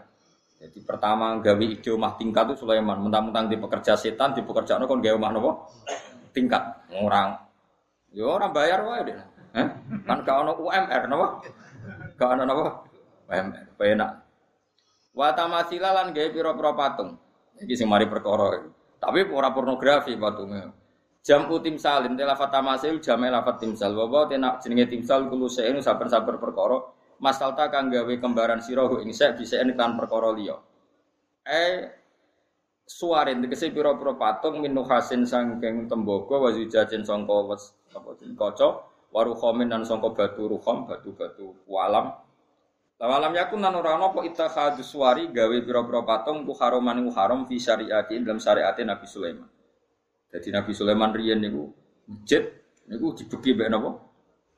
Jadi 0.57 0.81
pertama 0.81 1.37
gawe 1.37 1.65
ide 1.67 1.93
omah 1.93 2.17
tingkat 2.17 2.55
itu 2.55 2.65
Sulaiman. 2.65 2.97
Mentang-mentang 2.97 3.45
di 3.51 3.61
pekerja 3.61 3.93
setan 3.93 4.33
di 4.33 4.41
pekerjaan 4.41 4.87
kon 4.89 5.03
gawe 5.03 5.15
omah 5.19 5.31
napa? 5.35 5.51
Tingkat. 6.33 6.63
Orang. 6.97 7.37
Yo 8.15 8.25
ya 8.25 8.41
orang 8.41 8.51
bayar 8.55 8.79
wae 8.87 9.01
deh. 9.05 9.17
Eh? 9.57 9.67
kan 10.05 10.21
gak 10.23 10.37
ono 10.47 10.53
UMR 10.63 11.03
napa? 11.11 11.27
Gak 12.17 12.29
ono 12.39 12.43
napa? 12.47 12.65
UMR 13.27 13.65
penak 13.75 14.11
wa 15.17 15.33
tamasila 15.33 15.89
lan 15.97 16.13
gawe 16.13 16.29
pira-pira 16.29 16.71
patung. 16.77 17.17
Iki 17.57 17.73
sing 17.73 17.89
mari 17.89 18.05
perkara 18.05 18.69
tapi 18.97 19.25
ora 19.29 19.53
pornografi 19.53 20.17
patungnya. 20.17 20.73
Jam 21.21 21.51
utim 21.51 21.75
salin 21.75 22.15
tela 22.15 22.39
fatamasil 22.39 23.03
jam 23.03 23.19
lafat 23.19 23.59
timsal. 23.59 23.91
Bawa 23.93 24.31
tenak 24.31 24.63
jenenge 24.63 24.87
timsal 24.87 25.27
kulo 25.27 25.51
seenu 25.51 25.83
sabar-sabar 25.83 26.39
perkara 26.39 26.79
masalta 27.19 27.67
kang 27.67 27.91
gawe 27.91 28.13
kembaran 28.17 28.63
sira 28.63 28.87
ing 29.01 29.11
sek 29.11 29.35
bisa 29.35 29.59
kan 29.75 29.99
perkara 29.99 30.31
liya. 30.31 30.55
Eh 31.43 31.97
suarin 32.87 33.43
tegese 33.43 33.75
pira-pira 33.75 34.15
patung 34.15 34.63
min 34.63 34.71
nuhasin 34.71 35.27
sangking 35.27 35.91
tembaga 35.91 36.55
zujajen 36.55 37.03
sangka 37.03 37.35
wes 37.51 37.75
apa 37.91 38.15
kaca 38.15 38.67
waru 39.11 39.35
khomin 39.35 39.67
dan 39.67 39.83
sangka 39.83 40.15
batu 40.15 40.47
ruham 40.47 40.87
batu-batu 40.87 41.51
walam 41.67 42.15
Lawalam 42.97 43.29
yakun 43.37 43.61
nan 43.61 43.77
ora 43.77 43.93
ana 43.93 44.09
apa 44.09 44.25
ittakhadhu 44.25 44.81
suwari 44.81 45.29
gawe 45.29 45.53
pira-pira 45.61 46.01
patung 46.01 46.41
ku 46.49 46.57
haroman 46.57 47.05
ku 47.05 47.13
haram 47.13 47.45
fi 47.45 47.61
syariati 47.61 48.17
dalam 48.25 48.41
syariat 48.41 48.73
Nabi 48.73 49.05
Sulaiman. 49.05 49.45
Jadi 50.33 50.49
Nabi 50.49 50.71
Sulaiman 50.73 51.13
riyen 51.13 51.37
niku 51.37 51.69
masjid 52.09 52.41
niku 52.89 53.13
dibeki 53.13 53.53
mbek 53.53 53.69
napa? 53.69 54.01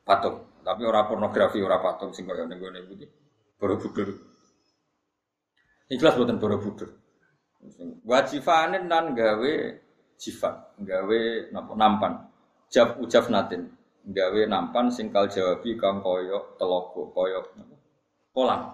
Patung. 0.08 0.48
Tapi 0.64 0.82
ora 0.88 1.04
pornografi, 1.04 1.60
ora 1.60 1.84
patung 1.84 2.16
sing 2.16 2.24
kaya 2.24 2.48
ning 2.48 2.64
gone 2.64 2.80
iki. 2.88 3.08
Borobudur. 3.60 4.08
Ikhlas 5.92 6.16
boten 6.16 6.40
Borobudur. 6.40 6.96
Wajifane 8.08 8.88
nan 8.88 9.12
gawe 9.20 9.54
jifan, 10.16 10.56
gawe 10.80 11.20
napa 11.52 11.74
nampan. 11.76 12.14
Jab 12.72 13.04
ujaf 13.04 13.28
natin, 13.28 13.68
gawe 14.08 14.42
nampan 14.48 14.88
singkal 14.94 15.28
jawabi 15.28 15.76
kang 15.76 16.00
koyo 16.00 16.56
telogo, 16.56 17.12
koyo 17.12 17.44
kolam. 18.34 18.74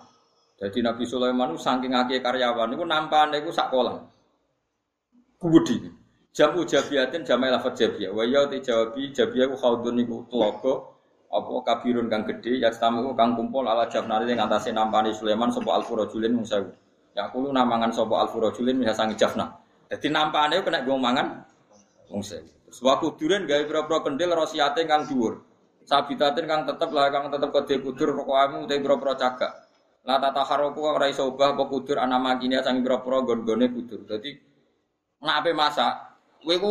Jadi 0.56 0.80
Nabi 0.80 1.04
Sulaiman 1.04 1.52
itu 1.52 1.60
saking 1.60 1.92
akeh 1.92 2.24
karyawan 2.24 2.72
itu 2.72 2.84
nampane 2.88 3.44
itu 3.44 3.52
sak 3.52 3.72
kolam. 3.72 4.08
Kubudi. 5.36 5.84
Jamu 6.36 6.68
jabiatin 6.68 7.24
jamai 7.24 7.52
lafat 7.52 7.80
jabiyah. 7.80 8.12
Wa 8.12 8.24
ya 8.28 8.44
te 8.52 8.60
jawabi 8.60 9.12
jabiyah 9.16 9.48
ku 9.52 9.56
khaudun 9.56 10.00
iku 10.04 10.28
telaga 10.28 10.74
apa 11.32 11.52
kabirun 11.68 12.08
kang 12.08 12.24
gede 12.24 12.60
ya 12.64 12.72
tamu 12.72 13.12
kang 13.16 13.36
kumpul 13.36 13.68
ala 13.68 13.88
jabnari 13.92 14.32
ing 14.32 14.40
atase 14.40 14.72
nampani 14.72 15.12
Sulaiman 15.12 15.52
sapa 15.52 15.76
alfurajulin 15.80 16.32
mung 16.36 16.48
sewu. 16.48 16.72
Ya 17.16 17.32
kulo 17.32 17.56
namangan 17.56 17.92
sapa 17.96 18.28
alfurajulin 18.28 18.84
bisa 18.84 18.96
sangi 18.96 19.16
jafna. 19.16 19.48
Dadi 19.88 20.08
nampane 20.12 20.60
kena 20.64 20.84
gong 20.84 21.00
mangan 21.00 21.28
mung 22.12 22.24
sewu. 22.24 22.48
Terus 22.68 22.80
waktu 22.84 23.08
duren 23.16 23.48
gawe 23.48 23.64
pira-pira 23.64 24.04
kendil 24.04 24.36
rosiate 24.36 24.84
kang 24.84 25.08
dhuwur. 25.08 25.40
Sabitatin 25.86 26.50
kang 26.50 26.66
tetep 26.66 26.90
lah 26.90 27.14
kang 27.14 27.30
tetep 27.30 27.54
kode 27.54 27.78
kudur 27.86 28.18
pokoknya 28.18 28.66
utai 28.66 28.82
boro-boro 28.82 29.14
cagak. 29.14 29.54
Lah 30.06 30.18
tata 30.18 30.42
haroku 30.42 30.82
ora 30.82 31.06
iso 31.06 31.30
obah 31.30 31.54
apa 31.54 31.64
kudur 31.70 32.02
ana 32.02 32.18
makine 32.18 32.58
sang 32.66 32.82
boro-boro 32.82 33.22
gon-gone 33.22 33.70
kudur. 33.70 34.02
Dadi 34.10 34.34
nek 35.22 35.36
ape 35.42 35.54
masak, 35.54 35.94
kowe 36.42 36.56
ku 36.58 36.70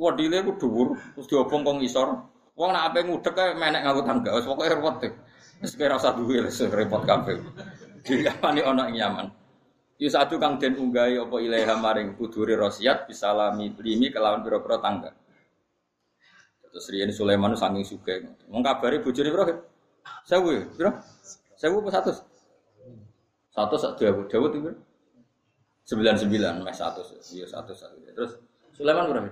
wadile 0.00 0.40
ku 0.40 0.56
dhuwur 0.56 0.88
terus 1.16 1.28
diobong 1.28 1.62
kong 1.64 1.78
isor. 1.84 2.16
Wong 2.56 2.70
nek 2.72 2.92
ape 2.92 3.04
ngudek 3.04 3.32
kae 3.36 3.52
menek 3.60 3.84
nganggo 3.84 4.02
tangga. 4.08 4.30
Wis 4.40 4.48
pokoke 4.48 4.72
repot 4.72 4.94
deh. 5.04 5.12
Wis 5.60 5.72
kira 5.76 6.00
usah 6.00 6.16
duwe 6.16 6.48
wis 6.48 6.60
repot 6.64 7.04
kabeh. 7.04 7.36
Diapani 8.04 8.60
ana 8.64 8.88
ing 8.88 8.96
Yaman. 9.00 9.26
Yu 10.00 10.08
satu 10.10 10.40
kang 10.40 10.58
den 10.58 10.74
unggahi 10.80 11.20
apa 11.20 11.36
ilaha 11.38 11.76
maring 11.78 12.18
kudure 12.18 12.56
rosiat 12.58 13.06
bisa 13.06 13.30
lami 13.30 13.70
limi 13.78 14.10
kelawan 14.10 14.42
pira-pira 14.42 14.80
tangga. 14.80 15.12
Terus 16.74 16.90
Rian 16.90 17.10
Sulaiman 17.14 17.54
saking 17.54 17.86
suka. 17.86 18.18
Mau 18.50 18.58
kabari 18.58 18.98
bojone 18.98 19.30
bro. 19.30 19.46
Sewu, 20.26 20.66
bro. 20.74 20.90
Sewu 21.54 21.78
apa 21.78 21.90
satu? 21.94 22.10
Satu 23.54 23.76
satu 23.78 24.02
Dawud, 24.02 24.26
Dawud 24.26 24.52
itu 24.58 24.70
sembilan 25.86 26.18
sembilan, 26.18 26.66
mas 26.66 26.82
satu, 26.82 27.06
iya 27.30 27.46
satu 27.46 27.70
satu. 27.70 27.94
Terus 28.10 28.34
Sulaiman 28.74 29.06
berapa? 29.06 29.30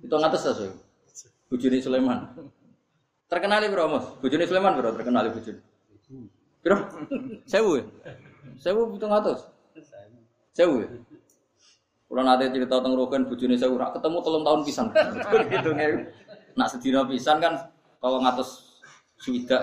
Itu 0.00 0.16
ngatas 0.16 0.40
satu. 0.48 0.72
Bojone 1.52 1.84
Sulaiman. 1.84 2.32
Terkenali 3.28 3.68
bro 3.68 3.84
mas. 3.92 4.08
Bojone 4.24 4.48
Sulaiman 4.48 4.80
bro 4.80 4.96
terkenali 4.96 5.28
bojone. 5.36 5.60
Bro, 6.64 6.76
sewu, 7.44 7.76
sewu 8.56 8.96
itu 8.96 9.04
ngatas. 9.04 9.52
Sewu. 10.56 10.80
Kalau 12.14 12.30
nanti 12.30 12.46
cerita 12.46 12.78
tentang 12.78 12.94
Rogan, 12.94 13.26
bujuni 13.26 13.58
saya 13.58 13.74
ketemu 13.90 14.22
telung 14.22 14.46
tahun 14.46 14.60
pisang. 14.62 14.86
gitu 15.50 15.70
Nak 16.54 16.68
sedina 16.70 17.02
pisan 17.06 17.42
kan 17.42 17.54
kalau 17.98 18.22
ngatus 18.22 18.80
suida 19.18 19.58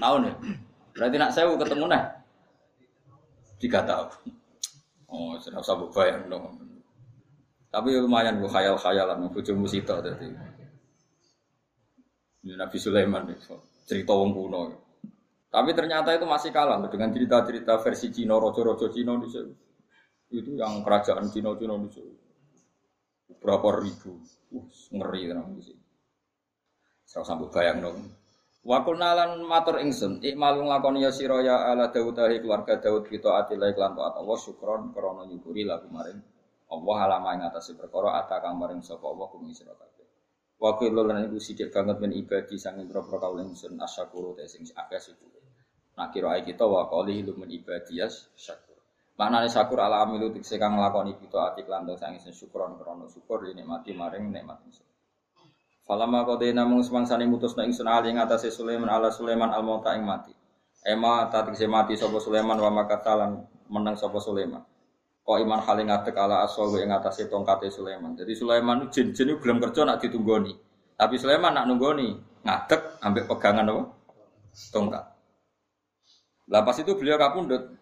tahun 0.00 0.28
ya. 0.28 0.34
Berarti 0.96 1.16
nak 1.16 1.32
saya 1.32 1.52
ketemu 1.54 1.84
nih 1.88 2.02
tiga 3.60 3.80
tahun. 3.84 4.08
Oh, 5.10 5.36
sudah 5.42 5.60
usah 5.60 5.76
bayar 5.90 6.24
dong. 6.30 6.56
Tapi 7.70 7.94
lumayan 8.02 8.42
gue 8.42 8.50
khayal-khayalan 8.50 9.30
bujuk 9.30 9.54
musita 9.54 10.02
tadi. 10.02 10.26
Ini 12.40 12.56
Nabi 12.56 12.76
Sulaiman 12.80 13.30
cerita 13.86 14.16
wong 14.16 14.32
kuno. 14.34 14.60
Tapi 15.50 15.70
ternyata 15.74 16.14
itu 16.14 16.26
masih 16.26 16.54
kalah 16.54 16.78
dengan 16.86 17.10
cerita-cerita 17.10 17.78
versi 17.82 18.14
Cina, 18.14 18.38
rojo-rojo 18.38 18.86
Cina 18.90 19.18
di 19.18 19.28
Itu 20.30 20.54
yang 20.54 20.86
kerajaan 20.86 21.26
Cina-Cina 21.26 21.74
di 21.90 22.02
Berapa 23.38 23.82
ribu. 23.82 24.18
Uh, 24.50 24.66
ngeri 24.90 25.30
tenan 25.30 25.54
iki. 25.58 25.74
Saya 27.06 27.22
sambut 27.26 27.50
bayang 27.54 27.82
dong. 27.82 27.98
Wakul 28.60 29.00
nalan 29.00 29.40
matur 29.48 29.80
ingsun, 29.80 30.20
ikmalung 30.20 30.68
lakon 30.68 31.00
ya 31.00 31.08
sira 31.08 31.40
ya 31.40 31.72
ala 31.72 31.88
Daud 31.88 32.20
keluarga 32.20 32.76
Daud 32.76 33.08
kita 33.08 33.40
atilai 33.40 33.72
klan 33.72 33.96
taat 33.96 34.20
Allah 34.20 34.36
syukron 34.36 34.92
krana 34.92 35.24
nyukuri 35.24 35.64
lagu 35.64 35.88
maring 35.88 36.20
Allah 36.70 36.96
alama 37.08 37.34
ing 37.34 37.42
atase 37.48 37.72
perkara 37.72 38.20
ata 38.20 38.38
kang 38.38 38.60
maring 38.60 38.84
sapa 38.84 39.02
Allah 39.08 39.26
kumi 39.32 39.50
sira 39.56 39.72
kabeh. 39.72 40.06
Wa 40.60 40.76
kullu 40.76 41.02
lan 41.08 41.24
iku 41.24 41.40
sithik 41.40 41.72
banget 41.72 41.98
men 42.04 42.12
ibadi 42.12 42.60
sanging 42.60 42.84
propro 42.84 43.16
kaul 43.16 43.40
ingsun 43.40 43.80
asyakuru 43.80 44.36
te 44.36 44.44
sing 44.44 44.68
akeh 44.76 45.00
syukur. 45.02 45.40
Nah 45.96 46.12
kira 46.12 46.36
kita 46.44 46.68
wa 46.68 46.84
qali 46.86 47.24
lu 47.24 47.34
men 47.40 47.48
ibadiyas 47.48 48.28
syakur. 48.36 48.69
Maknane 49.20 49.52
syukur 49.52 49.84
ala 49.84 50.08
amilu 50.08 50.32
tikse 50.32 50.56
kang 50.56 50.80
nglakoni 50.80 51.12
kita 51.20 51.52
ati 51.52 51.68
lan 51.68 51.84
sang 52.00 52.16
isen 52.16 52.32
syukron 52.32 52.80
krana 52.80 53.04
syukur 53.04 53.44
mati 53.68 53.92
maring 53.92 54.32
nikmat 54.32 54.64
ingsun. 54.64 54.88
Falama 55.84 56.24
qadaina 56.24 56.64
mung 56.64 56.80
semangsane 56.80 57.28
mutusna 57.28 57.68
ingsun 57.68 57.84
ali 57.84 58.16
ngatasé 58.16 58.48
Sulaiman 58.48 58.88
ala 58.88 59.12
Sulaiman 59.12 59.52
al 59.52 59.60
mauta 59.60 59.92
ing 59.92 60.08
mati. 60.08 60.32
Ema 60.88 61.28
tatikse 61.28 61.68
mati 61.68 62.00
sapa 62.00 62.16
Sulaiman 62.16 62.56
wa 62.56 62.72
makatalan 62.72 63.44
menang 63.68 64.00
sapa 64.00 64.16
Sulaiman. 64.24 64.64
Kok 65.20 65.36
iman 65.36 65.60
hale 65.68 65.84
ngadeg 65.84 66.16
ala 66.16 66.40
aswahu 66.48 66.80
ing 66.80 66.88
ngatasé 66.88 67.28
tongkate 67.28 67.68
Sulaiman. 67.68 68.16
Jadi 68.16 68.32
Sulaiman 68.32 68.88
jin-jin 68.88 69.36
belum 69.36 69.60
kerja 69.60 69.84
nak 69.84 70.00
ditunggoni. 70.00 70.56
Tapi 70.96 71.20
Sulaiman 71.20 71.60
nak 71.60 71.68
nunggoni 71.68 72.08
ngadeg 72.40 73.04
ambek 73.04 73.28
pegangan 73.28 73.68
apa? 73.68 73.82
tongkat. 74.72 75.04
Lah 76.48 76.64
pas 76.64 76.76
itu 76.80 76.96
beliau 76.96 77.20
kapundut. 77.20 77.79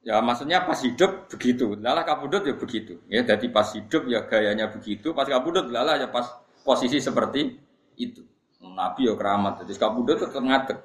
Ya 0.00 0.16
maksudnya 0.24 0.64
pas 0.64 0.80
hidup 0.80 1.28
begitu. 1.28 1.76
Lalah 1.76 2.08
kapundut 2.08 2.40
ya 2.48 2.56
begitu. 2.56 2.96
Ya 3.04 3.20
jadi 3.20 3.46
pas 3.52 3.68
hidup 3.76 4.08
ya 4.08 4.24
gayanya 4.24 4.72
begitu, 4.72 5.12
pas 5.12 5.28
kapundut 5.28 5.68
lalah 5.68 6.00
ya 6.00 6.08
pas 6.08 6.24
posisi 6.64 6.96
seperti 7.04 7.60
itu. 8.00 8.24
Nabi 8.60 9.08
ya 9.08 9.14
keramat. 9.16 9.64
Jadi 9.64 9.76
kapundut 9.76 10.16
tetap 10.16 10.40
ngadeg. 10.40 10.78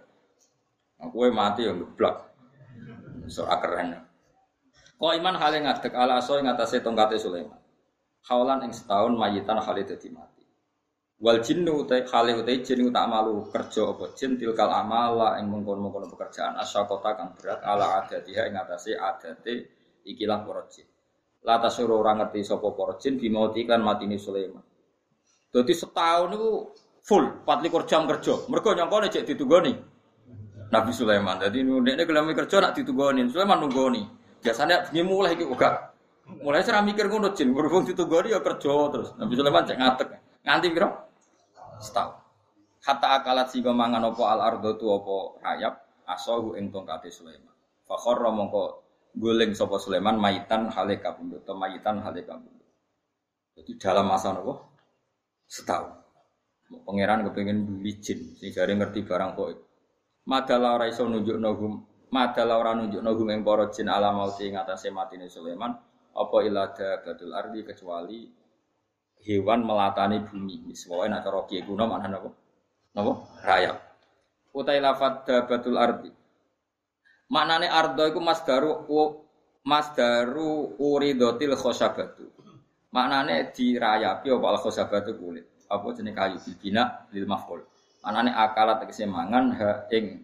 Aku 0.99 1.27
mati 1.31 1.63
ya 1.63 1.71
ngeblak. 1.75 2.27
Soal 3.31 3.57
keren. 3.63 4.03
Kau 4.95 5.11
iman 5.11 5.35
hal 5.35 5.51
yang 5.59 5.67
ngadeg 5.67 5.91
ala 5.91 6.19
aso 6.19 6.39
yang 6.39 6.51
atasnya 6.51 6.83
tongkatnya 6.83 7.19
Sulaiman. 7.19 7.59
Kaulan 8.25 8.63
yang 8.63 8.73
setahun 8.73 9.13
mayitan 9.15 9.59
hal 9.59 9.75
itu 9.79 9.95
mati. 10.11 10.34
Wal 11.15 11.39
jinnu 11.39 11.87
te 11.87 12.03
khale 12.03 12.35
utai 12.35 12.59
jin 12.59 12.91
tak 12.91 13.07
malu 13.07 13.47
kerja 13.47 13.87
apa 13.87 14.11
jin 14.19 14.35
tilkal 14.35 14.67
amala 14.67 15.39
ing 15.39 15.47
mengkon-mengkon 15.47 16.11
pekerjaan 16.11 16.59
asyakota 16.59 17.15
kang 17.15 17.31
berat 17.39 17.63
ala 17.63 18.03
adatiha 18.03 18.51
ing 18.51 18.59
atase 18.59 18.99
adate 18.99 19.53
ikilah 20.03 20.43
para 20.43 20.67
jin. 20.67 20.83
La 21.47 21.55
tasuru 21.63 22.03
ora 22.03 22.19
ngerti 22.19 22.43
sapa 22.43 22.67
para 22.75 22.99
jin 22.99 23.15
bimauti 23.15 23.63
kan 23.63 23.79
matine 23.79 24.19
Sulaiman. 24.19 24.59
Dadi 25.55 25.71
setahun 25.71 26.35
niku 26.35 26.75
full 26.99 27.47
24 27.47 27.87
jam 27.87 28.03
kerja. 28.11 28.33
Mergo 28.51 28.75
nyangkone 28.75 29.07
cek 29.07 29.23
ditunggoni. 29.23 29.71
Nabi 30.67 30.91
Sulaiman. 30.91 31.39
Dadi 31.39 31.63
ndekne 31.63 32.03
gelem 32.03 32.27
kerja 32.35 32.59
nak 32.59 32.75
ditunggoni. 32.75 33.23
Sulaiman 33.31 33.63
nunggoni. 33.63 34.03
Biasanya 34.43 34.91
bengi 34.91 35.07
mulai 35.07 35.39
iki 35.39 35.47
uga. 35.47 35.95
Mulai 36.25 36.65
cara 36.65 36.81
mikir 36.81 37.07
ngono 37.07 37.31
jin, 37.31 37.53
berhubung 37.55 37.87
ditunggoni 37.87 38.35
ya 38.35 38.43
kerja 38.43 38.73
terus. 38.91 39.15
Nabi 39.15 39.33
Sulaiman 39.37 39.63
cek 39.63 39.77
ngatek. 39.79 40.09
Nganti 40.43 40.67
piro? 40.75 41.04
Setahun. 41.79 42.17
Hatta 42.85 43.17
akalat 43.17 43.49
sing 43.49 43.65
mangan 43.65 44.13
apa 44.13 44.23
al 44.29 44.39
ardo 44.45 44.77
tu 44.77 44.85
apa 44.93 45.41
rayap 45.41 45.75
asahu 46.05 46.53
ing 46.53 46.69
tongkate 46.69 47.09
Sulaiman. 47.09 47.53
Fakhar 47.85 48.21
mongko 48.29 48.85
guling 49.15 49.57
sapa 49.57 49.81
Sulaiman 49.81 50.19
mayitan 50.21 50.69
hale 50.69 51.01
kabundut 51.01 51.41
atau 51.47 51.57
mayitan 51.57 52.03
hale 52.03 52.21
kabundut. 52.21 52.69
Jadi 53.55 53.71
dalam 53.81 54.05
masa 54.05 54.35
nopo 54.35 54.53
setahun. 55.49 56.03
Pangeran 56.65 57.29
kepengen 57.29 57.77
beli 57.81 58.01
jin, 58.01 58.35
sing 58.37 58.49
jare 58.49 58.73
ngerti 58.73 59.05
barang 59.05 59.37
kok. 59.37 59.49
Madala 60.25 60.73
ora 60.73 60.89
iso 60.89 61.05
nunjukno 61.05 61.49
hum, 61.53 61.73
madala 62.09 62.57
ora 62.57 62.73
nunjukno 62.73 63.13
hum 63.13 63.29
ing 63.29 63.41
para 63.45 63.69
jin 63.69 63.85
ala 63.85 64.09
mauti 64.09 64.49
ing 64.49 64.57
atase 64.57 64.89
Sulaiman 65.29 65.77
apa 66.15 66.37
ilada 66.41 67.05
badul 67.05 67.35
ardi 67.37 67.61
kecuali 67.61 68.44
hewan 69.25 69.65
melatani 69.65 70.21
bumi. 70.21 70.71
Semuanya 70.77 71.19
nak 71.19 71.21
cara 71.25 71.39
kiai 71.49 71.65
kuno 71.65 71.89
mana 71.89 72.07
napa? 72.07 72.29
Napa? 72.93 73.11
Rayap. 73.41 73.77
Utai 74.53 74.79
lafat 74.79 75.25
dabatul 75.27 75.75
ardi. 75.75 76.11
Maknane 77.33 77.67
ardo 77.67 78.05
iku 78.05 78.21
masdaru 78.21 78.71
masdaru 79.65 80.77
uridotil 80.77 81.57
khosabatu. 81.57 82.29
Maknane 82.93 83.51
dirayapi 83.51 84.29
apa 84.29 84.45
al 84.45 84.59
khosabatu 84.61 85.17
kulit. 85.17 85.45
Apa 85.65 85.91
jenis 85.97 86.13
kayu 86.13 86.37
bina 86.61 87.09
lil 87.11 87.25
maf'ul. 87.25 87.65
Maknane 88.05 88.31
akalat 88.31 88.85
tegese 88.85 89.09
mangan 89.09 89.57
ha 89.57 89.69
ing 89.89 90.21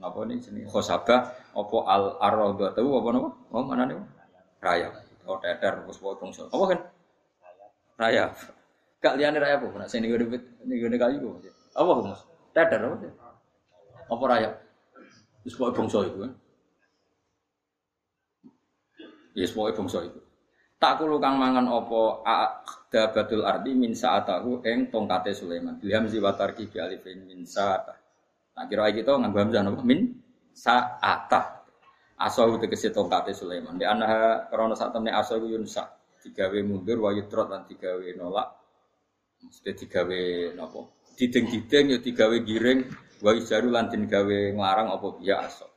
napa 0.00 0.24
ini 0.26 0.40
jenis 0.40 0.66
khosabah 0.72 1.20
apa 1.52 1.76
al 1.86 2.16
ardo 2.18 2.58
apa 2.58 3.08
napa? 3.12 3.28
Oh 3.52 3.62
maknane 3.62 3.94
rayap. 4.58 4.96
Oh 5.28 5.38
teter 5.38 5.84
wis 5.86 6.00
bangsa. 6.00 6.48
Apa 6.50 6.64
kan? 6.66 6.80
Raya. 8.02 8.34
Gak 8.98 9.14
liane 9.18 9.38
raya 9.38 9.62
apa? 9.62 9.66
Nak 9.78 9.86
sing 9.90 10.02
ngene 10.02 10.26
ning 10.66 10.78
ngene 10.82 10.96
kayu. 10.98 11.38
Apa 11.78 11.90
Mas? 12.02 12.22
Dadar 12.50 12.82
apa? 12.82 13.06
Apa 14.10 14.24
raya? 14.26 14.50
Wis 15.46 15.54
pokoke 15.54 15.78
bangsa 15.82 16.06
iku 16.06 16.18
kan. 16.26 16.32
Yes, 19.38 19.54
pokoke 19.54 19.74
bangsa 19.78 20.02
iku. 20.06 20.18
Tak 20.82 20.98
kulo 20.98 21.22
kang 21.22 21.38
mangan 21.38 21.70
apa 21.70 22.02
dabatul 22.90 23.46
ardi 23.46 23.70
min 23.74 23.94
saatahu 23.94 24.66
ing 24.66 24.90
tongkate 24.90 25.30
Sulaiman. 25.30 25.78
Bilham 25.78 26.10
ziwatarki 26.10 26.66
bi 26.66 26.82
alifin 26.82 27.22
min 27.22 27.46
saatah. 27.46 27.94
Nah 28.58 28.66
kira 28.66 28.90
kita 28.90 29.14
nganggo 29.14 29.38
hamzah 29.38 29.62
napa? 29.62 29.82
Min 29.86 30.10
saatah. 30.50 31.62
Asahu 32.18 32.58
tegese 32.58 32.90
tongkate 32.90 33.30
Sulaiman. 33.30 33.78
Di 33.78 33.86
ana 33.86 34.42
krana 34.50 34.74
sak 34.74 34.90
temne 34.90 35.14
asahu 35.14 35.46
yunsa 35.46 36.01
digawe 36.22 36.58
mundur 36.62 37.02
wa 37.02 37.10
yutrot 37.10 37.50
lan 37.50 37.66
digawe 37.66 38.06
nolak. 38.14 38.48
Mesti 39.42 39.74
digawe 39.74 40.20
napa? 40.54 40.80
Dideng-dideng 41.18 41.84
ya 41.92 41.98
digawe 41.98 42.36
giring 42.46 42.80
wa 43.22 43.30
jaru 43.38 43.68
lan 43.70 43.90
den 43.90 44.10
gawe 44.10 44.38
nglarang 44.54 44.90
apa 44.90 45.06
biya 45.18 45.46
aso 45.46 45.72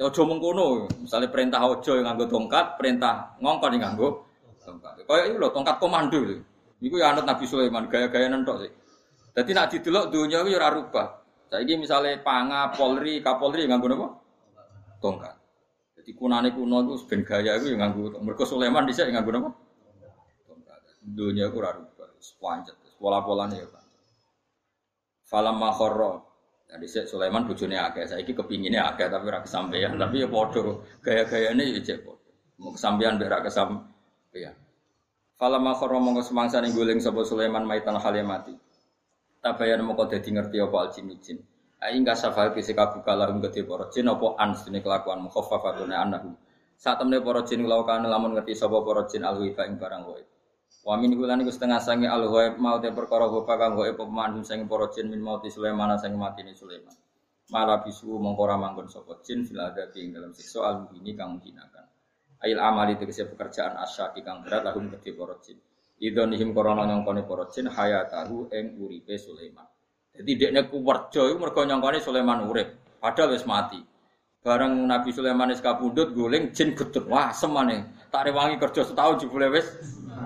aja 0.00 0.22
mengkono 0.24 0.88
misalnya 1.04 1.28
perintah 1.28 1.60
aja 1.60 1.92
yang 1.92 2.08
nganggo 2.08 2.24
tongkat 2.32 2.80
perintah 2.80 3.36
ngongkon 3.36 3.76
yang 3.76 3.82
nganggo 3.92 4.24
tongkat. 4.64 5.04
Kaya 5.04 5.28
iki 5.28 5.36
lho 5.36 5.48
tongkat 5.52 5.76
komando 5.76 6.16
iku 6.80 6.96
ya 6.96 7.12
anut 7.12 7.28
Nabi 7.28 7.44
Sulaiman 7.44 7.84
gaya-gaya 7.92 8.32
nentok 8.32 8.64
sih 8.64 8.72
dadi 9.36 9.52
nak 9.52 9.68
didelok 9.68 10.08
dunia 10.08 10.40
iku 10.40 10.48
ya 10.56 10.58
ora 10.64 10.70
rubah. 10.72 11.06
Saiki 11.50 11.76
misale 11.76 12.22
panga 12.24 12.72
polri 12.72 13.20
kapolri 13.20 13.66
nganggo 13.68 13.86
napa? 13.90 14.08
Tongkat. 15.02 15.34
Jadi 16.00 16.10
kunane 16.16 16.48
kuno 16.54 16.80
itu 16.86 16.94
ben 17.04 17.20
gaya 17.20 17.60
itu 17.60 17.76
yang 17.76 17.84
nganggo 17.84 18.24
mergo 18.24 18.44
Sulaiman 18.48 18.88
dhisik 18.88 19.12
nganggo 19.12 19.30
napa 19.36 19.50
dunia 21.00 21.48
aku 21.48 21.64
ora 21.64 21.72
rubah, 21.72 22.12
sepanjat, 22.20 22.76
pola-polanya 23.00 23.56
ya 23.56 23.68
kan. 23.72 23.84
Falam 25.24 25.56
makhorro, 25.56 26.28
Jadi 26.70 26.86
saya 26.86 27.02
Sulaiman 27.02 27.50
bujune 27.50 27.74
akeh, 27.74 28.06
saya 28.06 28.22
iki 28.22 28.30
kepinginnya 28.30 28.94
akeh 28.94 29.10
tapi 29.10 29.26
ora 29.26 29.42
kesampaian, 29.42 29.90
tapi 29.98 30.22
ya 30.22 30.30
podo 30.30 30.86
gaya-gayane 31.02 31.66
ya 31.66 31.82
cek. 31.82 32.06
Mau 32.62 32.70
kesampaian 32.70 33.18
ora 33.18 33.42
kesampaian. 33.42 34.54
Falam 35.34 35.66
makhorro 35.66 35.98
mongko 35.98 36.22
semangsa 36.22 36.62
ning 36.62 36.70
guling 36.70 37.02
sapa 37.02 37.26
Sulaiman 37.26 37.66
maitan 37.66 37.98
mati. 38.22 38.54
Tabayan 39.42 39.82
mongko 39.82 40.14
dadi 40.14 40.30
ngerti 40.30 40.62
apa 40.62 40.76
al 40.78 40.88
jin 40.94 41.10
jin. 41.18 41.42
Aingga 41.80 42.12
safal 42.14 42.52
kisi 42.54 42.76
kabuka 42.76 43.16
lahum 43.16 43.40
gede 43.40 43.64
para 43.66 43.88
jin 43.90 44.06
apa 44.06 44.36
an 44.38 44.52
sini 44.54 44.78
kelakuan 44.84 45.24
mukhaffafatune 45.26 45.96
anahum. 45.96 46.36
Saat 46.78 47.02
temne 47.02 47.18
para 47.24 47.42
jin 47.42 47.66
lakukan 47.66 48.06
lamun 48.06 48.36
ngerti 48.36 48.54
sapa 48.54 48.78
para 48.84 49.08
jin 49.10 49.26
alwiba 49.26 49.66
ing 49.66 49.80
barang 49.80 50.06
wae. 50.06 50.22
Wa 50.80 50.96
min 50.96 51.12
hulan 51.12 51.44
iku 51.44 51.52
setengah 51.52 51.80
sangi 51.82 52.08
al 52.08 52.24
ghaib 52.24 52.56
mau 52.56 52.80
te 52.80 52.88
perkara 52.88 53.28
gopa 53.28 53.60
kang 53.60 53.76
ghaib 53.76 54.00
pemandu 54.00 54.40
sing 54.40 54.64
para 54.64 54.88
jin 54.94 55.12
min 55.12 55.20
mauti 55.20 55.52
Sulaiman 55.52 55.92
sing 56.00 56.16
matine 56.16 56.56
Sulaiman. 56.56 56.96
Malah 57.50 57.82
bisu 57.84 58.16
mongko 58.16 58.42
ora 58.46 58.56
manggon 58.56 58.86
sapa 58.88 59.20
jin 59.26 59.44
fil 59.44 59.60
adabi 59.60 60.06
ing 60.06 60.16
dalam 60.16 60.32
siksa 60.32 60.64
al 60.64 60.76
ini 60.96 61.12
kang 61.12 61.36
hinakan. 61.42 61.84
Ail 62.40 62.56
amali 62.56 62.96
tegese 62.96 63.28
pekerjaan 63.28 63.76
asyaki 63.76 64.24
kang 64.24 64.40
berat 64.40 64.64
lahum 64.64 64.88
kedhe 64.88 65.12
para 65.12 65.36
jin. 65.44 65.60
Idonihim 66.00 66.56
korona 66.56 66.88
nyongkone 66.88 67.28
para 67.28 67.44
jin 67.52 67.68
hayatahu 67.68 68.48
ing 68.54 68.80
uripe 68.80 69.20
Sulaiman. 69.20 69.68
Jadi 70.16 70.32
dekne 70.36 70.64
kuwerja 70.72 71.28
iku 71.28 71.36
mergo 71.36 71.60
nyongkone 71.60 72.00
Sulaiman 72.00 72.48
urip, 72.48 72.98
padahal 72.98 73.36
wis 73.36 73.44
mati. 73.44 73.78
Bareng 74.40 74.88
Nabi 74.88 75.12
Sulaiman 75.12 75.52
wis 75.52 75.60
kapundhut 75.60 76.16
guling 76.16 76.56
jin 76.56 76.72
getut. 76.72 77.04
Wah, 77.04 77.28
semane. 77.36 78.08
Tak 78.08 78.32
rewangi 78.32 78.56
kerja 78.56 78.88
setahun 78.88 79.20
jebule 79.20 79.52
wis 79.52 79.68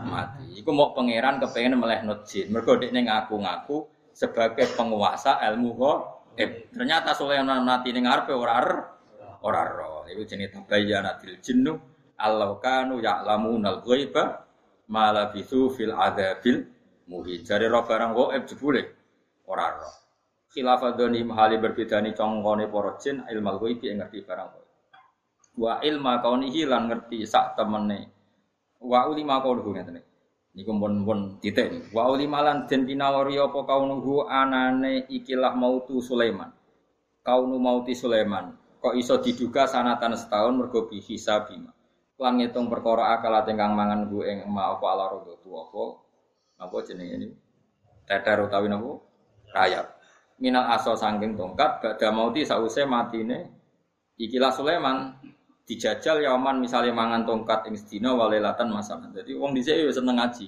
mati. 0.02 0.58
Iku 0.58 0.70
mau 0.74 0.90
pangeran 0.90 1.38
kepengen 1.38 1.78
melehno 1.78 2.26
jin. 2.26 2.50
Mergo 2.50 2.74
dekne 2.74 3.06
ngaku-ngaku 3.06 3.86
sebagai 4.10 4.66
penguasa 4.74 5.38
ilmu 5.50 5.74
Eh, 6.34 6.66
Ternyata 6.74 7.14
Sulaiman 7.14 7.62
mati 7.62 7.94
ning 7.94 8.10
ngarepe 8.10 8.34
ora 8.34 8.58
ora 9.46 9.62
ro. 9.70 10.02
Iku 10.10 10.26
jenenge 10.26 10.50
tabayyanatil 10.50 11.38
jinnu 11.38 11.78
Allah 12.18 12.58
kanu 12.58 12.98
ya'lamunal 12.98 13.86
ghaiba 13.86 14.42
ma 14.90 15.14
labithu 15.14 15.70
fil 15.70 15.94
adzabil 15.94 16.66
muhin. 17.06 17.46
Jare 17.46 17.70
ro 17.70 17.86
barang 17.86 18.18
gaib 18.18 18.42
jebule 18.50 18.82
ora 19.46 19.78
ro. 19.78 19.90
Khilafadoni 20.50 21.22
mahali 21.22 21.58
berbeda 21.58 22.02
ni 22.02 22.14
congkone 22.14 22.66
para 22.70 22.98
jin 22.98 23.22
ilmu 23.26 23.54
ghaib 23.62 23.78
yang 23.86 24.02
ngerti 24.02 24.18
barang 24.26 24.48
gaib. 24.58 24.68
Wa 25.54 25.78
ilma 25.86 26.18
kaunihi 26.18 26.66
lan 26.66 26.90
ngerti 26.90 27.22
sak 27.26 27.54
temene. 27.54 28.13
Wa 28.80 29.06
ulima 29.10 29.42
kauluhu 29.44 29.74
ngene. 29.74 30.02
Niku 30.54 30.70
pun-pun 30.70 31.42
titik. 31.42 31.90
Wa 31.90 32.06
ulimalan 32.14 32.70
den 32.70 32.86
pinawari 32.86 33.34
apa 33.42 33.66
kaunuhu 33.66 34.30
anane 34.30 35.10
ikilah 35.10 35.58
mautu 35.58 35.98
Sulaiman. 35.98 36.54
Kaunu 37.26 37.58
mauti 37.58 37.98
Sulaiman. 37.98 38.54
Kok 38.78 38.94
iso 38.94 39.18
diduga 39.18 39.66
sanatan 39.66 40.14
setahun 40.14 40.54
mergo 40.54 40.86
bi 40.86 41.02
hisabima. 41.02 41.74
Lan 42.20 42.38
ngitung 42.38 42.70
perkara 42.70 43.18
akal 43.18 43.34
mangan 43.74 44.06
bu 44.06 44.22
ing 44.22 44.46
ma 44.46 44.70
apa 44.70 44.86
ala 44.94 45.10
rodo 45.10 45.34
apa 45.34 45.84
apa 46.62 46.76
jenenge 46.86 47.14
ini. 47.18 47.28
Teter 48.06 48.46
utawi 48.46 48.70
napa? 48.70 49.00
Rayap. 49.50 49.86
Minal 50.38 50.70
aso 50.70 50.94
sangking 50.94 51.34
tongkat 51.34 51.82
badha 51.82 52.14
mauti 52.14 52.46
sause 52.46 52.86
matine 52.86 53.50
ikilah 54.20 54.54
Sulaiman 54.54 55.18
dijajal 55.64 56.20
yaman 56.20 56.60
misalnya 56.60 56.92
mangan 56.92 57.24
tongkat 57.24 57.68
ing 57.68 57.74
sedina 57.76 58.12
walelatan 58.12 58.68
masalah. 58.68 59.08
Jadi 59.12 59.32
wong 59.36 59.56
dhisik 59.56 59.76
ya 59.76 59.92
seneng 59.92 60.20
ngaji. 60.20 60.46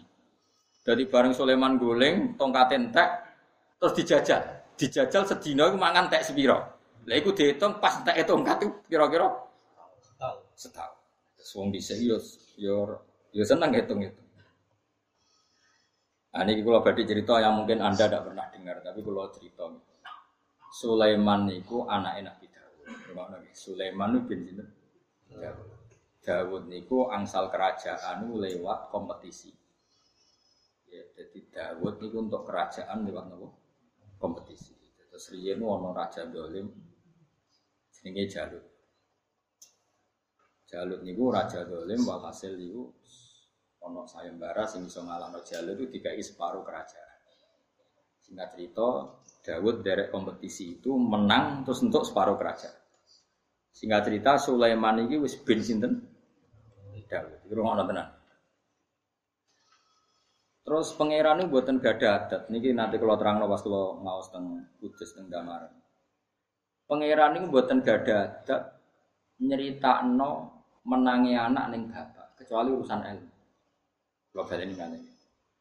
Jadi 0.86 1.02
bareng 1.08 1.34
Sulaiman 1.34 1.80
guling 1.80 2.36
tongkat 2.36 2.76
entek 2.76 3.08
terus 3.80 3.92
dijajal. 3.96 4.40
Dijajal 4.76 5.22
sedina 5.24 5.72
iku 5.72 5.76
mangan 5.80 6.12
tek 6.12 6.22
sepiro. 6.22 6.58
Lah 7.06 7.16
iku 7.16 7.32
dihitung 7.32 7.80
pas 7.80 8.04
tak 8.04 8.20
hitung 8.20 8.44
itu 8.44 8.68
kira-kira 8.86 9.30
setahun. 10.52 10.96
Wong 11.56 11.72
dhisik 11.72 11.96
yo 12.04 12.20
yo 12.60 12.76
yo 13.32 13.42
seneng 13.46 13.72
hitung 13.72 14.04
itu. 14.04 14.20
Nah, 16.36 16.44
ini 16.44 16.60
kalau 16.60 16.84
badai 16.84 17.08
cerita 17.08 17.40
yang 17.40 17.56
mungkin 17.56 17.80
Anda 17.80 18.12
tidak 18.12 18.28
pernah 18.28 18.44
dengar, 18.52 18.84
tapi 18.84 19.00
kalau 19.00 19.24
cerita. 19.32 19.64
Sulaiman 20.68 21.48
niku 21.48 21.88
anaknya 21.88 22.28
Nabi 22.28 22.52
Dawud. 22.52 23.48
Sulaiman 23.56 24.12
itu 24.12 24.20
bin 24.28 24.40
sinten? 24.44 24.68
Dawud. 25.37 25.68
Dawud 26.24 26.62
niku 26.66 27.07
angsal 27.07 27.53
kerajaan 27.53 28.26
lewat 28.34 28.91
kompetisi. 28.91 29.53
Ya, 30.91 31.03
jadi 31.14 31.39
Dawud 31.53 32.03
niku 32.03 32.26
untuk 32.26 32.43
kerajaan 32.49 33.07
lewat 33.07 33.30
nopo? 33.30 33.49
Kompetisi. 34.16 34.74
Terus 34.97 35.32
riyen 35.32 35.64
ono 35.64 35.97
raja 35.97 36.28
dolim 36.28 36.68
jenenge 37.89 38.24
Jalut. 38.28 38.64
Jalut 40.66 41.01
niku 41.07 41.32
raja 41.32 41.64
dolim 41.64 42.01
walhasil 42.05 42.53
niku 42.53 42.91
ono 43.80 44.05
sayembara 44.05 44.66
sing 44.66 44.84
iso 44.89 45.07
ngalahno 45.07 45.41
Jalut 45.47 45.78
itu 45.78 46.01
dikai 46.01 46.20
separuh 46.20 46.61
kerajaan. 46.66 47.16
Singkat 48.20 48.49
cerita, 48.59 48.89
Dawud 49.47 49.87
dari 49.87 50.11
kompetisi 50.11 50.82
itu 50.82 50.91
menang 50.99 51.62
terus 51.62 51.78
untuk 51.87 52.03
separuh 52.03 52.34
kerajaan. 52.34 52.86
Singkat 53.77 54.09
cerita 54.09 54.41
Sulaiman 54.41 55.05
ini 55.05 55.20
wis 55.20 55.37
bin 55.37 55.61
sinten 55.61 56.01
Dawud. 57.07 57.39
Iku 57.47 57.62
ngono 57.62 57.87
tenan. 57.87 58.09
Terus 60.66 60.91
pangeran 60.99 61.47
buatan 61.47 61.79
gada 61.79 62.09
adat. 62.18 62.43
Niki 62.51 62.74
nanti 62.74 62.99
kalau 62.99 63.14
terang 63.14 63.39
pas 63.47 63.62
kalau 63.62 64.03
mau 64.03 64.18
teng 64.27 64.66
kudus 64.83 65.14
teng 65.14 65.31
gamar. 65.31 65.70
Pangeran 66.91 67.47
buatan 67.47 67.87
gada 67.87 68.43
adat 68.43 68.62
nyerita 69.39 70.03
no 70.03 70.64
menangi 70.83 71.39
anak 71.39 71.70
neng 71.70 71.87
bapak 71.87 72.35
kecuali 72.43 72.74
urusan 72.74 73.01
ilmu. 73.07 73.31
Kalau 74.35 74.45
balik 74.51 74.66
ini 74.66 74.99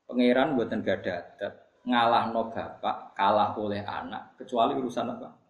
Pangeran 0.09 0.57
buatan 0.57 0.82
gada 0.82 1.22
adat 1.22 1.53
ngalah 1.86 2.34
no 2.34 2.49
bapak 2.49 3.13
kalah 3.13 3.53
oleh 3.61 3.86
anak 3.86 4.34
kecuali 4.41 4.74
urusan 4.74 5.13
apa? 5.13 5.44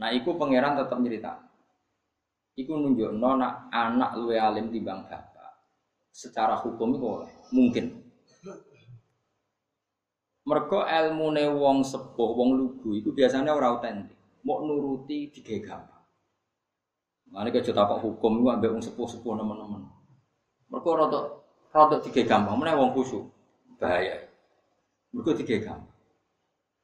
Nah, 0.00 0.08
iku 0.12 0.36
pangeran 0.40 0.78
tetap 0.78 0.98
nyerita. 1.00 1.32
Iku 2.56 2.76
nunjuk 2.76 3.16
nona 3.16 3.68
anak 3.72 4.16
luwe 4.20 4.36
alim 4.36 4.68
bang 4.68 5.00
bapak. 5.08 5.52
Secara 6.12 6.60
hukum 6.60 6.92
itu 6.92 7.06
oleh 7.08 7.30
mungkin 7.48 8.02
Mergo 10.42 10.82
ilmune 10.82 11.46
wong 11.54 11.86
sepuh, 11.86 12.34
wong 12.34 12.58
lugu 12.58 12.98
itu 12.98 13.14
biasanya 13.14 13.54
ora 13.54 13.70
autentik. 13.70 14.18
Mau 14.42 14.58
nuruti 14.66 15.30
tiga 15.30 15.54
gampang. 15.62 16.02
Mane 17.30 17.54
kok 17.54 17.62
tak 17.62 18.02
hukum 18.02 18.42
iku 18.42 18.48
ambek 18.50 18.74
wong 18.74 18.82
sepuh-sepuh 18.82 19.38
nemen-nemen. 19.38 19.86
Mergo 20.66 20.90
rada 20.98 21.20
rada 21.70 21.96
tiga 22.02 22.26
gampang, 22.26 22.58
meneh 22.58 22.74
wong 22.74 22.90
khusyuk. 22.90 23.22
Bahaya. 23.78 24.18
Mergo 25.14 25.30
tiga 25.38 25.62
gampang. 25.62 25.94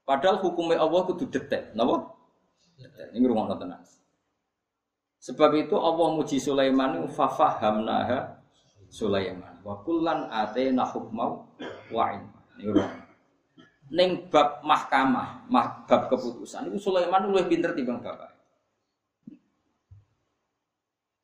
Padahal 0.07 0.41
hukumnya 0.41 0.81
Allah 0.81 1.05
kudu 1.05 1.29
detek, 1.29 1.75
napa? 1.77 2.18
Ini 2.79 3.25
rumah 3.27 3.59
tenan. 3.59 3.83
Sebab 5.19 5.51
itu 5.59 5.75
Allah 5.75 6.09
muji 6.15 6.39
Sulaiman 6.39 7.11
fafahamnaha 7.11 8.39
Sulaiman 8.89 9.61
wa 9.67 9.83
kullan 9.83 10.31
atena 10.31 10.87
hukmau 10.87 11.45
wa 11.91 12.05
ilma. 12.15 12.41
Ini 12.57 12.71
rumah 12.71 13.09
Neng 13.89 14.29
bab 14.29 14.61
mahkamah, 14.61 15.49
mah, 15.49 15.89
bab 15.89 16.13
keputusan 16.13 16.69
itu 16.69 16.93
Sulaiman 16.93 17.33
lebih 17.33 17.57
pinter 17.57 17.73
timbang 17.73 18.05
bapak. 18.05 18.37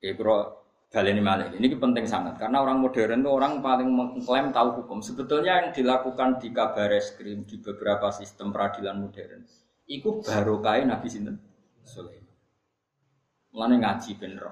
Oke, 0.00 0.16
bro, 0.16 0.64
ini 0.88 1.20
malah 1.20 1.52
ini 1.52 1.66
penting 1.76 2.08
sangat 2.08 2.40
karena 2.40 2.64
orang 2.64 2.80
modern 2.80 3.20
itu 3.20 3.28
orang 3.28 3.60
paling 3.60 3.88
mengklaim 3.92 4.48
tahu 4.48 4.80
hukum. 4.80 5.04
Sebetulnya 5.04 5.60
yang 5.60 5.68
dilakukan 5.76 6.40
di 6.40 6.48
kabar 6.56 6.88
reskrim 6.88 7.44
di 7.44 7.60
beberapa 7.60 8.08
sistem 8.08 8.48
peradilan 8.48 8.96
modern, 8.96 9.44
itu 9.84 10.24
baru 10.24 10.60
kain 10.64 10.88
Nabi 10.88 11.08
Sinten 11.08 11.36
Sulaiman. 11.84 12.34
Mulane 13.52 13.76
ngaji 13.80 14.10
bener. 14.16 14.44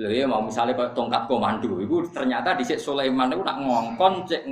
Lho 0.00 0.08
ya 0.08 0.24
mau 0.24 0.40
misalnya 0.40 0.72
kayak 0.72 0.96
tongkat 0.96 1.28
komando, 1.28 1.76
itu 1.76 2.08
ternyata 2.08 2.56
di 2.56 2.64
Sulaiman 2.64 3.28
itu 3.36 3.44
nak 3.44 3.60
ngongkon 3.60 4.24
cek 4.24 4.42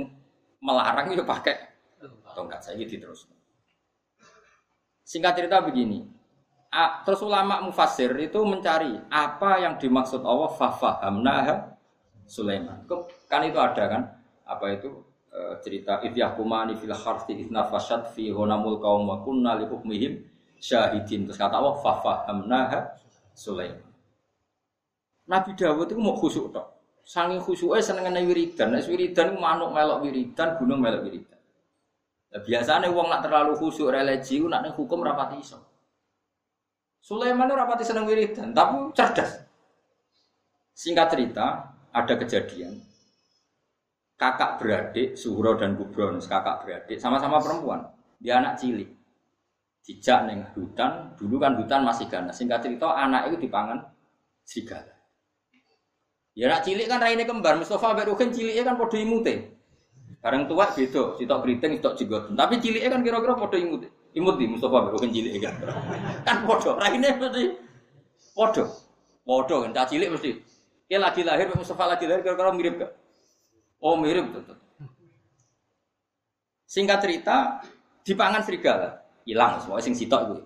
melarang 0.61 1.09
itu 1.09 1.25
pakai 1.25 1.57
tongkat 2.37 2.61
saya 2.61 2.77
gitu 2.85 3.01
terus. 3.01 3.25
Singkat 5.01 5.41
cerita 5.41 5.57
begini, 5.65 6.05
A, 6.69 7.01
terus 7.01 7.25
ulama 7.25 7.65
mufasir 7.65 8.13
itu 8.21 8.37
mencari 8.45 8.93
apa 9.09 9.57
yang 9.57 9.81
dimaksud 9.81 10.21
Allah 10.21 10.53
fafahamnaha 10.53 11.55
Sulaiman. 12.29 12.85
Kan 13.25 13.41
itu 13.41 13.57
ada 13.57 13.83
kan? 13.89 14.01
Apa 14.45 14.77
itu 14.77 15.01
e, 15.39 15.41
cerita 15.63 16.03
idyahkumani 16.03 16.75
fil 16.75 16.91
harfi 16.91 17.39
idnafashat 17.39 18.11
fi 18.11 18.27
honamul 18.35 18.83
kaum 18.83 19.07
wa 19.07 19.23
kunna 19.23 19.55
li 19.55 19.63
hukmihim 19.71 20.19
syahidin. 20.59 21.31
Terus 21.31 21.39
kata 21.39 21.55
Allah 21.55 21.79
fafahamnaha 21.79 22.79
Sulaiman. 23.31 23.87
Nabi 25.31 25.55
Dawud 25.55 25.87
itu 25.87 26.01
mau 26.01 26.19
khusuk 26.19 26.51
tok. 26.51 26.67
Sangi 27.07 27.39
khusyuknya 27.41 27.81
senengane 27.81 28.21
wiridan. 28.27 28.75
Nek 28.75 28.85
wiridan 28.85 29.39
manuk 29.39 29.73
melok 29.73 30.05
wiridan, 30.05 30.59
gunung 30.61 30.83
melok 30.83 31.07
wiridan. 31.07 31.39
Nah, 32.29 32.41
biasanya 32.45 32.93
uang 32.93 33.07
nak 33.09 33.25
terlalu 33.25 33.57
khusyuk 33.57 33.89
religi, 33.89 34.37
nak 34.45 34.61
nih 34.61 34.73
hukum 34.77 35.01
rapati 35.01 35.41
iso. 35.41 35.57
Sulaiman 37.01 37.49
rapati 37.49 37.81
seneng 37.81 38.05
wiridan, 38.05 38.53
tapi 38.53 38.93
cerdas. 38.93 39.41
Singkat 40.77 41.07
cerita, 41.09 41.45
ada 41.89 42.13
kejadian. 42.13 42.77
Kakak 44.19 44.59
beradik, 44.59 45.15
Suhro 45.15 45.55
dan 45.55 45.79
Gubron, 45.79 46.19
kakak 46.19 46.67
beradik, 46.67 46.99
sama-sama 46.99 47.39
perempuan. 47.39 47.87
Dia 48.19 48.43
anak 48.43 48.59
cilik. 48.59 48.91
Dijak 49.79 50.27
neng 50.27 50.43
hutan, 50.51 51.15
dulu 51.15 51.39
kan 51.39 51.55
hutan 51.55 51.87
masih 51.87 52.11
ganas. 52.11 52.35
Singkat 52.35 52.59
cerita, 52.59 52.99
anak 52.99 53.31
itu 53.31 53.47
dipangan 53.47 53.79
serigala. 54.43 54.91
Ya 56.35 56.51
anak 56.51 56.67
cilik 56.67 56.91
kan 56.91 56.99
raine 56.99 57.23
kembar, 57.23 57.55
Mustafa 57.63 57.95
Berukin 57.95 58.35
ciliknya 58.35 58.67
kan 58.67 58.75
podo 58.75 58.99
imute. 58.99 59.55
Barang 60.19 60.51
tua 60.51 60.67
beda, 60.67 61.15
sitok 61.15 61.39
keriting, 61.47 61.79
sitok 61.79 61.95
jigot. 61.95 62.23
Tapi 62.35 62.59
ciliknya 62.59 62.91
kan 62.91 62.99
kira-kira 62.99 63.39
podo 63.39 63.55
imut. 63.55 63.87
Imut 64.19 64.35
di 64.35 64.51
Mustafa 64.51 64.91
bukan 64.91 65.15
cilik 65.15 65.39
kan. 65.39 65.55
kan 66.27 66.43
podo, 66.43 66.75
lainnya 66.75 67.15
mesti 67.15 67.55
podo. 68.35 68.67
Podo 69.23 69.55
kan, 69.63 69.71
cilik 69.87 70.11
mesti. 70.11 70.31
Dia 70.91 70.99
lagi 70.99 71.23
lahir, 71.23 71.47
Mustafa 71.55 71.87
lagi 71.87 72.03
lahir, 72.03 72.19
kira-kira 72.19 72.51
mirip 72.51 72.75
gak? 72.83 72.91
Oh 73.79 73.95
mirip 73.95 74.27
betul. 74.35 74.59
Singkat 76.69 76.99
cerita, 77.01 77.37
dipangan 78.05 78.45
serigala, 78.45 79.01
hilang 79.25 79.57
semua 79.57 79.81
sing 79.81 79.97
sitok 79.97 80.21
itu. 80.29 80.43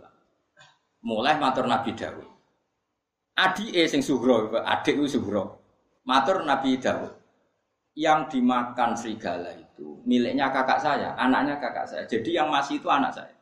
Mulai 1.04 1.36
matur 1.36 1.68
Nabi 1.68 1.92
Dawud. 1.92 2.30
Adik 3.34 3.76
eh 3.76 3.90
sing 3.90 4.00
Suhro, 4.00 4.54
adik 4.56 4.96
itu 4.96 5.20
Suhro. 5.20 5.60
Matur 6.08 6.48
Nabi 6.48 6.80
Dawud 6.80 7.12
yang 7.98 8.30
dimakan 8.32 8.96
serigala 8.96 9.52
itu 9.54 10.00
miliknya 10.08 10.48
kakak 10.54 10.80
saya, 10.80 11.12
anaknya 11.20 11.60
kakak 11.60 11.90
saya. 11.90 12.04
Jadi 12.08 12.40
yang 12.40 12.48
masih 12.48 12.80
itu 12.80 12.88
anak 12.88 13.12
saya. 13.12 13.34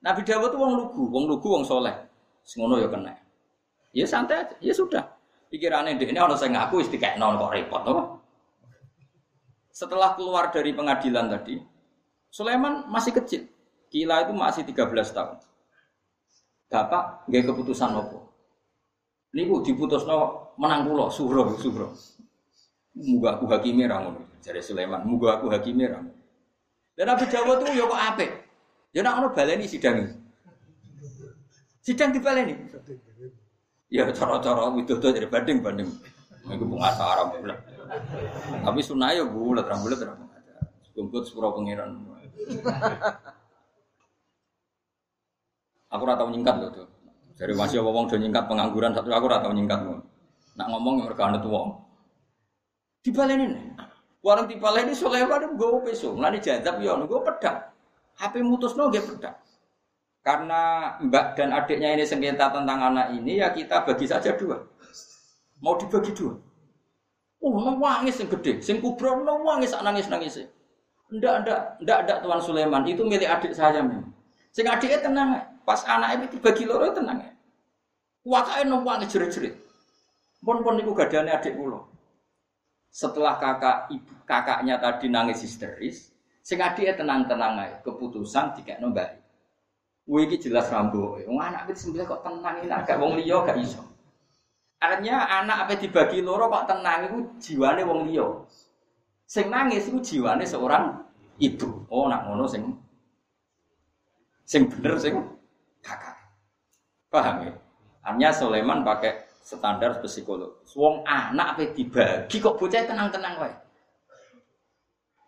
Nabi 0.00 0.22
Dawud 0.22 0.52
itu 0.52 0.58
wong 0.60 0.72
lugu, 0.78 1.02
wong 1.10 1.24
lugu, 1.26 1.48
wong 1.58 1.64
soleh. 1.66 1.96
Semono 2.46 2.78
ya 2.78 2.86
kena. 2.86 3.12
Ya 3.90 4.06
santai 4.06 4.46
aja, 4.46 4.54
ya 4.62 4.72
sudah. 4.72 5.04
Pikirannya 5.50 5.98
ini 5.98 6.20
orang 6.22 6.38
saya 6.38 6.54
ngaku 6.54 6.86
isti 6.86 6.94
kayak 6.94 7.18
non 7.18 7.34
kok 7.34 7.50
repot, 7.50 7.82
apa? 7.82 8.02
Setelah 9.70 10.18
keluar 10.18 10.50
dari 10.50 10.74
pengadilan 10.74 11.30
tadi, 11.30 11.58
Sulaiman 12.30 12.86
masih 12.90 13.14
kecil. 13.22 13.46
Kila 13.90 14.26
itu 14.26 14.32
masih 14.34 14.62
13 14.66 15.14
tahun. 15.14 15.38
Bapak 16.70 17.26
nggak 17.26 17.42
keputusan 17.50 17.90
apa? 17.90 18.18
Ini 19.34 19.46
bu 19.46 19.62
diputus 19.62 20.06
no 20.06 20.50
menang 20.58 20.86
pulau, 20.86 21.10
suhro, 21.10 21.54
suhro. 21.58 21.94
Muga 22.94 23.38
aku 23.38 23.50
hakime 23.50 23.86
ra. 23.86 24.02
Jare 24.42 24.62
Sulaiman, 24.62 25.02
muga 25.06 25.38
aku 25.38 25.50
hakime 25.50 25.90
ra. 25.90 26.02
Dan 26.94 27.06
Nabi 27.10 27.26
Jawa 27.30 27.58
tuh 27.58 27.70
yo 27.74 27.90
kok 27.90 28.02
apik. 28.14 28.30
Ya 28.90 29.06
nak 29.06 29.22
ono 29.22 29.28
baleni 29.30 29.66
sidang. 29.70 30.06
Sidang 31.82 32.10
dibaleni. 32.10 32.54
Ya 33.90 34.06
cara-cara 34.14 34.70
widodo 34.70 35.10
dari 35.10 35.26
banding-banding. 35.26 35.90
Iku 36.46 36.64
bulan. 36.66 36.94
Tapi 38.60 38.80
sunah 38.80 39.10
ya 39.14 39.24
bulat, 39.26 39.66
ra 39.66 39.76
bulat 39.78 40.00
ra. 40.02 40.14
Kumpul 40.94 41.22
sepuro 41.22 41.54
pangeran. 41.54 41.96
Aku 45.90 46.02
ora 46.06 46.14
tau 46.14 46.30
nyingkat 46.30 46.54
lho 46.62 46.68
tuh. 46.70 46.88
Dari 47.34 47.56
masih 47.56 47.82
wong 47.82 48.06
do 48.06 48.16
nyingkat 48.20 48.46
pengangguran 48.46 48.94
satu 48.94 49.10
aku 49.10 49.26
ora 49.26 49.42
tau 49.42 49.50
nyingkat. 49.50 49.80
Nak 50.54 50.66
ngomong 50.70 51.02
yang 51.02 51.06
mergo 51.10 51.22
anut 51.24 51.44
wong. 51.46 51.68
Dibaleni 53.00 53.48
nih. 53.48 53.64
Warang 54.20 54.46
dibaleni 54.46 54.92
Sulaiman 54.92 55.56
gue 55.56 55.70
peso. 55.88 56.12
Nggak 56.14 56.44
jadab 56.44 56.78
ya 56.84 56.94
gue 56.94 57.20
pedang. 57.24 57.58
HP 58.20 58.44
mutus 58.44 58.76
no 58.76 58.92
gue 58.92 59.00
pedang. 59.00 59.34
Karena 60.20 60.94
mbak 61.00 61.32
dan 61.32 61.48
adiknya 61.56 61.96
ini 61.96 62.04
sengketa 62.04 62.52
tentang 62.52 62.92
anak 62.92 63.16
ini, 63.16 63.40
ya 63.40 63.56
kita 63.56 63.88
bagi 63.88 64.04
saja 64.04 64.36
dua. 64.36 64.60
Mau 65.64 65.80
dibagi 65.80 66.12
dua. 66.12 66.36
Oh, 67.40 67.56
nangis 67.56 68.20
yang 68.20 68.28
gede, 68.36 68.60
sing 68.60 68.84
kubro 68.84 69.24
nangis 69.24 69.72
nangis 69.72 70.06
nangis. 70.12 70.36
Ndak, 71.10 71.34
ndak, 71.42 71.60
ndak, 71.82 71.98
ndak 72.06 72.18
Tuan 72.22 72.40
Sulaiman, 72.44 72.84
itu 72.86 73.02
milik 73.02 73.26
adik 73.26 73.56
saya 73.56 73.82
memang. 73.82 74.12
Sing 74.52 74.68
adiknya 74.68 75.00
tenang, 75.02 75.40
pas 75.64 75.80
anaknya 75.88 76.28
itu 76.28 76.36
bagi 76.38 76.68
loro 76.68 76.92
tenang. 76.92 77.24
Wakake 78.22 78.68
nangis 78.68 79.10
jerit-jerit. 79.10 79.54
Pun-pun 80.44 80.76
niku 80.76 80.92
gadane 80.92 81.32
adik 81.32 81.56
kula. 81.56 81.80
Setelah 82.92 83.40
kakak 83.40 83.88
ibu 83.94 84.12
kakaknya 84.28 84.76
tadi 84.76 85.06
nangis 85.08 85.40
histeris, 85.42 86.12
sing 86.44 86.60
adiknya 86.60 86.94
tenang-tenang 87.00 87.56
aja. 87.56 87.76
Keputusan 87.82 88.54
dikekno 88.60 88.92
mbak 88.92 89.20
Wih 90.10 90.26
jelas 90.42 90.66
rambo. 90.74 91.22
Wong 91.22 91.38
anak 91.38 91.70
itu 91.70 91.86
sembilan 91.86 92.02
kok 92.10 92.22
tenang 92.26 92.56
ini 92.66 92.74
agak 92.74 92.98
wong 92.98 93.14
liya 93.14 93.46
gak 93.46 93.62
iso. 93.62 93.78
Artinya 94.80 95.28
anak 95.44 95.68
apa 95.68 95.72
dibagi 95.76 96.24
loro 96.24 96.48
kok 96.48 96.64
tenang 96.72 97.04
itu 97.04 97.18
jiwane 97.36 97.84
wong 97.84 98.08
liya. 98.08 98.24
Sing 99.28 99.52
nangis 99.52 99.92
itu 99.92 100.00
jiwane 100.00 100.48
seorang 100.48 101.04
ibu. 101.36 101.84
Oh 101.92 102.08
nak 102.08 102.24
ngono 102.24 102.48
sing 102.48 102.64
sing 104.48 104.72
bener 104.72 104.96
sing 104.96 105.20
kakak. 105.84 106.16
Paham 107.12 107.44
ya? 107.44 107.52
Artinya 108.00 108.30
Sulaiman 108.32 108.80
pakai 108.80 109.28
standar 109.44 110.00
psikolog. 110.00 110.64
Wong 110.72 111.04
anak 111.04 111.60
apa 111.60 111.76
dibagi 111.76 112.40
kok 112.40 112.56
bocah 112.56 112.88
tenang-tenang 112.88 113.36
wae. 113.36 113.54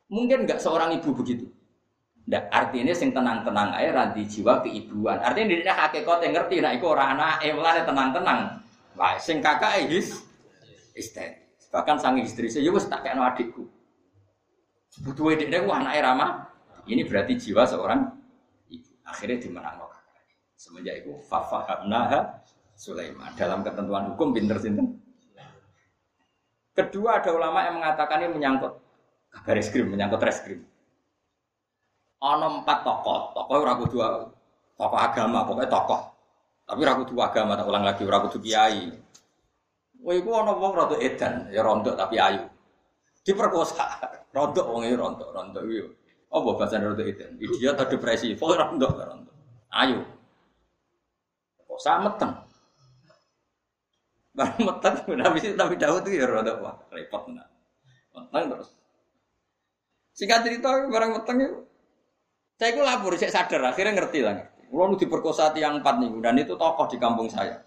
Mungkin 0.08 0.48
nggak 0.48 0.64
seorang 0.64 0.96
ibu 0.96 1.12
begitu. 1.12 1.44
Ndak 2.24 2.48
artinya 2.48 2.96
sing 2.96 3.12
tenang-tenang 3.12 3.76
ae 3.76 3.92
ra 3.92 4.16
jiwa 4.16 4.64
keibuan. 4.64 5.20
Artinya 5.20 5.60
dia 5.60 5.76
hakikat 5.76 6.24
yang 6.24 6.32
ngerti 6.40 6.64
nek 6.64 6.80
iku 6.80 6.96
ora 6.96 7.12
anake 7.12 7.52
mulane 7.52 7.84
tenang-tenang. 7.84 8.61
Wah, 8.98 9.16
sing 9.16 9.40
kakak 9.40 9.88
his 9.88 10.20
istri. 10.92 11.40
Bahkan 11.72 11.96
sang 11.96 12.20
istri 12.20 12.52
saya 12.52 12.68
wis 12.68 12.84
tak 12.88 13.04
kena 13.04 13.32
adikku. 13.32 13.64
Butuh 15.00 15.32
dekne 15.36 15.64
ku 15.64 15.72
anake 15.72 16.00
Rama. 16.04 16.52
Ini 16.84 17.08
berarti 17.08 17.38
jiwa 17.38 17.64
seorang 17.64 18.04
ibu. 18.68 18.92
Akhirnya 19.08 19.40
dimenangno 19.40 19.88
kakak. 19.88 20.20
Semenjak 20.54 20.94
itu 21.00 21.16
fafahamnaha 21.26 22.44
Sulaiman. 22.76 23.32
Dalam 23.34 23.64
ketentuan 23.64 24.12
hukum 24.12 24.36
pinter 24.36 24.60
sinten. 24.60 25.00
Kedua 26.72 27.20
ada 27.20 27.32
ulama 27.32 27.64
yang 27.64 27.80
mengatakan 27.80 28.24
ini 28.24 28.32
menyangkut 28.32 28.72
kabar 29.32 29.56
eskrim, 29.60 29.92
menyangkut 29.92 30.20
reskrim 30.24 30.60
ono 32.22 32.62
empat 32.62 32.78
tokoh, 32.86 33.34
tokoh 33.34 33.56
ora 33.58 33.74
kudu 33.74 33.98
tokoh 34.78 34.98
agama, 34.98 35.42
pokoknya 35.42 35.68
tokoh. 35.68 36.00
Tapi 36.62 36.78
ora 36.86 36.94
kudu 36.98 37.14
agama, 37.18 37.58
tak 37.58 37.66
ulang 37.68 37.84
lagi 37.84 38.02
ora 38.06 38.18
kudu 38.24 38.38
kiai. 38.38 38.88
Wah, 40.02 40.14
iku 40.18 40.30
ono 40.34 40.58
wong 40.58 40.72
rada 40.74 40.96
edan, 40.98 41.46
ya 41.54 41.62
rontok 41.62 41.94
tapi 41.94 42.18
ayu. 42.18 42.42
Diperkosa, 43.22 43.86
rontok 44.36 44.66
wong 44.66 44.82
iki 44.86 44.96
rontok, 44.98 45.30
rontok 45.30 45.62
iki. 45.66 45.82
Apa 46.32 46.48
bahasa 46.58 46.82
rontok 46.82 47.06
edan? 47.06 47.38
Idiot 47.38 47.78
atau 47.78 47.86
depresi, 47.86 48.34
pokoknya 48.34 48.66
rontok, 48.66 48.90
rontok. 48.98 49.34
Ayu. 49.70 50.00
Kok 51.66 51.80
sameteng. 51.82 52.32
Barang 54.32 54.60
meteng, 54.64 54.94
Nabi 55.22 55.38
Nabi 55.54 55.74
Daud 55.78 56.02
itu 56.08 56.18
ya 56.18 56.26
rontok 56.26 56.56
wah, 56.64 56.74
repot 56.90 57.30
nah. 57.30 57.46
Meteng 58.16 58.58
terus. 58.58 58.68
Singkat 60.12 60.40
cerita 60.44 60.68
barang 60.90 61.10
meteng 61.14 61.38
itu 61.40 61.56
saya 62.62 62.78
itu 62.78 62.82
lapor, 62.86 63.18
saya 63.18 63.34
sadar, 63.34 63.74
akhirnya 63.74 63.98
ngerti 63.98 64.22
lah. 64.22 64.38
Kalau 64.72 64.96
diperkosa 64.96 65.52
tiang 65.52 65.84
empat 65.84 66.00
nih, 66.00 66.08
dan 66.24 66.40
itu 66.40 66.56
tokoh 66.56 66.88
di 66.88 66.96
kampung 66.96 67.28
saya. 67.28 67.60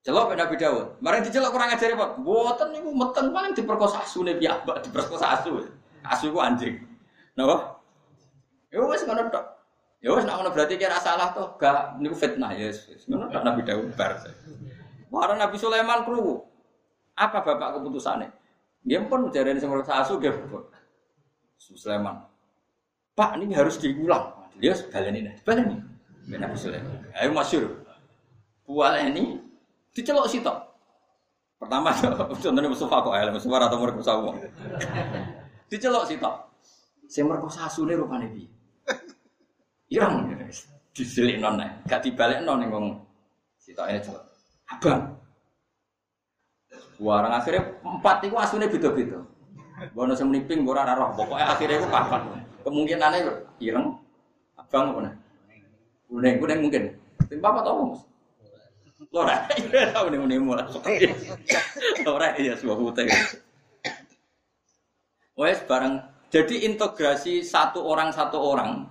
Celok 0.00 0.32
Nabi 0.32 0.56
Dawud. 0.56 0.96
Barang 1.04 1.20
dicelok 1.20 1.52
kurang 1.52 1.76
ajar 1.76 1.92
Pak. 1.92 2.24
Buatan 2.24 2.72
niku 2.72 2.88
meten 2.96 3.36
paling 3.36 3.52
diperkosa 3.52 4.00
nih 4.24 4.40
mbak 4.40 4.80
diperkosa 4.88 5.36
asu. 5.36 5.60
Asu 6.00 6.32
ku 6.32 6.40
anjing. 6.40 6.80
Napa? 7.36 7.76
Ya 8.72 8.80
wis 8.80 9.04
ngono 9.04 9.28
tok. 9.28 9.44
Ya 10.00 10.16
nek 10.16 10.34
ngono 10.40 10.48
berarti 10.56 10.80
kira 10.80 10.96
salah 10.96 11.36
tuh, 11.36 11.52
gak 11.60 12.00
niku 12.00 12.16
fitnah 12.16 12.48
ya. 12.56 12.72
Ngono 13.04 13.28
tok 13.28 13.44
Nabi 13.44 13.60
Dawud 13.60 13.92
bar. 13.92 14.16
Barang 15.12 15.36
Nabi 15.36 15.56
Sulaiman 15.60 16.08
kru. 16.08 16.48
Apa 17.12 17.44
bapak 17.44 17.76
keputusannya? 17.76 18.32
Dia 18.80 19.04
pun 19.04 19.28
jarene 19.28 19.60
sing 19.60 19.68
asu 19.68 20.16
dia. 20.16 20.32
Sulaiman. 21.60 22.24
Pak 23.12 23.36
ini 23.36 23.52
harus 23.52 23.76
diulang. 23.76 24.40
Dia 24.60 24.76
balen 24.92 25.16
ini, 25.16 25.32
balen 26.30 26.38
ini. 26.38 26.46
Nabi 26.46 26.56
Sulaiman. 26.56 26.98
Ayo 27.18 27.30
masyur. 27.34 27.64
Buat 28.70 29.02
ini 29.02 29.42
dicelok 29.90 30.30
sitok. 30.30 30.56
Pertama 31.58 31.92
contohnya 32.40 32.70
Mustafa 32.70 32.96
kok 33.04 33.14
ya, 33.18 33.28
Mustafa 33.28 33.56
atau 33.66 33.78
merkosa 33.82 34.12
uang. 34.16 34.36
dicelok 35.68 36.06
sitok. 36.06 36.34
Saya 37.10 37.26
merkosa 37.26 37.66
asune 37.66 37.98
rupane 37.98 38.30
piye? 38.30 38.48
Irang 39.90 40.30
diselik 40.94 41.42
non 41.42 41.58
gak 41.90 42.06
dibalik 42.06 42.46
non 42.46 42.62
ngomong 42.62 42.94
sitok 43.58 43.90
ini 43.90 44.00
celok. 44.00 44.24
Abang. 44.70 45.18
Warang 47.02 47.32
akhirnya 47.34 47.66
empat 47.82 48.22
itu 48.22 48.36
asune 48.38 48.70
beda-beda. 48.70 49.18
Bono 49.96 50.12
semeniping, 50.12 50.62
bono 50.62 50.84
roh. 50.84 51.10
Pokoknya 51.16 51.56
akhirnya 51.56 51.80
itu 51.80 51.88
papat. 51.88 52.20
Kemungkinannya 52.60 53.24
ireng, 53.64 53.96
abang 54.52 54.92
apa 54.92 55.00
nih? 55.08 55.14
Kuning, 56.10 56.42
kuning 56.42 56.58
mungkin. 56.66 56.82
Tim 57.30 57.38
apa 57.38 57.62
tau 57.62 57.94
mas? 57.94 58.02
Lora, 59.14 59.46
iya 59.58 59.94
tahu 59.94 60.10
nih 60.10 60.18
kuning 60.18 60.40
mulai. 60.42 60.66
Lora 62.02 62.28
iya 62.42 62.58
sebuah 62.58 62.76
putih. 62.76 63.06
Wes 65.38 65.62
barang. 65.64 65.94
Jadi 66.30 66.66
integrasi 66.66 67.42
satu 67.42 67.82
orang 67.82 68.14
satu 68.14 68.38
orang 68.38 68.86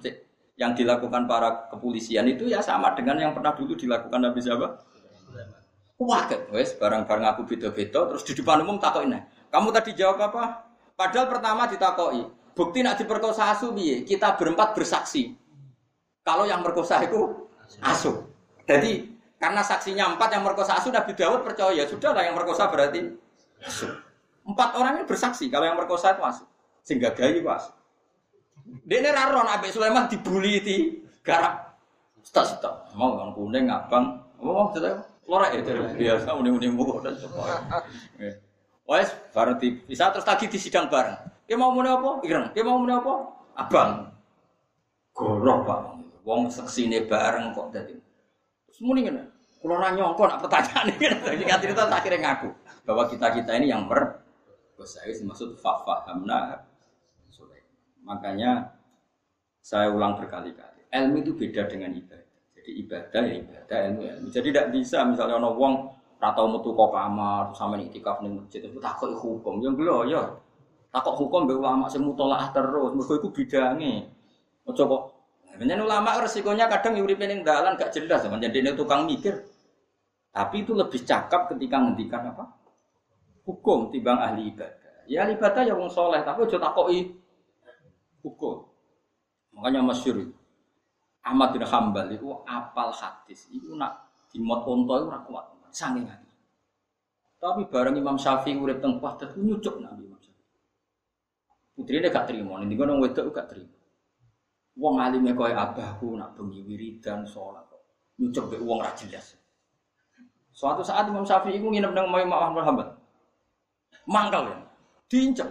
yang 0.59 0.75
dilakukan 0.75 1.23
para 1.23 1.71
kepolisian 1.71 2.27
itu 2.27 2.51
ya 2.51 2.59
sama 2.59 2.91
dengan 2.91 3.15
yang 3.15 3.31
pernah 3.31 3.55
dulu 3.55 3.79
dilakukan 3.79 4.19
Nabi 4.19 4.43
siapa? 4.43 4.67
Waket, 5.99 6.51
wes 6.51 6.75
barang-barang 6.79 7.25
aku 7.35 7.43
beda-beda 7.43 8.07
terus 8.11 8.23
di 8.23 8.31
depan 8.31 8.63
umum 8.63 8.79
takokin 8.79 9.19
Kamu 9.51 9.67
tadi 9.71 9.95
jawab 9.95 10.31
apa? 10.31 10.67
Padahal 10.95 11.27
pertama 11.31 11.67
ditakoi, 11.67 12.23
Bukti 12.59 12.83
nak 12.83 12.99
diperkosa 12.99 13.55
asu 13.55 13.71
biye, 13.71 14.03
kita 14.03 14.35
berempat 14.35 14.75
bersaksi. 14.75 15.31
Kalau 16.29 16.45
yang 16.45 16.61
merkosa 16.61 17.01
itu 17.01 17.49
asu. 17.81 18.21
Jadi 18.69 19.09
karena 19.41 19.65
saksinya 19.65 20.13
empat 20.13 20.29
yang 20.37 20.45
merkosa 20.45 20.77
asu 20.77 20.93
Nabi 20.93 21.17
Dawud 21.17 21.41
percaya 21.41 21.73
ya 21.73 21.89
sudah 21.89 22.13
lah 22.13 22.21
yang 22.21 22.37
merkosa 22.37 22.69
berarti 22.69 23.17
asu. 23.65 23.89
Empat 24.45 24.77
orang 24.77 25.01
ini 25.01 25.09
bersaksi 25.09 25.49
kalau 25.49 25.65
yang 25.65 25.73
merkosa 25.73 26.13
itu 26.13 26.21
asu. 26.21 26.45
Sehingga 26.85 27.17
gaya 27.17 27.33
itu 27.33 27.49
asu. 27.49 27.73
Dia 28.85 29.01
ini 29.01 29.09
raron 29.09 29.49
Nabi 29.49 29.73
Sulaiman 29.73 30.05
dibully 30.05 30.61
di 30.61 31.01
garap. 31.25 31.81
Stok 32.21 32.45
stok. 32.45 32.93
Mau 32.93 33.17
yang 33.17 33.33
kuning 33.33 33.65
abang. 33.73 34.21
Mau 34.37 34.69
lorek 35.29 35.61
ya 35.61 35.61
biasa 35.93 36.29
uning-uning 36.37 36.73
mulu 36.77 37.01
dan 37.01 37.17
sebagainya. 37.17 38.37
Wes 38.85 39.13
bareng 39.33 39.61
bisa 39.61 40.13
terus 40.13 40.25
lagi 40.25 40.45
di 40.45 40.57
sidang 40.61 40.89
bareng. 40.89 41.17
Dia 41.49 41.57
mau 41.57 41.73
muni 41.73 41.89
apa? 41.89 42.21
Ireng. 42.21 42.53
Dia 42.53 42.61
mau 42.61 42.77
muni 42.77 42.93
apa? 42.93 43.13
Abang. 43.57 44.13
Goroh 45.13 45.65
Pak. 45.65 45.98
Wong 46.29 46.45
seksine 46.53 47.09
bareng 47.09 47.57
kok 47.57 47.73
dadi. 47.73 47.97
Terus 48.69 48.79
muni 48.85 49.09
ngene. 49.09 49.25
Kula 49.57 49.81
ora 49.81 49.89
nyongko 49.97 50.29
nak 50.29 50.45
pertanyaan 50.45 50.93
iki. 50.93 51.09
Jadi 51.25 51.43
cerita 51.65 51.89
akhirnya 51.89 52.21
ngaku 52.21 52.49
bahwa 52.85 53.09
kita-kita 53.09 53.57
ini 53.57 53.73
yang 53.73 53.89
mer 53.89 54.21
saya 54.85 55.11
maksud 55.25 55.57
fafahamna 55.57 56.69
Makanya 58.05 58.73
saya 59.59 59.91
ulang 59.91 60.17
berkali-kali. 60.17 60.81
Ilmu 60.89 61.21
itu 61.21 61.31
beda 61.35 61.69
dengan 61.69 61.93
ibadah. 61.93 62.25
Jadi 62.57 62.71
ibadah 62.81 63.21
ya 63.21 63.35
ibadah, 63.37 63.77
ilmu 63.91 64.01
ilmu. 64.01 64.27
Jadi 64.33 64.47
tidak 64.49 64.67
bisa 64.73 65.05
misalnya 65.05 65.37
ono 65.37 65.53
wong 65.53 65.73
atau 66.17 66.45
metu 66.49 66.73
kok 66.73 66.89
kamar 66.89 67.53
sama 67.53 67.77
itikaf 67.77 68.23
ning 68.25 68.39
masjid 68.41 68.65
itu 68.65 68.81
takut 68.81 69.13
hukum. 69.13 69.61
Yang 69.61 69.73
belum 69.77 70.09
ya 70.09 70.23
takok 70.89 71.15
hukum 71.21 71.45
be 71.45 71.53
ulama 71.53 71.85
sing 71.85 72.01
mutolaah 72.01 72.49
terus 72.49 72.97
mergo 72.97 73.13
iku 73.13 73.29
bidange 73.29 74.09
aja 74.65 74.83
kok 74.85 75.03
Menyen 75.59 75.83
ulama 75.83 76.23
resikonya 76.23 76.71
kadang 76.71 76.95
uripe 77.03 77.27
ning 77.27 77.43
dalan 77.43 77.75
gak 77.75 77.91
jelas 77.91 78.23
sama 78.23 78.39
jadi 78.39 78.71
tukang 78.73 79.03
mikir. 79.03 79.43
Tapi 80.31 80.63
itu 80.63 80.71
lebih 80.71 81.03
cakap 81.03 81.51
ketika 81.51 81.83
ngendikan 81.83 82.31
apa? 82.31 82.47
Hukum 83.43 83.91
timbang 83.91 84.15
ahli 84.23 84.55
ibadah. 84.55 85.03
Ya 85.09 85.27
ahli 85.27 85.35
ibadah 85.35 85.67
ya 85.67 85.75
wong 85.75 85.91
soleh 85.91 86.23
tapi 86.23 86.47
aja 86.47 86.55
takoki 86.55 87.11
hukum. 88.23 88.63
Makanya 89.51 89.83
masyur 89.83 90.31
Ahmad 91.19 91.51
bin 91.51 91.67
Hambal 91.67 92.07
itu 92.15 92.31
apal 92.47 92.95
hadis. 92.95 93.51
Itu 93.51 93.75
nak 93.75 94.07
dimot 94.31 94.63
onto 94.63 94.95
itu 94.95 95.05
ora 95.11 95.19
kuat. 95.27 95.45
Saking 95.69 96.07
tapi 97.39 97.71
bareng 97.71 97.95
Imam 97.95 98.19
Syafi'i 98.19 98.59
urip 98.59 98.83
teng 98.83 98.99
Baghdad 98.99 99.31
nyucuk 99.39 99.79
Nabi 99.79 100.11
Putrinya 101.79 102.11
gak 102.11 102.27
terima, 102.27 102.59
ini 102.59 102.75
gue 102.75 102.83
wedok 102.83 103.31
gak 103.31 103.55
terima. 103.55 103.78
Wong 104.77 104.95
alime 105.01 105.33
koyo 105.33 105.55
abahku 105.57 106.19
nak 106.19 106.37
bengi 106.37 106.61
wiridan 106.67 107.25
salat 107.25 107.65
kok. 107.71 107.81
Nyucuk 108.19 108.45
mbek 108.51 108.61
wong 108.61 108.79
jelas. 108.99 109.39
Suatu 110.53 110.83
saat 110.83 111.07
Imam 111.07 111.23
Syafi'i 111.23 111.55
iku 111.55 111.71
nginep 111.71 111.95
nang 111.95 112.11
Imam 112.11 112.35
Ahmad 112.35 112.63
Hambal. 112.67 112.89
Mangkal 114.05 114.51
ya. 114.51 114.57
Diincek. 115.07 115.47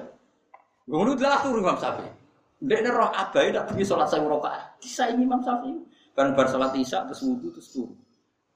Ngono 0.84 1.16
adalah 1.16 1.40
turu 1.40 1.64
Imam 1.64 1.80
Syafi'i. 1.80 2.10
Dek 2.58 2.82
roh 2.90 3.08
abai 3.14 3.54
tak 3.54 3.70
pergi 3.70 3.86
sholat 3.86 4.10
saya 4.10 4.26
rakaat. 4.26 4.82
ini 5.14 5.22
Imam 5.24 5.40
Syafi'i. 5.40 5.72
Kan 6.12 6.34
bar 6.34 6.46
sholat 6.50 6.74
isya 6.76 7.06
terus 7.08 7.24
wudhu 7.24 7.48
terus 7.54 7.72
turu. 7.72 7.94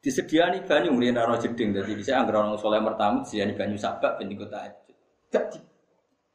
Disediani 0.02 0.66
banyu 0.66 0.98
ngriyen 0.98 1.14
ora 1.14 1.38
jeding 1.38 1.70
dadi 1.70 1.94
bisa 1.94 2.18
anggere 2.18 2.42
orang 2.42 2.58
saleh 2.58 2.82
mertamu 2.82 3.22
disediani 3.22 3.54
banyu 3.54 3.78
sabak 3.78 4.18
ben 4.18 4.34
kota. 4.34 4.66
Gak 5.30 5.44
di 5.54 5.58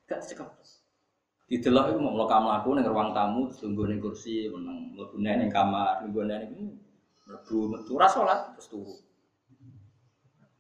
gak 0.08 0.24
cekap. 0.24 0.48
Didelok 1.48 1.96
iku 1.96 2.00
mau 2.04 2.12
mlokam 2.12 2.44
mlaku 2.44 2.76
ning 2.76 2.84
ruang 2.84 3.16
tamu 3.16 3.48
terus 3.48 3.64
lungguh 3.64 3.88
ning 3.88 4.00
kursi 4.04 4.52
meneng 4.52 4.92
mlebu 4.92 5.16
ning 5.24 5.48
kamar 5.48 6.04
lungguh 6.04 6.28
ning 6.28 6.76
mlebu 7.24 7.72
metu 7.72 7.96
ra 7.96 8.08
salat 8.12 8.52
terus 8.60 8.68
turu. 8.68 8.96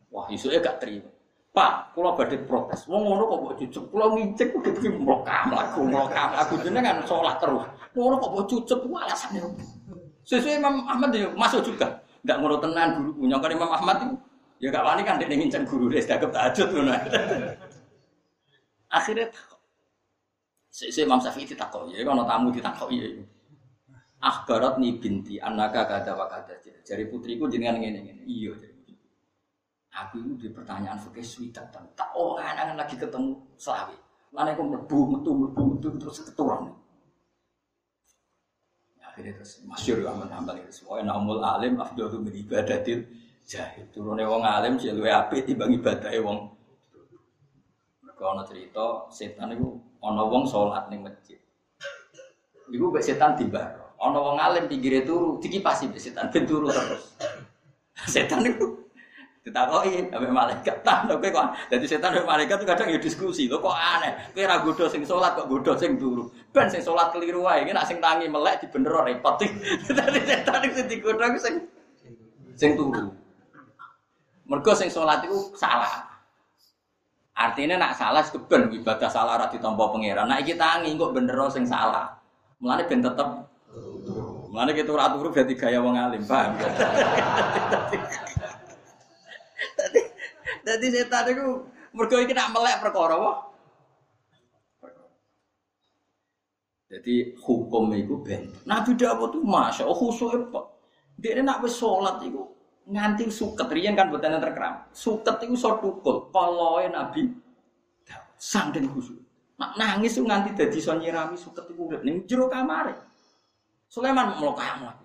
Wah, 0.07 0.31
isuke 0.31 0.63
gak 0.63 0.79
terima. 0.79 1.11
Pak, 1.51 1.91
kalau 1.91 2.15
badhe 2.15 2.39
protes. 2.47 2.87
Wong 2.87 3.03
ngono 3.03 3.27
kok 3.27 3.39
mbok 3.43 3.55
cucuk. 3.59 3.83
Kula 3.91 4.15
ngincek 4.15 4.47
kudu 4.55 4.71
iki 4.79 4.87
mlokam 4.95 5.51
laku 5.51 5.83
mlokam 5.83 6.29
aku 6.39 6.55
jenengan 6.63 7.03
salat 7.03 7.35
terus. 7.43 7.67
Ngono 7.91 8.15
kok 8.23 8.31
mbok 8.31 8.45
cucuk 8.47 8.79
ku 8.87 8.95
alasane 8.95 9.43
opo? 9.43 9.59
Sesuai 10.23 10.55
Imam 10.55 10.87
Ahmad 10.87 11.11
ya 11.11 11.27
masuk 11.35 11.67
juga. 11.67 11.99
Ndak 12.23 12.39
ngono 12.39 12.63
tenan 12.63 12.87
guru 12.95 13.11
punya 13.19 13.35
kan 13.43 13.51
Imam 13.51 13.71
Ahmad 13.75 13.95
itu 14.07 14.15
ya 14.63 14.71
gak 14.71 14.87
wani 14.87 15.03
kan 15.03 15.19
dia 15.19 15.35
ngincen 15.35 15.67
guru 15.67 15.91
dia 15.91 15.99
sudah 15.99 16.67
ngono. 16.71 16.95
Akhirnya 18.97 19.27
Sesuai 20.77 21.09
Imam 21.09 21.17
Syafi'i 21.17 21.49
ditakok 21.49 21.89
ya 21.89 22.05
kalau 22.05 22.21
tamu 22.29 22.53
ditakok 22.53 22.93
ya. 22.93 23.09
Akhbarat 24.21 24.77
nih 24.77 25.01
binti 25.01 25.41
anaka 25.41 25.89
kata 25.89 26.13
wa 26.13 26.29
kata. 26.29 26.53
Jari 26.85 27.09
putriku 27.09 27.49
jenengan 27.49 27.81
ngene 27.81 28.05
ngene. 28.05 28.21
Iya 28.29 28.53
jadi. 28.61 28.93
Aku 30.05 30.21
itu 30.21 30.37
di 30.37 30.47
pertanyaan 30.53 31.01
fikih 31.01 31.25
swidak 31.25 31.73
dan 31.73 31.89
tak 31.97 32.13
oh 32.13 32.37
anak 32.37 32.77
lagi 32.77 32.93
ketemu 32.93 33.33
selawi. 33.57 33.97
Mana 34.29 34.53
aku 34.53 34.69
mlebu 34.69 35.17
metu 35.17 35.31
mlebu 35.33 35.61
metu 35.65 35.87
terus 35.97 36.21
keturun. 36.21 36.69
Akhirnya 39.01 39.33
terus 39.33 39.65
masyur 39.65 40.05
Ahmad 40.05 40.29
Hambal 40.29 40.61
itu 40.61 40.85
semua 40.85 41.01
namul 41.01 41.41
alim 41.41 41.81
afdalu 41.81 42.21
min 42.21 42.37
ibadatil 42.37 43.01
jahil. 43.49 43.89
Turunnya 43.89 44.29
wong 44.29 44.45
alim 44.45 44.77
sih 44.77 44.93
luwe 44.93 45.09
apik 45.09 45.41
timbang 45.49 45.73
ibadahe 45.73 46.21
wong. 46.21 46.53
Mereka 48.05 48.21
ana 48.29 48.45
cerita 48.45 49.09
setan 49.09 49.57
itu 49.57 49.86
ana 50.03 50.23
wong 50.25 50.43
salat 50.45 50.89
ning 50.89 51.05
masjid. 51.05 51.39
Iku 52.69 52.91
mek 52.91 53.03
setan 53.05 53.37
tiba. 53.37 53.77
Ana 53.97 54.19
wong 54.19 54.37
alim 54.37 54.69
pinggire 54.69 55.05
turu 55.07 55.41
dikipasi 55.41 55.89
setan 55.97 56.29
ben 56.29 56.43
turu 56.45 56.69
terus. 56.69 57.17
Setan 58.13 58.45
itu 58.45 58.87
Ditakoki 59.47 60.11
sampai 60.11 60.27
malaikat 60.27 60.83
tak 60.83 61.07
kowe 61.07 61.23
kok. 61.23 61.71
Dadi 61.71 61.87
setan 61.87 62.11
sampai 62.11 62.27
malaikat 62.27 62.59
tuh 62.59 62.67
kadang 62.67 62.91
ya 62.91 62.99
diskusi. 62.99 63.47
Lho 63.47 63.63
kok 63.63 63.71
aneh. 63.71 64.11
Kowe 64.35 64.43
ra 64.43 64.59
godho 64.59 64.91
sing 64.91 65.07
kok 65.07 65.47
godho 65.47 65.71
sing 65.79 65.95
turu. 65.95 66.27
Ben 66.51 66.67
sing 66.67 66.83
salat 66.83 67.15
keliru 67.15 67.47
wae. 67.47 67.63
Iki 67.63 67.71
nak 67.71 67.87
sing 67.87 68.03
tangi 68.03 68.27
melek 68.27 68.59
dibener 68.59 69.07
repot. 69.07 69.39
Dadi 69.97 70.19
setan 70.27 70.67
sing 70.67 70.85
digodho 70.91 71.25
sing 71.39 71.63
sing 72.59 72.75
turu. 72.75 73.07
Mergo 74.51 74.75
sing 74.75 74.91
salat 74.91 75.23
iku 75.23 75.55
salah. 75.55 76.06
Artinya 77.37 77.77
nak 77.77 77.93
salah 77.93 78.25
keben 78.25 78.73
ibadah 78.73 79.13
salah 79.13 79.37
ora 79.37 79.45
ditampa 79.53 79.93
pangeran. 79.93 80.25
Nak 80.25 80.41
iki 80.41 80.57
tangi 80.57 80.97
kok 80.97 81.13
bener 81.13 81.37
sing 81.53 81.69
salah. 81.69 82.17
Mulane 82.57 82.89
ben 82.89 83.05
tetep 83.05 83.29
Mulane 84.49 84.73
kita 84.73 84.89
ora 84.89 85.13
turu 85.13 85.29
berarti 85.29 85.53
gaya 85.53 85.77
wong 85.77 85.93
alim, 85.93 86.25
paham? 86.25 86.57
Jadi 90.65 90.85
setan 90.89 91.29
itu 91.29 91.61
mergo 91.93 92.17
iki 92.17 92.33
nak 92.33 92.57
melek 92.57 92.81
perkara 92.81 93.15
wah. 93.21 93.37
Jadi 96.89 97.37
hukum 97.37 97.93
itu 97.93 98.17
ben. 98.25 98.49
Nabi 98.65 98.97
Dawud 98.97 99.37
itu 99.37 99.45
masya 99.45 99.85
Allah 99.85 99.99
khusyuk 99.99 100.49
apa? 100.49 100.73
Dia 101.21 101.37
nak 101.45 101.61
wis 101.61 101.77
sholat 101.77 102.17
itu 102.25 102.56
nganti 102.87 103.27
suket 103.27 103.67
rian 103.67 103.93
kan 103.93 104.07
buatan 104.07 104.39
terkeram. 104.39 104.87
Suket 104.95 105.43
itu 105.43 105.59
so 105.59 105.75
tukul. 105.77 106.31
Kalau 106.31 106.79
Nabi 106.87 107.27
sangden 108.39 108.87
khusyuk. 108.87 109.19
Nak 109.57 109.73
nangis 109.75 110.15
itu 110.15 110.23
nganti 110.23 110.53
jadi 110.53 110.77
so 110.79 110.93
nyirami 110.95 111.35
suket 111.35 111.67
itu 111.67 111.81
udah 111.81 111.99
ning 112.05 112.23
jero 112.29 112.47
kamar. 112.47 112.95
Sulaiman 113.87 114.37
melokah 114.39 114.99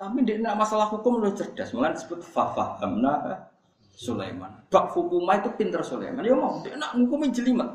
Tapi 0.00 0.24
dia 0.24 0.40
nak 0.40 0.56
masalah 0.56 0.88
hukum 0.88 1.20
lebih 1.20 1.36
cerdas. 1.36 1.76
Mulai 1.76 1.92
disebut 1.92 2.24
fafahamna 2.24 3.46
Sulaiman. 3.92 4.64
Bak 4.72 4.96
hukumah 4.96 5.44
itu 5.44 5.50
pinter 5.56 5.84
Sulaiman. 5.84 6.24
Ya 6.24 6.32
mau 6.32 6.60
dia 6.64 6.76
nak 6.76 6.96
hukumin 6.96 7.32
jelimet. 7.32 7.68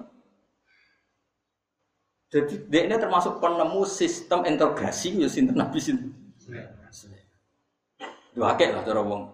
Jadi 2.34 2.68
dia 2.68 2.90
ini 2.90 2.98
termasuk 2.98 3.38
penemu 3.38 3.86
sistem 3.86 4.44
integrasi 4.44 5.22
ya 5.22 5.30
sinten 5.30 5.56
Nabi 5.56 5.78
sinten. 5.78 6.12
Dua 8.36 8.52
akeh 8.52 8.76
lah 8.76 8.84
cara 8.84 9.00
wong. 9.00 9.32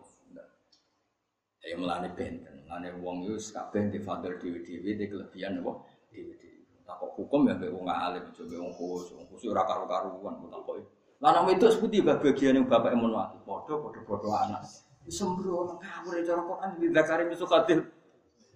Ya 1.65 1.77
melani 1.77 2.09
benten, 2.13 2.65
melani 2.65 2.93
wong 3.01 3.25
itu 3.25 3.37
kabeh 3.49 3.89
di 3.89 3.99
father 4.01 4.37
dewi-dewi 4.37 4.97
di 4.97 5.05
kelebihan 5.09 5.57
apa? 5.61 5.73
Dewi-dewi. 6.13 6.85
Takok 6.85 7.17
hukum 7.17 7.49
ya 7.49 7.57
mbek 7.57 7.73
wong 7.73 7.89
alim, 7.89 8.29
coba 8.33 8.55
wong 8.61 8.73
khusus, 8.77 9.17
wong 9.17 9.25
khusus 9.33 9.49
ora 9.49 9.65
karu-karuan 9.65 10.37
takok. 10.37 10.85
Lah 11.21 11.33
nama 11.33 11.49
itu 11.53 11.69
seperti 11.69 12.01
bagian 12.01 12.61
yang 12.61 12.65
bapak 12.65 12.93
emun 12.97 13.13
wati, 13.13 13.37
podo 13.45 13.81
podo 13.81 14.01
podo 14.05 14.33
anak. 14.33 14.65
Sembrono 15.09 15.81
ngawur 15.81 16.21
ya 16.21 16.33
cara 16.33 16.41
Quran 16.45 16.69
di 16.77 16.87
Zakari 16.93 17.23
misu 17.25 17.45
kadir. 17.49 17.79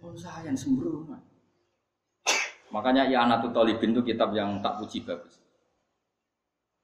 Oh 0.01 0.13
sayang 0.13 0.57
sembrono. 0.57 1.17
Makanya 2.69 3.05
I'anatul 3.09 3.53
Talibin 3.53 3.93
itu 3.97 4.01
kitab 4.01 4.33
yang 4.33 4.61
tak 4.61 4.77
puji 4.81 5.05
bagus. 5.05 5.41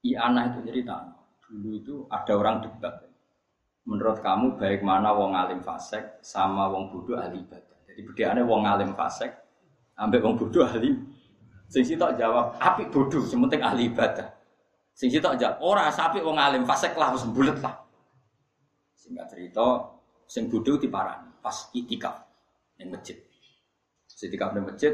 I'anah 0.01 0.53
itu 0.53 0.59
cerita. 0.66 1.18
Dulu 1.49 1.70
itu 1.78 1.95
ada 2.07 2.34
orang 2.38 2.64
debat. 2.64 3.11
Menurut 3.82 4.22
kamu 4.22 4.62
baik 4.62 4.86
mana 4.86 5.10
wong 5.10 5.34
alim 5.34 5.60
fasek 5.62 6.22
sama 6.22 6.70
wong 6.70 6.94
bodoh 6.94 7.18
ahli 7.18 7.42
ibadah. 7.42 7.78
Jadi 7.90 8.02
bedanya 8.06 8.42
wong 8.46 8.62
alim 8.66 8.94
fasek 8.94 9.34
ambek 9.98 10.22
wong 10.22 10.38
bodoh 10.38 10.66
ahli. 10.66 10.94
Sing 11.72 11.88
tak 11.96 12.20
jawab, 12.20 12.60
api 12.60 12.92
bodoh, 12.92 13.24
sementing 13.24 13.64
ahli 13.64 13.88
ibadah. 13.88 14.28
Sing 14.92 15.08
tak 15.08 15.40
jawab, 15.40 15.56
ora 15.64 15.88
sapi 15.88 16.20
wong 16.20 16.36
alim 16.36 16.68
fasek 16.68 17.00
lah 17.00 17.16
wis 17.16 17.24
bulet 17.32 17.56
lah. 17.64 17.80
Singkat 18.94 19.26
cerita, 19.32 19.88
sing 20.28 20.52
bodoh 20.52 20.76
diparani 20.76 21.32
pas 21.40 21.72
itikaf 21.74 22.28
yang 22.78 22.92
masjid. 22.92 23.18
Itikaf 24.22 24.54
di 24.54 24.62
masjid, 24.62 24.94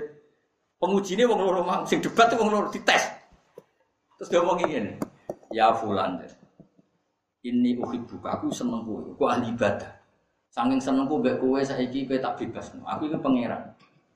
penguji 0.79 1.19
ini 1.19 1.27
wong 1.27 1.43
loro 1.43 1.59
mang, 1.67 1.83
sing 1.83 1.99
debat 1.99 2.31
wong 2.39 2.47
loro 2.47 2.71
dites. 2.71 3.03
Terus 4.15 4.29
dia 4.31 4.39
ngomong 4.39 4.63
ini, 4.63 4.95
ya 5.51 5.75
fulan, 5.75 6.23
ini 7.45 7.77
uhib 7.77 8.09
buka, 8.09 8.39
aku 8.39 8.49
seneng 8.49 8.81
kowe, 8.87 9.03
aku 9.03 9.23
ahli 9.29 9.53
ibadah. 9.53 9.91
Saking 10.49 10.81
seneng 10.81 11.05
kowe 11.05 11.21
mbek 11.21 11.37
kowe 11.37 11.59
saiki 11.61 12.09
kowe 12.09 12.17
tak 12.17 12.39
bebas. 12.41 12.73
Aku 12.73 13.05
ini 13.05 13.17
pangeran. 13.21 13.61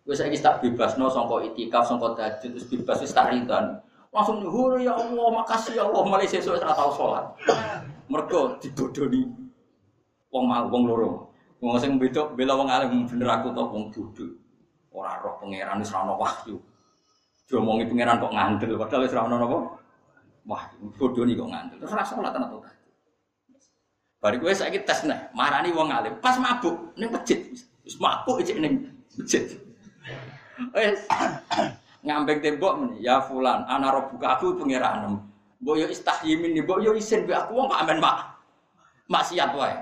Kowe 0.02 0.16
saiki 0.18 0.42
tak 0.42 0.58
bebas 0.64 0.98
no 0.98 1.06
sangka 1.06 1.46
itikaf, 1.46 1.86
sangka 1.86 2.18
tahajud 2.18 2.58
terus 2.58 2.66
bebas 2.66 2.98
wis 3.06 3.14
tak 3.14 3.30
ridan. 3.30 3.78
Langsung 4.12 4.44
nyuhur 4.44 4.76
ya 4.82 4.92
Allah, 4.92 5.28
makasih 5.40 5.80
ya 5.80 5.88
Allah, 5.88 6.04
malah 6.04 6.28
sesuk 6.28 6.60
ora 6.60 6.76
tau 6.76 6.92
salat. 6.92 7.26
Mergo 8.12 8.60
dibodoni 8.60 9.24
wong 10.34 10.44
mau 10.48 10.68
wong 10.68 10.84
loro. 10.84 11.32
Wong 11.64 11.80
sing 11.80 11.96
beda 11.96 12.34
bela 12.36 12.60
wong 12.60 12.68
alim 12.68 13.08
bener 13.08 13.30
aku 13.32 13.56
to 13.56 13.64
wong 13.72 13.88
bodho. 13.88 14.28
Ora 14.92 15.16
roh 15.24 15.40
pangeran 15.40 15.80
wis 15.80 15.96
ora 15.96 16.04
ono 16.10 16.20
wahyu. 16.20 16.60
Diomongi 17.48 17.88
pangeran 17.88 18.20
kok 18.20 18.34
ngandel 18.36 18.76
padahal 18.76 19.08
wis 19.08 19.16
ora 19.16 19.24
ono 19.32 19.36
napa? 19.40 19.58
Wah, 20.44 20.64
bodho 21.00 21.22
nih 21.24 21.40
kok 21.40 21.48
ngandel. 21.48 21.78
Terus 21.80 21.94
ora 21.96 22.04
salat 22.04 22.36
ana 22.36 22.52
to. 24.22 24.28
Bari 24.30 24.38
kowe 24.38 24.54
saiki 24.54 24.86
tes 24.86 25.02
nah, 25.10 25.18
marani 25.34 25.74
wong 25.74 25.90
alim 25.90 26.14
pas 26.22 26.38
mabuk 26.38 26.94
ning 26.94 27.10
masjid. 27.10 27.42
Wis 27.82 27.98
mabuk 27.98 28.46
ijek 28.46 28.62
ning 28.62 28.86
masjid. 29.18 29.58
Wis 30.78 31.02
ngambek 32.06 32.42
tembok 32.42 32.82
meni, 32.82 33.06
ya 33.06 33.22
fulan, 33.22 33.66
ana 33.66 33.94
buka 33.98 34.38
aku 34.38 34.58
pangeran. 34.58 35.22
Mbok 35.62 35.76
yo 35.78 35.86
istahyi 35.90 36.38
min, 36.38 36.58
mbok 36.66 36.82
yo 36.82 36.94
isin 36.98 37.26
mbek 37.26 37.46
aku 37.46 37.54
wong 37.54 37.70
kok 37.70 37.82
amen 37.82 37.98
mak 38.02 38.38
maksiat 39.10 39.54
wae. 39.54 39.78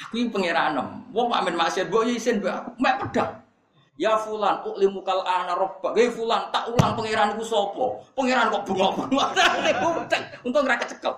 Aku 0.00 0.16
ini 0.16 0.32
pengiranem. 0.32 1.04
Wong 1.12 1.28
amin 1.32 1.56
maksiat, 1.56 1.88
mbok 1.88 2.08
isin 2.08 2.40
mbok 2.40 2.52
aku 2.52 2.70
mek 2.80 2.96
pedang. 3.04 3.32
Ya 3.94 4.18
fulan 4.18 4.64
uklimu 4.64 5.06
kal 5.06 5.22
ana 5.22 5.54
robba. 5.54 5.94
Ge 5.94 6.10
fulan 6.10 6.50
tak 6.50 6.66
ulang 6.66 6.98
pengiranku 6.98 7.44
sapa? 7.46 8.00
Pengiran 8.16 8.50
kok 8.50 8.66
bengok-bengok. 8.66 9.28
Untung 10.48 10.66
ora 10.66 10.74
kecekel. 10.82 11.14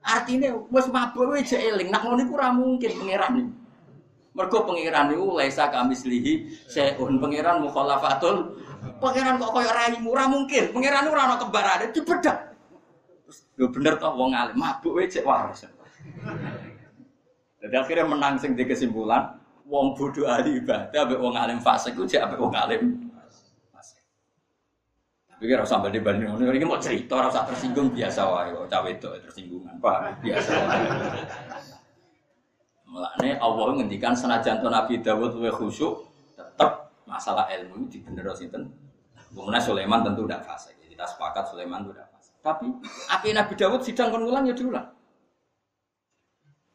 Artinya 0.00 0.56
wis 0.72 0.86
mabuk 0.88 1.36
wis 1.36 1.52
eling. 1.52 1.92
Nak 1.92 2.02
ngono 2.04 2.24
ora 2.32 2.48
mungkin 2.50 2.90
pengiran 2.96 3.32
iki. 3.36 3.52
Mergo 4.30 4.62
pengiran 4.62 5.10
niku 5.10 5.36
laisa 5.36 5.68
kamislihi 5.74 6.48
seun 6.70 7.18
pengiran 7.18 7.60
mukhalafatul. 7.60 8.56
Pengiran 9.02 9.42
kok 9.42 9.50
koyo 9.52 9.70
raimu 9.74 10.08
ora 10.14 10.24
mungkin. 10.30 10.70
Pengiran 10.70 11.10
ora 11.10 11.26
ana 11.28 11.36
kembarane. 11.36 11.90
Terus 11.90 13.38
yo 13.58 13.66
bener 13.68 13.98
toh 13.98 14.14
wong 14.16 14.32
alim 14.32 14.56
mabuk 14.56 14.96
wae 14.96 15.10
cek 15.10 15.26
waras. 15.26 15.66
Jadi 17.60 17.74
akhirnya 17.76 18.08
menang 18.08 18.40
sing 18.40 18.56
di 18.56 18.64
kesimpulan 18.64 19.36
wong 19.68 19.94
bodoh 19.94 20.24
ahli 20.26 20.58
ibadah 20.64 21.06
ambek 21.06 21.20
wong 21.20 21.34
alim 21.36 21.60
fasik 21.60 21.92
ku 21.92 22.08
cek 22.08 22.24
ambek 22.24 22.40
wong 22.40 22.54
alim. 22.56 23.09
Tapi 25.40 25.48
kira 25.48 25.64
usah 25.64 25.80
banding 25.80 26.04
banding 26.04 26.36
ini 26.36 26.68
mau 26.68 26.76
cerita 26.76 27.16
rasa 27.16 27.48
tersinggung 27.48 27.96
biasa 27.96 28.28
wae 28.28 28.52
kok 28.52 28.68
cawe 28.68 28.88
itu 28.92 29.08
tersinggungan 29.24 29.72
pak 29.80 30.20
biasa 30.20 30.52
wae. 30.52 30.84
Mulane 32.84 33.40
Allah 33.40 33.72
ngendikan 33.80 34.12
senajan 34.12 34.60
to 34.60 34.68
Nabi 34.68 35.00
Dawud 35.00 35.40
luwih 35.40 35.48
khusyuk 35.48 36.12
tetap 36.36 36.92
masalah 37.08 37.48
ilmu 37.56 37.80
ini 37.80 37.86
dibener 37.88 38.28
sinten. 38.36 38.68
Kemudian 39.32 39.64
Sulaiman 39.64 40.04
tentu 40.04 40.28
tidak 40.28 40.44
fasik. 40.44 40.76
Kita 40.76 41.08
sepakat 41.08 41.48
Sulaiman 41.48 41.88
itu 41.88 41.96
tidak 41.96 42.12
fasik. 42.12 42.36
Tapi 42.44 42.66
akhirnya 43.08 43.40
Nabi 43.40 43.54
Dawud 43.56 43.80
sidang 43.80 44.12
kon 44.12 44.28
ulang 44.28 44.44
ya 44.44 44.52
diulang. 44.52 44.92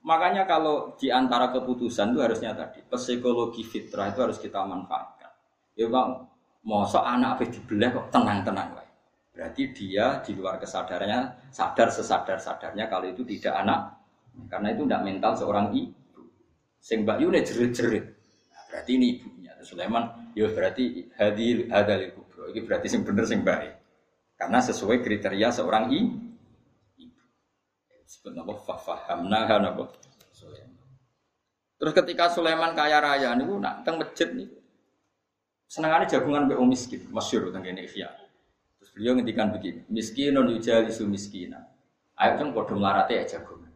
Makanya 0.02 0.50
kalau 0.50 0.98
di 0.98 1.14
antara 1.14 1.54
keputusan 1.54 2.18
itu 2.18 2.20
harusnya 2.26 2.58
tadi 2.58 2.82
psikologi 2.90 3.62
fitrah 3.62 4.10
itu 4.10 4.26
harus 4.26 4.42
kita 4.42 4.66
manfaatkan. 4.66 5.30
Ya 5.78 5.86
bang, 5.86 6.34
mosok 6.66 7.06
anak 7.06 7.38
apa 7.38 7.44
dibelah 7.48 7.90
kok 7.94 8.08
tenang-tenang 8.10 8.70
wae. 8.74 8.90
Berarti 9.32 9.64
dia 9.72 10.20
di 10.26 10.32
luar 10.34 10.58
kesadarannya 10.58 11.52
sadar 11.54 11.94
sesadar 11.94 12.42
sadarnya 12.42 12.90
kalau 12.90 13.06
itu 13.06 13.22
tidak 13.24 13.54
anak. 13.62 13.80
Karena 14.52 14.74
itu 14.76 14.84
tidak 14.84 15.04
mental 15.06 15.32
seorang 15.38 15.72
ibu. 15.72 16.24
Sing 16.82 17.08
Mbak 17.08 17.18
Yune 17.24 17.40
jerit-jerit. 17.40 18.04
Nah, 18.52 18.64
berarti 18.68 18.92
ini 19.00 19.08
ibunya. 19.16 19.54
Sulaiman, 19.64 20.34
ya 20.36 20.52
berarti 20.52 21.08
hadil 21.16 21.72
hadal 21.72 22.12
kubro. 22.12 22.52
Ini 22.52 22.62
berarti 22.68 22.88
sing 22.92 23.08
bener 23.08 23.24
sing 23.24 23.42
baik. 23.48 23.74
Karena 24.36 24.60
sesuai 24.60 25.00
kriteria 25.00 25.48
seorang 25.56 25.88
ibu. 25.88 26.20
Disebut 28.06 28.38
apa? 28.38 28.54
Fafahamna 28.60 29.48
apa? 29.48 29.84
Terus 31.76 31.92
ketika 31.92 32.32
Sulaiman 32.32 32.72
kaya 32.72 33.04
raya 33.04 33.36
niku 33.36 33.60
nak 33.60 33.84
teng 33.84 34.00
masjid 34.00 34.32
niku. 34.32 34.65
Senengane 35.66 36.06
jagungan 36.06 36.46
wong 36.54 36.70
miskin, 36.72 37.04
masyhur 37.10 37.50
teng 37.50 37.66
kene 37.66 37.84
Ihya. 37.84 38.10
Terus 38.80 38.90
beliau 38.94 39.18
ngendikan 39.18 39.50
begini, 39.50 39.82
miskinun 39.90 40.54
yujalisu 40.54 41.10
miskina. 41.10 41.66
Ayo 42.16 42.40
kan 42.40 42.54
padha 42.54 42.74
melarate 42.78 43.18
ya 43.18 43.26
jagungan. 43.26 43.74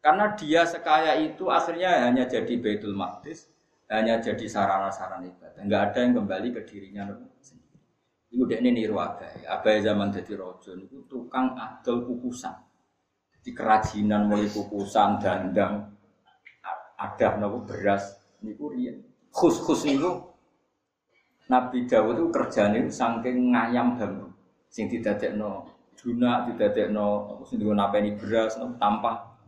Karena 0.00 0.32
dia 0.34 0.62
sekaya 0.64 1.18
itu 1.18 1.50
akhirnya 1.52 2.08
hanya 2.08 2.24
jadi 2.26 2.56
Baitul 2.58 2.96
Maqdis, 2.96 3.50
hanya 3.92 4.18
jadi 4.18 4.46
sarana-sarana 4.48 5.26
ibadah. 5.28 5.62
Enggak 5.62 5.82
ada 5.92 5.98
yang 6.02 6.12
kembali 6.18 6.48
ke 6.56 6.60
dirinya 6.66 7.14
sendiri. 7.38 7.78
Udah 8.36 8.58
ini 8.58 8.70
niru 8.82 8.98
abai. 8.98 9.46
Abai 9.46 9.80
zaman 9.82 10.10
jadi 10.10 10.34
rojo 10.34 10.74
itu 10.74 11.06
tukang 11.06 11.54
adol 11.54 12.02
kukusan. 12.06 12.54
Di 13.46 13.54
kerajinan 13.54 14.26
mulai 14.26 14.50
kukusan, 14.50 15.22
dandang, 15.22 15.94
ada 16.98 17.28
nopo 17.38 17.62
beras, 17.62 18.18
niku 18.42 18.74
riyen. 18.74 19.06
Khus-khus 19.30 19.86
niku 19.86 20.25
Nabi 21.46 21.86
Dawud 21.86 22.18
itu 22.18 22.26
kerjanya 22.34 22.82
itu 22.82 22.90
saking 22.90 23.54
ngayam 23.54 23.94
bambu. 23.94 24.26
Sing 24.66 24.90
didadekno 24.90 25.70
duna, 25.94 26.42
didadekno 26.50 27.38
sing 27.46 27.62
digo 27.62 27.72
napeni 27.72 28.18
beras, 28.18 28.58
tanpa. 28.76 29.38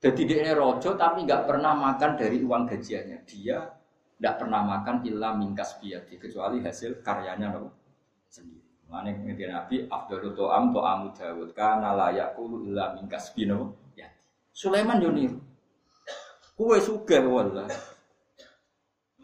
Jadi 0.00 0.24
dia 0.24 0.40
ini 0.44 0.52
rojo 0.56 0.96
tapi 0.96 1.28
nggak 1.28 1.44
pernah 1.44 1.76
makan 1.76 2.16
dari 2.16 2.40
uang 2.40 2.68
gajiannya. 2.68 3.18
Dia 3.24 3.58
nggak 4.20 4.34
pernah 4.36 4.60
makan 4.60 5.04
illa 5.08 5.32
mingkas 5.36 5.80
biati 5.80 6.20
kecuali 6.20 6.60
hasil 6.60 7.00
karyanya 7.00 7.56
nopo 7.56 7.68
sendiri. 8.28 8.88
Mana 8.90 9.14
kemudian 9.14 9.54
Nabi 9.54 9.86
Abdul 9.86 10.34
To'am 10.34 10.74
To'amu 10.74 11.14
Dawud 11.14 11.54
karena 11.54 11.94
layak 11.94 12.34
kulu 12.36 12.68
illa 12.68 12.92
mingkas 12.96 13.32
bino 13.32 13.92
ya. 13.96 14.08
Sulaiman 14.52 15.00
yonir. 15.00 15.32
Kue 16.58 16.76
suka 16.82 17.24
wallah. 17.24 17.70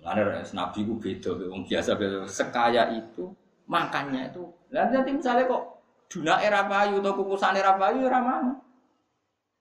Mana 0.07 0.39
Nabi 0.39 0.87
ku 0.87 1.03
beda, 1.03 1.35
wong 1.51 1.67
biasa 1.67 1.99
beda. 1.99 2.31
Sekaya 2.31 2.95
itu 2.95 3.27
makannya 3.67 4.31
itu. 4.31 4.47
Nanti 4.71 5.03
nanti 5.03 5.11
misalnya 5.19 5.51
kok 5.51 5.63
duna 6.07 6.39
era 6.39 6.63
payu 6.71 7.03
atau 7.03 7.19
kukusan 7.19 7.59
era 7.59 7.75
payu 7.75 8.07
era 8.07 8.23
mana? 8.23 8.55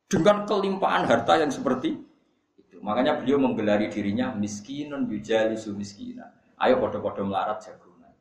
Dengan 0.06 0.46
kelimpahan 0.46 1.10
harta 1.10 1.42
yang 1.42 1.50
seperti 1.50 1.98
itu. 2.62 2.78
Makanya 2.78 3.18
beliau 3.18 3.42
menggelari 3.42 3.90
dirinya 3.90 4.38
miskinun 4.38 5.10
yujali 5.10 5.58
miskina. 5.74 6.30
Ayo 6.62 6.78
podo-podo 6.78 7.26
melarat 7.26 7.66
jagungan. 7.66 8.14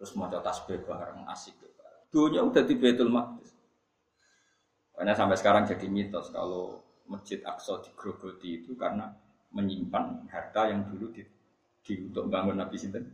Terus 0.00 0.16
mau 0.16 0.32
tasbih 0.32 0.80
bareng 0.88 1.28
asik. 1.28 1.60
Dunia 2.08 2.40
udah 2.40 2.64
di 2.64 2.72
Betul 2.80 3.12
Maqdis. 3.12 3.52
Makanya 4.96 5.14
sampai 5.14 5.36
sekarang 5.36 5.68
jadi 5.68 5.86
mitos 5.92 6.32
kalau 6.32 6.80
Masjid 7.04 7.44
Aqsa 7.44 7.84
digrogoti 7.84 8.64
itu 8.64 8.72
karena 8.74 9.12
menyimpan 9.52 10.28
harta 10.28 10.68
yang 10.68 10.84
dulu 10.84 11.12
di, 11.12 11.24
di 11.84 11.92
untuk 12.04 12.28
bangun 12.28 12.60
Nabi 12.60 12.76
Sinten? 12.76 13.04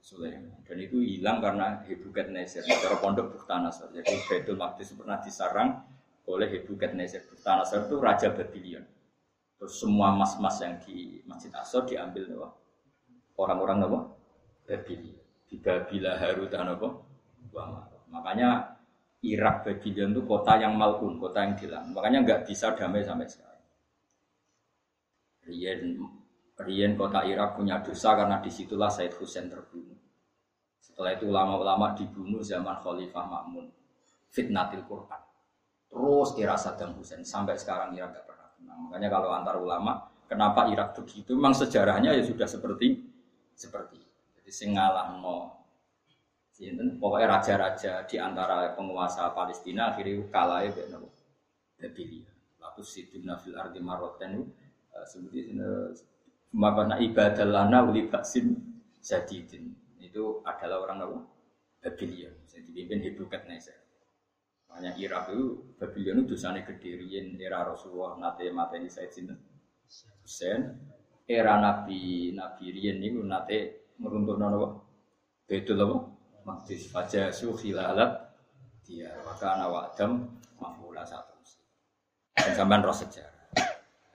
Sulaiman. 0.00 0.64
Dan 0.64 0.80
itu 0.80 0.98
hilang 1.04 1.44
karena 1.44 1.84
Hebuket 1.84 2.32
Neser 2.32 2.64
cara 2.64 2.96
pondok 2.96 3.36
Buktanas 3.36 3.84
jadi 3.92 4.16
Baitul 4.26 4.56
Maqdis 4.56 4.96
pernah 4.96 5.20
disarang 5.20 5.84
oleh 6.24 6.48
Hebuket 6.48 6.96
Neser 6.96 7.28
Buktanas 7.28 7.68
itu 7.76 8.00
raja 8.00 8.32
Babylon. 8.32 8.84
Terus 9.60 9.76
semua 9.76 10.16
mas-mas 10.16 10.56
yang 10.64 10.80
di 10.80 11.20
Masjid 11.28 11.52
Aqsa 11.52 11.84
diambil 11.84 12.32
apa? 12.40 12.48
Orang-orang 13.36 13.78
apa? 13.84 14.00
Babylon. 14.64 15.20
Di 15.44 15.56
Babila 15.60 16.16
dan 16.48 16.68
apa? 16.72 16.88
Makanya 18.08 18.80
Irak 19.20 19.68
Babylon 19.68 20.16
itu 20.16 20.22
kota 20.24 20.56
yang 20.56 20.80
malkun 20.80 21.20
kota 21.20 21.44
yang 21.44 21.54
hilang. 21.60 21.92
Makanya 21.92 22.24
nggak 22.24 22.40
bisa 22.48 22.72
damai 22.72 23.04
sampai 23.04 23.28
sekarang 23.28 23.49
Rien, 25.50 25.98
Rien 26.60 26.94
kota 26.94 27.26
Irak 27.26 27.58
punya 27.58 27.82
dosa 27.82 28.14
karena 28.14 28.38
di 28.38 28.52
situlah 28.52 28.86
Said 28.86 29.18
Hussein 29.18 29.50
terbunuh. 29.50 29.98
Setelah 30.78 31.16
itu 31.18 31.26
ulama-ulama 31.26 31.96
dibunuh 31.98 32.44
zaman 32.44 32.78
Khalifah 32.78 33.26
Makmun. 33.26 33.66
Fitnatil 34.30 34.86
Quran. 34.86 35.22
Terus 35.90 36.28
kira 36.38 36.54
Saddam 36.54 36.94
Hussein 36.94 37.26
sampai 37.26 37.58
sekarang 37.58 37.90
Irak 37.98 38.14
gak 38.14 38.26
pernah 38.30 38.48
tenang. 38.54 38.78
Makanya 38.86 39.08
kalau 39.10 39.28
antar 39.34 39.56
ulama, 39.58 40.06
kenapa 40.30 40.70
Irak 40.70 40.94
begitu? 40.94 41.34
Memang 41.34 41.50
sejarahnya 41.50 42.14
ya 42.14 42.22
sudah 42.22 42.46
seperti 42.46 43.10
seperti. 43.58 43.98
Jadi 44.38 44.50
singalah 44.54 45.18
no 45.18 45.60
pokoknya 47.00 47.40
raja-raja 47.40 48.04
di 48.04 48.20
antara 48.20 48.76
penguasa 48.76 49.32
Palestina 49.32 49.96
akhirnya 49.96 50.28
kalah 50.28 50.60
ya 50.60 50.70
Babylon. 51.80 52.28
Lalu 52.60 52.82
siduna 52.84 53.40
fil 53.40 53.56
ardi 53.56 53.80
maroten 53.80 54.44
seperti 55.06 55.54
maka 56.50 56.98
ibadah 56.98 57.46
lana 57.46 57.86
uli 57.86 58.10
baksin 58.10 58.58
jadidin 58.98 59.70
itu 60.02 60.42
adalah 60.42 60.82
orang 60.84 60.98
apa? 61.06 61.18
Babylon 61.80 62.34
yang 62.52 62.62
dipimpin 62.68 62.98
Hebukat 63.00 63.48
Neser. 63.48 63.78
Makanya 64.68 64.92
Irak 65.00 65.32
itu 65.32 65.74
Babylon 65.80 66.22
itu 66.22 66.36
dosanya 66.36 66.60
kedirian 66.66 67.40
era 67.40 67.64
Rasulullah 67.64 68.20
nate 68.20 68.52
mateni 68.52 68.90
Said 68.92 69.10
Sinten 69.10 69.38
Hussein 70.22 70.76
era 71.24 71.58
Nabi 71.58 72.34
Nabi 72.36 72.64
Rian 72.74 73.00
itu 73.00 73.22
nate 73.24 73.90
meruntuhkan 73.96 74.52
apa? 74.52 74.68
Betul 75.46 75.80
apa? 75.80 75.96
Maktis 76.44 76.90
faja 76.90 77.30
sukhilalat 77.30 78.10
dia 78.84 79.14
maka 79.22 79.54
anak 79.54 79.94
Adam 79.94 80.26
mahmula 80.58 81.06
satu. 81.06 81.38
Dan 82.40 82.80
roh 82.82 82.94
sejarah. 82.94 83.29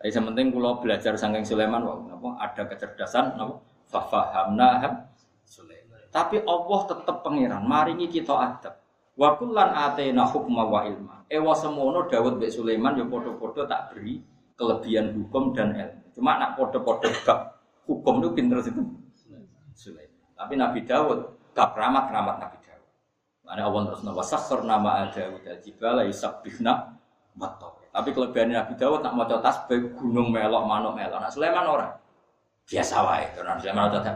Tapi 0.06 0.14
sementing 0.14 0.54
kalau 0.54 0.78
belajar 0.78 1.18
sangking 1.18 1.42
Sulaiman, 1.42 1.82
napa 1.82 2.38
ada 2.38 2.70
kecerdasan, 2.70 3.42
napa 3.42 3.58
fafahamna 3.90 5.02
Sulaiman. 5.42 5.98
Tapi 6.14 6.46
Allah 6.46 6.80
tetap 6.86 7.26
pangeran, 7.26 7.66
maringi 7.66 8.06
kita 8.14 8.38
adab. 8.38 8.78
Wa 9.18 9.34
kullan 9.34 9.74
atena 9.74 10.30
hukma 10.30 10.62
wa 10.70 10.86
ilma. 10.86 11.26
Ewa 11.26 11.58
semono 11.58 12.06
Dawud 12.06 12.38
be 12.38 12.54
Sulaiman 12.54 12.94
ya 13.02 13.10
podo-podo 13.10 13.66
tak 13.66 13.98
beri 13.98 14.22
kelebihan 14.54 15.10
hukum 15.10 15.58
dan 15.58 15.74
ilmu. 15.74 16.14
Cuma 16.14 16.38
nak 16.38 16.54
podo-podo 16.54 17.10
bab 17.26 17.58
hukum 17.90 18.22
itu 18.22 18.30
pinter 18.38 18.62
situ. 18.62 18.86
Sulaiman. 19.74 20.38
Tapi 20.38 20.54
Nabi 20.54 20.86
Dawud 20.86 21.50
gak 21.58 21.74
keramat 21.74 22.14
keramat 22.14 22.46
Nabi 22.46 22.58
Dawud. 22.62 22.90
Mana 23.42 23.62
Allah 23.66 23.82
terus 23.90 24.06
nama 24.06 24.22
nama 24.70 24.90
ada 25.10 25.24
udah 25.34 25.56
jibala 25.66 26.06
yusabbihna 26.06 26.94
wa 27.42 27.50
tapi 27.96 28.12
kelebihan 28.12 28.52
Nabi 28.52 28.76
Dawud 28.76 29.00
nak 29.00 29.16
mau 29.16 29.24
tasbih 29.24 29.96
gunung 29.96 30.28
melok 30.28 30.68
manuk 30.68 31.00
melok. 31.00 31.16
Nah 31.16 31.32
Sulaiman 31.32 31.64
orang 31.64 31.96
biasa 32.68 32.96
wae. 33.08 33.24
Karena 33.32 33.56
Sulaiman 33.56 33.88
ada 33.88 34.12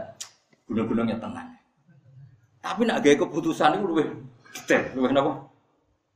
gunung-gunungnya 0.68 1.16
tenang. 1.16 1.48
Tapi 2.60 2.84
nak 2.84 3.00
gaya 3.00 3.16
keputusan 3.16 3.80
itu 3.80 3.88
lebih 3.88 4.06
detail, 4.52 4.84
lebih 4.92 5.16
apa? 5.16 5.32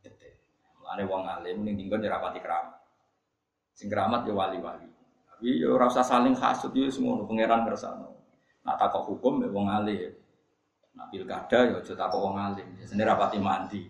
Detail. 0.04 0.34
Mulane 0.76 1.02
wong 1.08 1.22
alim 1.24 1.56
ning 1.64 1.74
dinggon 1.80 2.04
nyerapati 2.04 2.44
keramat. 2.44 2.76
Sing 3.72 3.88
keramat 3.88 4.28
ya 4.28 4.36
wali-wali. 4.36 4.84
Tapi 5.24 5.64
ya 5.64 5.72
ora 5.72 5.88
usah 5.88 6.04
saling 6.04 6.36
hasud 6.36 6.76
ya 6.76 6.92
semua 6.92 7.24
pangeran 7.24 7.64
kersane. 7.64 8.12
Nak 8.60 8.76
takok 8.76 9.08
hukum 9.08 9.40
ya 9.40 9.48
wong 9.48 9.72
alim. 9.72 10.12
Nak 11.00 11.08
pilkada 11.08 11.58
ya 11.64 11.80
aja 11.80 11.92
takok 11.96 12.20
wong 12.28 12.36
alim. 12.36 12.68
Sendiri 12.84 13.08
rapati 13.08 13.40
mandi. 13.40 13.88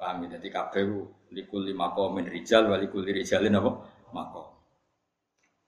Paham 0.00 0.24
ya? 0.24 0.40
Jadi 0.40 0.48
kabeh 0.48 0.82
likul 1.36 1.68
lima 1.68 1.92
min 2.16 2.24
rijal 2.24 2.72
walikul 2.72 3.04
rijalin 3.04 3.60
apa? 3.60 3.70
Mako. 4.16 4.42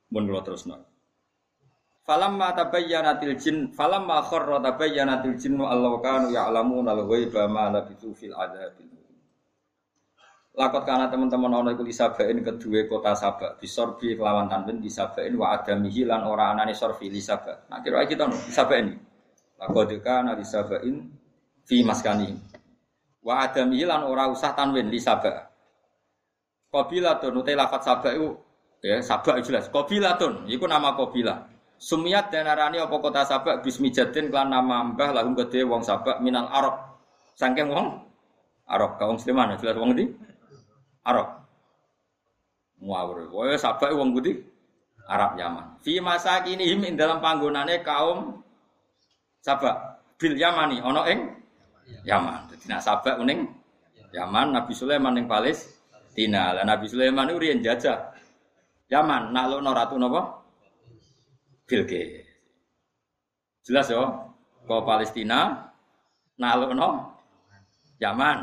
Mun 0.08 0.24
kula 0.24 0.40
terusno. 0.40 0.76
Falamma 2.02 2.50
tabayyanatil 2.56 3.36
jin 3.38 3.56
falamma 3.70 4.24
kharra 4.26 4.58
tabayyanatil 4.58 5.38
jinnu 5.38 5.68
allahu 5.68 6.02
kanu 6.02 6.34
ya'lamuna 6.34 6.98
al-ghaiba 6.98 7.46
ma 7.46 7.70
labithu 7.70 8.10
fil 8.10 8.34
adzabil 8.34 8.90
Lakot 10.52 10.84
karena 10.84 11.08
teman-teman 11.08 11.48
ono 11.64 11.72
iku 11.72 11.80
lisabain 11.80 12.44
kedua 12.44 12.84
kota 12.84 13.16
Sabak 13.16 13.56
bisorbi 13.56 14.12
kelawan 14.12 14.52
tanwin 14.52 14.84
lisabain 14.84 15.32
wa 15.32 15.56
adamihi 15.56 16.04
lan 16.04 16.28
ora 16.28 16.52
anane 16.52 16.76
sorfi 16.76 17.08
lisaba. 17.08 17.64
Nah 17.72 17.80
kira 17.80 18.04
kita 18.04 18.28
no 18.28 18.36
lisabain. 18.36 18.92
Lakot 19.56 19.88
kana 20.04 20.36
lisabain 20.36 21.08
fi 21.64 21.80
maskani. 21.80 22.51
Wa 23.22 23.46
adamihi 23.46 23.86
lan 23.86 24.02
ora 24.02 24.26
usah 24.26 24.52
tanwin 24.52 24.90
lisaba. 24.90 25.48
Qabilatun 26.74 27.38
utai 27.38 27.54
lafat 27.54 27.82
Sabak 27.84 28.12
itu 28.18 28.34
ya 28.82 28.98
Sabak 28.98 29.38
jelas. 29.46 29.70
Qabilatun 29.70 30.50
iku 30.50 30.66
nama 30.66 30.98
Qabilah. 30.98 31.46
Sumiat 31.82 32.30
dan 32.30 32.46
arani 32.46 32.78
apa 32.78 32.94
kota 32.98 33.22
Sabak 33.22 33.62
bismi 33.62 33.94
jadin 33.94 34.30
klan 34.30 34.50
nama 34.50 34.82
mbah 34.90 35.14
lahum 35.14 35.38
gede 35.38 35.62
wong 35.62 35.86
Sabak 35.86 36.18
minal 36.18 36.50
Arab. 36.50 36.98
Sangking 37.38 37.70
wong 37.70 38.02
Arab 38.66 38.98
kaum 38.98 39.16
Sleman 39.18 39.54
jelas 39.58 39.78
wong 39.78 39.94
di 39.94 40.10
Arab. 41.06 41.42
Muawir. 42.82 43.30
Wah, 43.30 43.54
sabak 43.54 43.94
wong 43.94 44.10
putih 44.10 44.42
Arab 45.06 45.38
Yaman. 45.38 45.78
Fi 45.86 46.02
masa 46.02 46.42
kini 46.42 46.66
him 46.66 46.82
dalam 46.98 47.22
panggonane 47.22 47.82
kaum 47.86 48.42
sabak 49.42 50.02
bil 50.18 50.34
Yamani 50.34 50.82
ono 50.82 51.02
ing 51.06 51.41
Yaman. 52.02 52.48
Dadi 52.48 52.64
nak 52.68 52.80
sabak 52.80 53.20
Yaman 54.12 54.46
Nabi 54.52 54.72
Sulaiman 54.76 55.16
ning 55.16 55.26
Palestina. 55.28 56.52
Lah 56.56 56.64
Nabi 56.64 56.86
Sulaiman 56.88 57.28
itu 57.32 57.38
riyen 57.40 57.60
jajah 57.64 58.12
Yaman 58.92 59.32
naklukno 59.32 59.70
ratu 59.72 59.96
napa? 59.96 60.44
Bilqis. 61.64 62.28
Jelas 63.64 63.88
yo, 63.88 64.04
ke 64.68 64.76
Palestina 64.84 65.72
naklukno 66.36 67.16
Yaman 67.96 68.38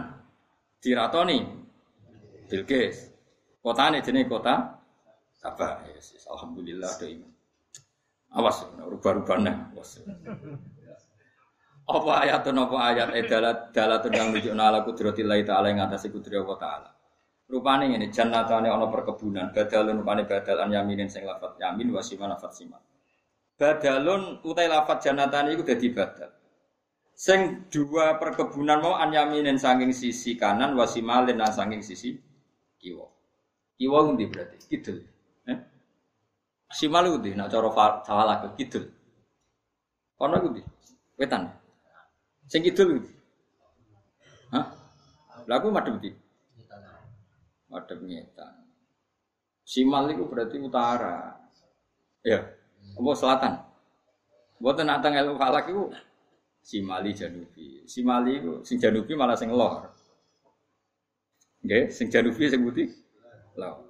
diratoni 0.82 1.45
Bilqis. 2.50 3.14
Kotane 3.62 4.02
jenenge 4.02 4.32
kota 4.32 4.80
Sabah. 5.39 5.88
Yes, 5.88 6.20
alhamdulillah 6.28 6.91
do 7.00 7.08
iman. 7.08 7.32
Awas 8.36 8.68
rubah-rubahnya. 8.76 9.72
Awas. 9.72 10.04
Apa 11.89 12.21
ayat 12.21 12.45
apa 12.45 12.77
ayat 12.93 13.09
edalat 13.17 13.73
dalatun 13.73 14.13
yang 14.13 14.29
nunjukna 14.29 14.69
ala 14.69 14.85
kudratillahi 14.85 15.41
ta'ala 15.41 15.73
yang 15.73 15.81
atas 15.89 16.05
kudri 16.05 16.37
Allah 16.37 16.57
ta'ala. 16.61 16.89
Rupane 17.49 17.89
ngene 17.89 18.13
jannatane 18.13 18.69
ana 18.69 18.85
perkebunan, 18.93 19.49
badalun 19.49 20.05
rupane 20.05 20.29
badal 20.29 20.61
an 20.61 20.69
yaminin 20.69 21.09
sing 21.09 21.25
lafat 21.25 21.57
yamin 21.57 21.89
wasima 21.89 22.29
lafat 22.29 22.53
sima. 22.53 22.77
Badalun 23.57 24.45
utai 24.45 24.69
lafat 24.69 25.01
jannatane 25.01 25.57
iku 25.57 25.65
dadi 25.65 25.89
badal. 25.89 26.29
Sing 27.17 27.65
dua 27.73 28.21
perkebunan 28.21 28.85
mau 28.85 28.93
an 28.93 29.09
yaminin 29.09 29.57
saking 29.57 29.89
sisi 29.89 30.37
kanan 30.37 30.77
wasimalin 30.77 31.41
lan 31.41 31.49
saking 31.49 31.81
sisi 31.81 32.13
kiwa. 32.77 33.09
Kiwa 33.81 33.97
ngendi 34.05 34.29
berarti? 34.29 34.55
Kidul. 34.69 34.97
Eh? 35.49 35.57
Simal 36.69 37.09
ngendi? 37.09 37.33
Nak 37.33 37.49
cara 37.49 37.69
salah 38.05 38.37
ke 38.45 38.47
kidul. 38.61 38.85
Kono 40.15 40.37
ngendi? 40.37 40.61
Wetan. 41.17 41.59
Sing 42.50 42.66
kidul? 42.66 43.00
Hah? 44.50 44.66
Lagu 45.45 45.70
madhep 45.70 46.02
ndi? 46.02 46.12
Madhep 47.70 48.02
ngetan. 48.02 48.66
Simal 49.62 50.10
itu 50.10 50.26
berarti 50.26 50.58
utara. 50.58 51.38
Ya. 52.26 52.41
Apa 52.97 53.12
selatan? 53.14 53.54
Mboten 54.60 54.89
nak 54.89 55.00
teng 55.06 55.14
ilmu 55.16 55.38
falak 55.38 55.70
iku 55.70 55.93
Simali 56.60 57.16
Janubi. 57.16 57.86
Simali 57.88 58.41
itu 58.41 58.66
sing 58.66 58.82
Janubi 58.82 59.14
malah 59.14 59.38
sing 59.38 59.54
lor. 59.54 59.88
Nggih, 61.60 61.91
sing 61.91 62.08
janubi 62.08 62.47
sing 62.47 62.64
putih 62.64 62.88
laut. 63.60 63.84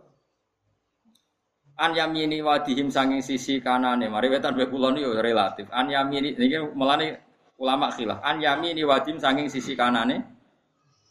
An 1.79 1.93
yamini 1.95 2.41
wadihim 2.41 2.89
sanging 2.89 3.21
sisi 3.21 3.61
kanane. 3.61 4.09
Mari 4.09 4.27
wetan 4.27 4.57
wae 4.57 4.67
kula 4.67 4.89
niku 4.91 5.15
relatif. 5.21 5.69
An 5.71 5.87
yamini 5.87 6.33
niki 6.35 6.57
melane 6.73 7.28
ulama 7.59 7.91
khilaf. 7.91 8.23
An 8.23 8.39
yamini 8.39 8.81
wadihim 8.87 9.19
sanging 9.19 9.51
sisi 9.51 9.75
kanane 9.75 10.23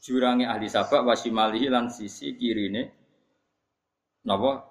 jurange 0.01 0.49
ahli 0.49 0.67
sabak 0.67 1.05
wasimalihi 1.05 1.69
lan 1.69 1.93
sisi 1.93 2.35
kirine 2.35 2.91
napa 4.25 4.65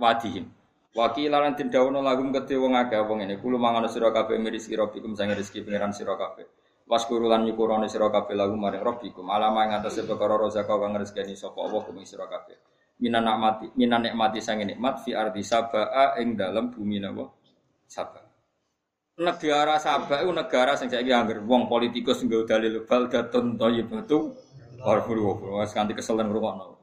wadihim. 0.00 0.48
Wakil 0.90 1.30
lan 1.30 1.54
den 1.54 1.70
dawono 1.70 2.02
lagum 2.02 2.34
kedhe 2.34 2.58
wong 2.58 2.74
akeh 2.74 2.98
wong 3.06 3.22
ngene. 3.22 3.38
Kulo 3.38 3.62
mangan 3.62 3.86
sira 3.86 4.10
kabeh 4.10 4.34
miris 4.42 4.66
sira 4.66 4.90
bikum 4.90 5.14
sange 5.14 5.38
rezeki 5.38 5.62
pangeran 5.62 5.94
sira 5.94 6.18
kabeh. 6.18 6.50
Waskuru 6.90 7.30
lan 7.30 7.46
nyukurane 7.46 7.86
sira 7.86 8.10
kabeh 8.10 8.34
lagu 8.34 8.58
maring 8.58 8.82
rabbikum 8.82 9.30
alama 9.30 9.70
ing 9.70 9.78
atase 9.78 10.02
perkara 10.02 10.34
rozaka 10.34 10.74
kang 10.74 10.98
rezekani 10.98 11.38
sapa 11.38 11.62
Allah 11.62 11.86
kuming 11.86 12.02
sira 12.02 12.26
kabeh. 12.26 12.58
Minan 12.98 13.22
nikmati, 13.22 13.70
minan 13.78 14.02
nikmati 14.02 14.42
sange 14.42 14.66
nikmat 14.66 15.06
fi 15.06 15.14
ardi 15.14 15.46
sabaa 15.46 16.18
ing 16.18 16.34
dalam 16.34 16.74
bumi 16.74 16.98
napa? 16.98 17.30
Sabaa. 17.86 18.19
Negara 19.20 19.76
Sabah 19.76 20.24
itu 20.24 20.32
negara 20.32 20.72
sing 20.80 20.88
saiki 20.88 21.12
angger 21.12 21.44
wong 21.44 21.68
politikus 21.68 22.24
nggo 22.24 22.48
dalil 22.48 22.88
baldatun 22.88 23.60
thayyibatu 23.60 24.32
warfuru 24.80 25.60
wis 25.60 25.76
kanthi 25.76 25.92
keselen 25.92 26.32
ngrungokno. 26.32 26.80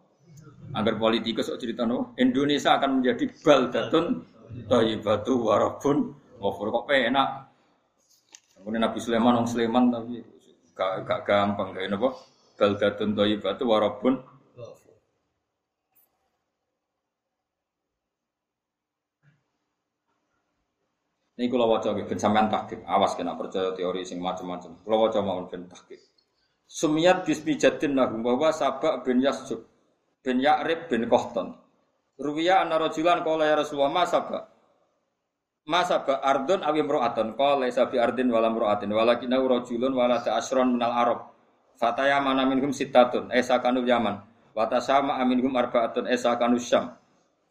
Angger 0.77 1.01
politikus 1.01 1.49
kok 1.49 1.57
cerita 1.57 1.81
Indonesia 2.21 2.77
akan 2.77 3.01
menjadi 3.01 3.25
baldatun 3.41 4.21
thayyibatu 4.69 5.33
warabun 5.49 6.13
ghafur 6.37 6.67
kok 6.69 6.85
penak 6.85 7.49
Kemudian 8.53 8.85
Nabi 8.85 8.99
Sulaiman 9.01 9.33
orang 9.33 9.49
Sulaiman 9.49 9.83
tapi 9.89 10.21
gak, 10.77 11.09
gak 11.09 11.21
gampang 11.25 11.73
kayak 11.73 11.97
apa? 11.97 12.09
Baldatun 12.57 13.09
batu 13.41 13.63
warabun 13.65 14.13
Ini 21.37 21.53
kalau 21.53 21.69
wajah 21.69 21.93
ben 21.93 22.17
sampean 22.17 22.49
tahqiq, 22.49 22.81
awas 22.89 23.13
kena 23.13 23.37
percaya 23.37 23.69
teori 23.77 24.01
sing 24.01 24.17
macam-macam. 24.17 24.81
Kalau 24.81 24.97
wajah 25.05 25.21
mau 25.21 25.45
ben 25.45 25.69
tahqiq. 25.69 26.01
Sumiyat 26.65 27.23
bismi 27.29 27.55
jadin 27.55 27.93
nahum 27.93 28.25
bahwa 28.25 28.49
sabak 28.49 29.05
bin 29.05 29.21
Yasjub 29.21 29.61
bin 30.25 30.41
Ya'rib 30.41 30.89
bin 30.89 31.05
Kohton. 31.05 31.53
Ruwiya 32.17 32.65
anna 32.65 32.81
rajulan 32.81 33.21
qala 33.21 33.45
ya 33.45 33.55
Rasulullah 33.61 33.93
ma 33.93 34.03
sabak. 34.09 34.43
Masa 35.67 36.01
ba 36.01 36.23
ardun 36.25 36.65
awi 36.65 36.81
mro'atun 36.81 37.37
qala 37.37 37.67
laisa 37.67 37.85
bi 37.85 38.01
ardin 38.01 38.33
wala 38.33 38.49
walakin 38.49 39.29
rajulun 39.29 39.93
wala 39.93 40.23
ta'asron 40.23 40.73
minal 40.73 40.95
arab 40.95 41.19
fataya 41.77 42.17
mana 42.19 42.43
minhum 42.43 42.73
sitatun 42.73 43.29
esa 43.29 43.61
kanu 43.61 43.85
yaman 43.85 44.17
wa 44.57 44.65
tasama 44.65 45.21
aminhum 45.21 45.53
arbaatun 45.53 46.09
esa 46.09 46.33
kanu 46.35 46.57
syam 46.57 46.97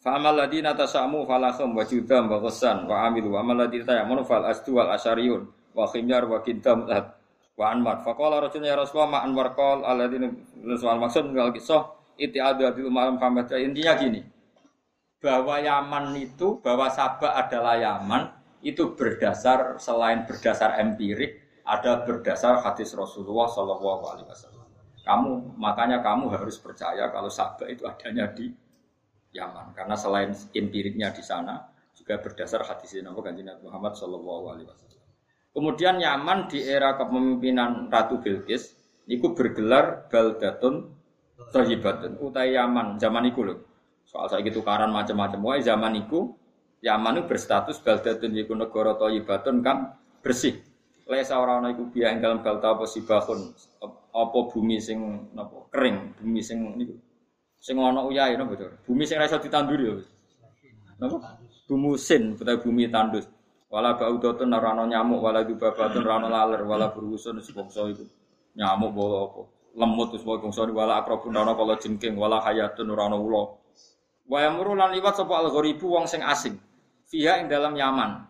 fa 0.01 0.17
amal 0.17 0.37
ladina 0.37 0.73
tasamu 0.77 1.25
falakhum 1.25 1.73
wa 1.77 1.85
judam 1.85 2.29
wa 2.31 2.39
ghassan 2.41 2.87
wa 2.89 3.07
amilu. 3.09 3.35
Wa 3.35 3.45
amal 3.45 3.67
ladina 3.67 3.85
tayamunu 3.85 4.23
fal 4.23 4.45
asdu 4.47 4.77
wal 4.77 4.91
asyariyun 4.95 5.47
wa 5.77 5.85
khimyar 5.85 6.25
wa 6.25 6.41
kidam 6.41 6.89
wa 7.57 7.73
anmar 7.73 8.05
fa 8.05 8.13
qala 8.13 8.45
rajulun 8.45 8.69
ya 8.69 8.77
rasulullah 8.77 9.17
ma 9.17 9.21
anwar 9.25 9.57
qal 9.57 9.81
alladina 9.81 10.29
soal 10.77 11.01
maksud 11.01 11.33
mengal 11.33 11.53
kisah 11.57 11.89
iti 12.21 12.37
adil 12.37 12.73
malam 12.93 13.17
intinya 13.17 13.97
gini. 13.97 14.21
Bahwa 15.17 15.57
Yaman 15.59 16.13
itu 16.21 16.61
bahwa 16.61 16.93
Sabah 16.93 17.41
adalah 17.41 17.81
Yaman 17.81 18.29
itu 18.61 18.93
berdasar 18.93 19.81
selain 19.81 20.29
berdasar 20.29 20.77
empirik 20.77 21.41
ada 21.65 22.05
berdasar 22.05 22.61
hadis 22.63 22.93
Rasulullah 22.93 23.49
Shallallahu 23.49 24.05
Alaihi 24.07 24.29
Wasallam. 24.29 24.69
Kamu 25.03 25.57
makanya 25.57 26.05
kamu 26.05 26.31
harus 26.37 26.61
percaya 26.61 27.09
kalau 27.09 27.33
Sabah 27.33 27.67
itu 27.73 27.89
adanya 27.89 28.29
di 28.37 28.53
Yaman 29.37 29.77
karena 29.77 29.95
selain 29.95 30.33
empiriknya 30.33 31.13
di 31.13 31.21
sana 31.21 31.69
juga 31.93 32.17
berdasar 32.21 32.65
hadis 32.65 32.97
Nabi 33.05 33.21
Kanjeng 33.21 33.61
Muhammad 33.61 33.93
Shallallahu 33.97 34.45
Alaihi 34.53 34.67
Wasallam. 34.69 35.05
Kemudian 35.53 35.97
Yaman 36.01 36.49
di 36.49 36.65
era 36.65 36.97
kepemimpinan 36.97 37.89
Ratu 37.89 38.21
Bilqis 38.21 38.77
itu 39.09 39.33
bergelar 39.33 40.09
Baldatun 40.09 40.93
Tohibatun 41.53 42.17
utai 42.21 42.57
Yaman 42.57 42.97
zaman 42.97 43.29
itu 43.29 43.45
loh 43.45 43.61
Soal 44.07 44.31
saya 44.31 44.41
gitu 44.47 44.63
karan 44.63 44.95
macam-macam. 44.95 45.41
Wah 45.43 45.59
zaman 45.59 45.99
itu 45.99 46.33
Yaman 46.81 47.19
itu 47.21 47.25
berstatus 47.27 47.83
baldatun 47.83 48.37
yiku 48.39 48.55
negara 48.55 48.95
thayyibatun 48.95 49.61
kan 49.67 49.99
bersih. 50.23 50.63
Lesa 51.07 51.39
ora 51.39 51.59
ana 51.59 51.75
iku 51.75 51.91
biya 51.91 52.15
ing 52.15 52.23
dalem 52.23 52.43
apa 52.43 52.87
sibahun 52.87 53.55
apa 54.11 54.39
bumi 54.51 54.79
sing 54.83 55.31
napa 55.35 55.71
kering, 55.71 56.19
bumi 56.19 56.41
sing 56.43 56.79
niku 56.79 56.99
sing 57.61 57.77
ana 57.79 58.05
uyahe 58.05 58.37
napa 58.37 58.55
bocor. 58.55 58.73
Bumi 58.87 59.05
sing 59.09 59.17
ra 59.21 59.27
iso 59.27 59.39
ditanduri 59.41 59.85
ya. 59.87 59.95
Napa? 61.03 61.39
Bumi 61.67 61.99
sin, 61.99 62.39
utawa 62.39 62.63
bumi 62.63 62.89
tandus. 62.89 63.27
Wala 63.67 63.99
baudatun 63.99 64.55
ora 64.55 64.73
ana 64.73 64.87
nyamuk, 64.87 65.21
wala 65.21 65.43
dubabatun 65.43 66.07
ora 66.07 66.23
ana 66.23 66.29
laler, 66.31 66.63
wala 66.63 66.95
berusun 66.95 67.43
sebangsa 67.43 67.85
iku. 67.91 68.07
Nyamuk 68.57 68.91
bawa 68.95 69.19
apa. 69.27 69.43
lemut 69.77 70.09
terus 70.09 70.25
wae 70.25 70.41
bangsa 70.41 70.65
wala 70.65 71.05
akrabun 71.05 71.37
ora 71.37 71.45
ana 71.45 71.53
kala 71.53 71.77
jengking 71.77 72.17
wala 72.17 72.41
hayatun 72.41 72.89
ora 72.89 73.13
ana 73.13 73.21
ula. 73.21 73.43
Wa 74.27 74.39
yamuru 74.43 74.73
lan 74.75 74.91
liwat 74.97 75.21
sapa 75.21 75.37
al-gharibu 75.45 75.87
wong 75.87 76.09
sing 76.09 76.25
asing. 76.25 76.57
Fiha 77.07 77.45
ing 77.45 77.47
dalam 77.47 77.77
Yaman. 77.77 78.25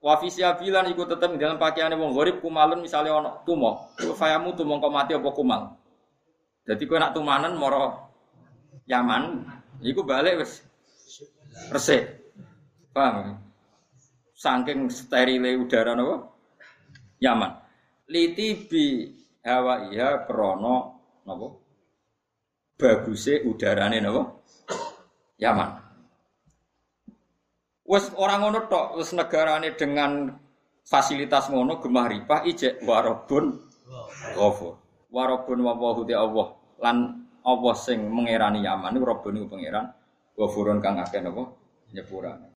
Wa 0.00 0.16
fi 0.22 0.30
bilan 0.30 0.88
iku 0.94 1.04
tetep 1.04 1.34
ing 1.34 1.40
dalam 1.42 1.58
pakaiane 1.58 1.98
wong 1.98 2.14
gharib 2.14 2.38
kumalun 2.40 2.80
misale 2.80 3.10
ana 3.10 3.42
tumo. 3.44 3.90
Fayamu 4.16 4.54
tumo 4.54 4.78
kok 4.78 4.92
mati 4.94 5.12
apa 5.12 5.30
kumal. 5.34 5.62
Jadi 6.64 6.88
kowe 6.88 6.96
nak 6.96 7.12
tumanen 7.12 7.60
moro 7.60 8.13
Yaman, 8.84 9.48
iku 9.80 10.04
balik 10.04 10.44
wis 10.44 10.60
resik. 11.72 12.20
Paham? 12.92 13.40
Saking 14.36 14.92
sterile 14.92 15.56
udara 15.56 15.96
napa? 15.96 16.28
Yaman. 17.16 17.52
Liti 18.12 18.68
bi 18.68 19.08
hawa 19.40 19.88
iya 19.88 20.28
krono 20.28 20.76
napa? 21.24 21.48
Baguse 22.76 23.40
udarane 23.48 23.98
napa? 24.04 24.22
Yaman. 25.40 25.70
Wes 27.84 28.08
orang 28.16 28.40
ngono 28.44 28.60
tok, 28.68 28.96
wes 29.00 29.12
negarane 29.16 29.72
dengan 29.76 30.28
fasilitas 30.84 31.48
ngono 31.48 31.80
gemah 31.80 32.06
ripah 32.12 32.44
ijek 32.44 32.84
warobun 32.84 33.64
ghafur. 34.36 34.76
Warobun 35.08 35.60
wa 35.64 35.72
Allah 35.72 36.46
lan 36.84 37.23
Allah 37.44 37.74
sing 37.76 38.00
mengerani 38.08 38.64
Yaman 38.64 38.96
niku 38.96 39.04
niku 39.28 39.52
pangeran 39.52 39.92
ghafurun 40.34 40.80
kang 40.80 40.96
akeh 40.98 41.20
napa 41.20 41.52
nyepurane. 41.92 42.48